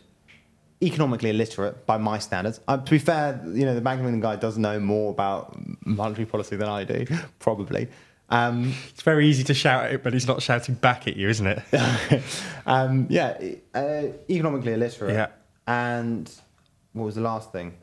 economically 0.81 1.29
illiterate 1.29 1.85
by 1.85 1.97
my 1.97 2.17
standards. 2.19 2.59
Uh, 2.67 2.77
to 2.77 2.91
be 2.91 2.97
fair, 2.97 3.39
you 3.45 3.65
know 3.65 3.75
the 3.75 3.81
Bank 3.81 3.99
of 3.99 4.05
England 4.07 4.23
guy 4.23 4.35
does 4.35 4.57
know 4.57 4.79
more 4.79 5.11
about 5.11 5.55
monetary 5.85 6.25
policy 6.25 6.55
than 6.55 6.67
I 6.67 6.83
do, 6.83 7.05
probably. 7.39 7.87
Um, 8.29 8.73
it's 8.89 9.03
very 9.03 9.27
easy 9.27 9.43
to 9.43 9.53
shout 9.53 9.85
at 9.85 9.93
it, 9.93 10.03
but 10.03 10.13
he's 10.13 10.27
not 10.27 10.41
shouting 10.41 10.75
back 10.75 11.07
at 11.07 11.15
you, 11.15 11.29
isn't 11.29 11.45
it? 11.45 12.23
um, 12.65 13.07
yeah, 13.09 13.37
uh, 13.73 14.03
economically 14.29 14.73
illiterate. 14.73 15.13
Yeah. 15.13 15.27
And 15.67 16.31
what 16.93 17.05
was 17.05 17.15
the 17.15 17.21
last 17.21 17.51
thing? 17.51 17.77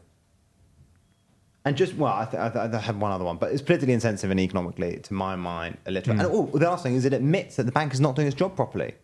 And 1.64 1.76
just 1.76 1.94
well, 1.94 2.12
I, 2.12 2.24
th- 2.24 2.40
I, 2.40 2.48
th- 2.48 2.74
I 2.74 2.78
have 2.78 2.96
one 2.96 3.12
other 3.12 3.24
one, 3.24 3.36
but 3.36 3.52
it's 3.52 3.62
politically 3.62 3.92
insensitive 3.92 4.32
and 4.32 4.40
economically, 4.40 4.98
to 4.98 5.14
my 5.14 5.36
mind, 5.36 5.78
illiterate. 5.86 6.18
And 6.18 6.28
oh, 6.28 6.46
the 6.46 6.68
last 6.68 6.82
thing 6.82 6.96
is 6.96 7.04
it 7.04 7.12
admits 7.12 7.54
that 7.56 7.64
the 7.64 7.72
bank 7.72 7.94
is 7.94 8.00
not 8.00 8.16
doing 8.16 8.26
its 8.26 8.36
job 8.36 8.56
properly, 8.56 8.94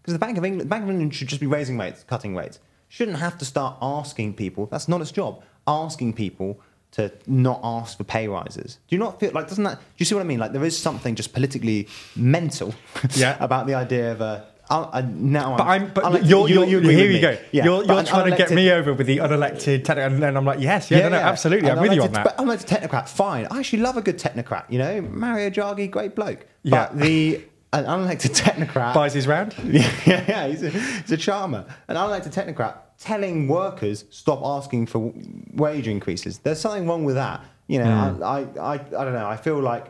because 0.00 0.14
the 0.14 0.18
Bank 0.18 0.38
of 0.38 0.44
England, 0.44 0.62
the 0.62 0.70
Bank 0.70 0.84
of 0.84 0.90
England 0.90 1.14
should 1.14 1.28
just 1.28 1.40
be 1.40 1.46
raising 1.46 1.76
rates, 1.76 2.04
cutting 2.04 2.34
rates. 2.34 2.60
Shouldn't 2.88 3.18
have 3.18 3.36
to 3.38 3.44
start 3.44 3.76
asking 3.82 4.34
people. 4.34 4.64
That's 4.66 4.88
not 4.88 5.02
its 5.02 5.12
job. 5.12 5.42
Asking 5.66 6.14
people 6.14 6.62
to 6.98 7.12
not 7.26 7.60
ask 7.62 7.96
for 7.96 8.04
pay 8.04 8.28
rises. 8.28 8.78
Do 8.88 8.94
you 8.96 8.98
not 9.00 9.18
feel 9.20 9.30
like 9.32 9.48
doesn't 9.48 9.64
that? 9.64 9.76
Do 9.78 9.84
you 9.98 10.04
see 10.06 10.14
what 10.14 10.20
I 10.20 10.24
mean? 10.24 10.38
Like 10.40 10.52
there 10.52 10.64
is 10.64 10.76
something 10.78 11.14
just 11.14 11.32
politically 11.32 11.88
mental 12.16 12.74
Yeah. 13.14 13.36
about 13.40 13.66
the 13.66 13.74
idea 13.74 14.12
of 14.12 14.20
a. 14.20 14.46
Uh, 14.70 14.86
uh, 14.92 15.02
now, 15.14 15.56
But 15.56 15.66
I'm, 15.66 15.88
but 15.94 16.04
unelected- 16.04 16.28
you're, 16.28 16.46
you- 16.48 16.64
you're, 16.66 16.82
you 16.82 16.88
here 16.90 17.10
you 17.10 17.20
go. 17.22 17.38
Yeah, 17.52 17.64
you're 17.64 17.84
you're 17.86 18.02
trying 18.04 18.30
to 18.30 18.36
get 18.36 18.50
me 18.50 18.70
over 18.70 18.92
with 18.92 19.06
the 19.06 19.16
unelected 19.16 19.82
technocrat, 19.82 20.06
and 20.12 20.22
then 20.22 20.36
I'm 20.36 20.44
like, 20.44 20.60
yes, 20.60 20.90
yeah, 20.90 20.98
no, 21.04 21.08
no, 21.08 21.16
absolutely, 21.16 21.70
I'm 21.70 21.78
An 21.78 21.84
with 21.84 21.94
you 21.94 22.02
on 22.02 22.12
that. 22.12 22.24
But 22.24 22.36
unelected 22.36 22.66
technocrat, 22.68 23.08
fine. 23.08 23.46
I 23.50 23.60
actually 23.60 23.78
love 23.80 23.96
a 23.96 24.02
good 24.02 24.18
technocrat. 24.18 24.64
You 24.68 24.78
know, 24.78 25.00
Mario 25.00 25.48
Draghi, 25.48 25.90
great 25.90 26.14
bloke. 26.14 26.44
Yeah. 26.64 26.88
But 26.88 26.98
the 27.00 27.44
an 27.72 27.84
unelected 27.86 28.36
technocrat 28.44 28.92
Buys 28.92 29.14
his 29.14 29.26
round. 29.26 29.54
yeah, 29.64 29.90
yeah, 30.06 30.24
yeah, 30.28 30.48
he's 30.48 30.62
a, 30.62 30.68
he's 30.70 31.12
a 31.12 31.16
charmer. 31.16 31.64
An 31.88 31.96
unelected 31.96 32.34
technocrat 32.34 32.74
telling 32.98 33.48
workers 33.48 34.04
stop 34.10 34.40
asking 34.42 34.86
for 34.86 35.12
wage 35.54 35.86
increases. 35.88 36.38
There's 36.38 36.60
something 36.60 36.86
wrong 36.86 37.04
with 37.04 37.14
that. 37.14 37.44
You 37.66 37.78
know, 37.80 38.14
Hmm. 38.14 38.22
I, 38.22 38.38
I, 38.38 38.40
I, 38.60 38.74
I 38.74 39.04
don't 39.04 39.12
know. 39.12 39.26
I 39.26 39.36
feel 39.36 39.60
like 39.60 39.86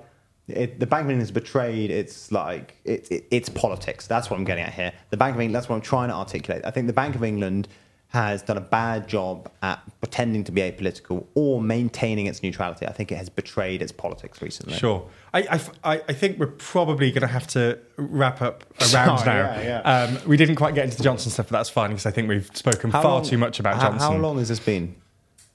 it, 0.48 0.80
the 0.80 0.86
Bank 0.86 1.04
of 1.04 1.10
England 1.10 1.22
is 1.22 1.30
betrayed 1.30 1.90
its 1.90 2.32
like 2.32 2.76
it, 2.84 3.10
it, 3.10 3.24
its 3.30 3.48
politics. 3.48 4.06
That's 4.06 4.30
what 4.30 4.38
I'm 4.38 4.44
getting 4.44 4.64
at 4.64 4.72
here. 4.74 4.92
The 5.10 5.16
Bank 5.16 5.34
of 5.34 5.40
England. 5.40 5.54
That's 5.54 5.68
what 5.68 5.76
I'm 5.76 5.82
trying 5.82 6.08
to 6.08 6.14
articulate. 6.14 6.62
I 6.64 6.70
think 6.70 6.86
the 6.86 6.92
Bank 6.92 7.14
of 7.14 7.22
England 7.22 7.68
has 8.10 8.40
done 8.40 8.56
a 8.56 8.60
bad 8.62 9.06
job 9.06 9.50
at 9.60 9.80
pretending 10.00 10.42
to 10.42 10.50
be 10.50 10.62
apolitical 10.62 11.26
or 11.34 11.60
maintaining 11.60 12.24
its 12.24 12.42
neutrality. 12.42 12.86
I 12.86 12.92
think 12.92 13.12
it 13.12 13.16
has 13.16 13.28
betrayed 13.28 13.82
its 13.82 13.92
politics 13.92 14.40
recently. 14.40 14.78
Sure. 14.78 15.06
I 15.34 15.60
I 15.84 15.98
think 16.14 16.38
we're 16.38 16.46
probably 16.46 17.10
going 17.10 17.20
to 17.20 17.26
have 17.26 17.46
to 17.48 17.78
wrap 17.98 18.40
up 18.40 18.64
around 18.80 19.18
Sorry, 19.18 19.26
now. 19.26 19.60
yeah, 19.60 19.62
yeah. 19.62 19.80
Um, 20.16 20.18
we 20.26 20.38
didn't 20.38 20.56
quite 20.56 20.74
get 20.74 20.84
into 20.86 20.96
the 20.96 21.02
Johnson 21.04 21.30
stuff, 21.30 21.48
but 21.50 21.58
that's 21.58 21.68
fine 21.68 21.90
because 21.90 22.06
I 22.06 22.10
think 22.10 22.28
we've 22.30 22.50
spoken 22.54 22.90
How 22.90 23.02
far 23.02 23.12
long- 23.16 23.24
too 23.24 23.36
much 23.36 23.60
about 23.60 23.76
how, 23.76 23.90
Johnson. 23.90 24.12
How 24.12 24.16
long 24.18 24.38
has 24.38 24.48
this 24.48 24.60
been? 24.60 24.94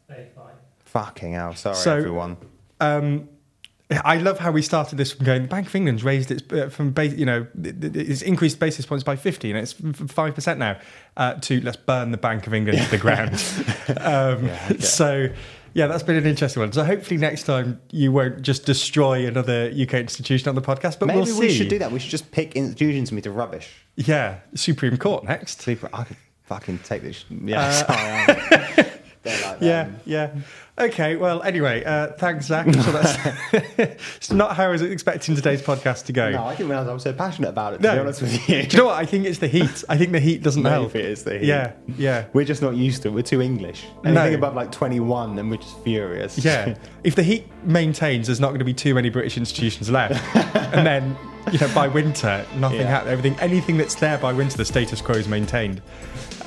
Very 0.07 0.27
fine. 0.35 0.53
Fucking 0.85 1.33
hell! 1.33 1.55
Sorry, 1.55 1.75
So- 1.75 1.97
everyone. 1.97 2.37
Um, 2.79 3.29
I 3.91 4.17
love 4.17 4.39
how 4.39 4.51
we 4.51 4.61
started 4.61 4.97
this 4.97 5.11
from 5.11 5.25
going. 5.25 5.41
The 5.43 5.47
Bank 5.47 5.67
of 5.67 5.75
England's 5.75 6.03
raised 6.03 6.31
its 6.31 6.51
uh, 6.51 6.69
from 6.69 6.91
base, 6.91 7.13
you 7.13 7.25
know, 7.25 7.45
it's 7.55 8.21
increased 8.21 8.59
basis 8.59 8.85
points 8.85 9.03
by 9.03 9.15
fifty, 9.15 9.51
and 9.51 9.59
it's 9.59 9.73
five 10.11 10.33
percent 10.35 10.57
now. 10.59 10.79
Uh, 11.17 11.35
to 11.35 11.61
let's 11.61 11.77
burn 11.77 12.11
the 12.11 12.17
Bank 12.17 12.47
of 12.47 12.53
England 12.53 12.79
to 12.79 12.89
the 12.89 12.97
ground. 12.97 13.33
um, 13.99 14.45
Yeah, 14.47 14.67
okay. 14.71 14.79
So, 14.79 15.27
yeah, 15.73 15.87
that's 15.87 16.01
been 16.03 16.15
an 16.15 16.25
interesting 16.25 16.61
one. 16.61 16.71
So 16.71 16.83
hopefully 16.83 17.17
next 17.19 17.43
time 17.43 17.81
you 17.91 18.11
won't 18.11 18.41
just 18.41 18.65
destroy 18.65 19.27
another 19.27 19.67
UK 19.69 19.95
institution 19.95 20.49
on 20.49 20.55
the 20.55 20.61
podcast, 20.61 20.97
but 20.99 21.07
Maybe 21.07 21.21
we'll 21.21 21.39
we 21.39 21.51
should 21.51 21.67
do 21.67 21.79
that. 21.79 21.91
We 21.91 21.99
should 21.99 22.11
just 22.11 22.31
pick 22.31 22.55
institutions 22.55 23.11
and 23.11 23.17
be 23.17 23.21
to 23.23 23.31
rubbish. 23.31 23.69
Yeah, 23.95 24.39
Supreme 24.55 24.97
Court 24.97 25.23
next. 25.25 25.67
I 25.67 25.75
could 25.75 26.17
fucking 26.43 26.79
take 26.79 27.01
this. 27.03 27.25
Yeah, 27.29 27.59
Uh, 27.59 27.71
sorry, 27.71 27.99
I'm- 27.99 28.75
They're 28.75 28.92
like 29.25 29.57
Yeah, 29.61 29.83
them. 29.83 29.99
yeah. 30.05 30.29
Okay, 30.75 31.17
well, 31.17 31.43
anyway, 31.43 31.83
uh, 31.83 32.07
thanks, 32.13 32.47
Zac. 32.47 32.65
I'm 32.65 32.71
that's 32.73 33.15
it's 33.77 34.31
not 34.31 34.55
how 34.55 34.63
I 34.65 34.67
was 34.69 34.81
expecting 34.81 35.35
today's 35.35 35.61
podcast 35.61 36.05
to 36.05 36.13
go. 36.13 36.31
No, 36.31 36.45
I 36.45 36.55
didn't 36.55 36.69
realize 36.69 36.87
I 36.87 36.93
was 36.93 37.03
so 37.03 37.13
passionate 37.13 37.49
about 37.49 37.75
it. 37.75 37.77
To 37.77 37.83
No. 37.83 37.93
be 37.93 37.99
honest 37.99 38.21
with 38.23 38.49
you, 38.49 38.63
Do 38.63 38.77
you 38.77 38.77
know 38.81 38.87
what? 38.89 38.95
I 38.97 39.05
think 39.05 39.25
it's 39.27 39.37
the 39.37 39.47
heat. 39.47 39.83
I 39.87 39.97
think 39.99 40.13
the 40.13 40.19
heat 40.19 40.41
doesn't 40.41 40.63
Maybe 40.63 40.73
help. 40.73 40.95
it 40.95 41.05
is 41.05 41.23
the 41.25 41.37
heat. 41.37 41.45
Yeah, 41.45 41.73
yeah, 41.95 42.25
we're 42.33 42.45
just 42.45 42.63
not 42.63 42.75
used 42.75 43.03
to 43.03 43.09
it. 43.09 43.11
We're 43.11 43.21
too 43.21 43.39
English. 43.39 43.85
No. 44.03 44.09
Anything 44.19 44.33
above 44.33 44.55
like 44.55 44.71
21, 44.71 45.37
and 45.37 45.51
we're 45.51 45.57
just 45.57 45.79
furious. 45.83 46.43
yeah. 46.43 46.73
if 47.03 47.13
the 47.15 47.23
heat 47.23 47.45
maintains, 47.63 48.25
there's 48.27 48.39
not 48.39 48.47
going 48.49 48.59
to 48.59 48.65
be 48.65 48.73
too 48.73 48.95
many 48.95 49.09
British 49.09 49.37
institutions 49.37 49.91
left, 49.91 50.15
and 50.73 50.87
then 50.87 51.15
you 51.51 51.59
know 51.59 51.71
by 51.75 51.87
winter, 51.87 52.43
nothing 52.55 52.79
Yeah. 52.79 52.87
happens. 52.87 53.11
Everything, 53.11 53.39
anything 53.39 53.77
that's 53.77 53.93
there 53.93 54.17
by 54.17 54.33
winter, 54.33 54.57
the 54.57 54.65
status 54.65 55.01
quo 55.01 55.13
is 55.13 55.27
maintained. 55.27 55.83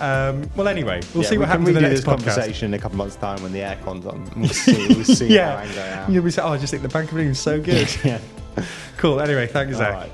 Um, 0.01 0.49
well, 0.57 0.69
anyway, 0.69 1.01
we'll 1.15 1.23
Yeah, 1.25 1.31
see 1.31 1.39
what 1.39 1.49
happens 1.49 1.69
in 1.69 1.75
the 1.75 1.81
next 1.81 2.05
conversation 2.05 2.67
in 2.67 2.75
a 2.75 2.79
couple 2.79 2.99
months' 2.99 3.17
time 3.17 3.43
when 3.43 3.53
the 3.53 3.61
aircon's 3.61 4.07
on. 4.07 4.31
We'll 4.37 4.49
see. 4.51 4.89
We'll 4.89 5.05
see 5.05 5.29
yeah, 5.35 5.57
how 5.57 5.63
angry 5.63 5.81
I 5.81 5.87
am. 6.05 6.13
you'll 6.13 6.25
be 6.25 6.31
saying, 6.31 6.47
"Oh, 6.49 6.53
I 6.53 6.59
just 6.59 6.71
think 6.71 6.83
the 6.83 6.89
Bank 6.89 7.11
of 7.13 7.19
England's 7.19 7.41
so 7.41 7.61
good." 7.61 7.89
yeah. 8.05 8.21
cool. 8.99 9.21
Anyway, 9.21 9.47
thanks, 9.47 9.75
All 9.75 9.79
Zac. 9.79 9.95
right. 9.95 10.13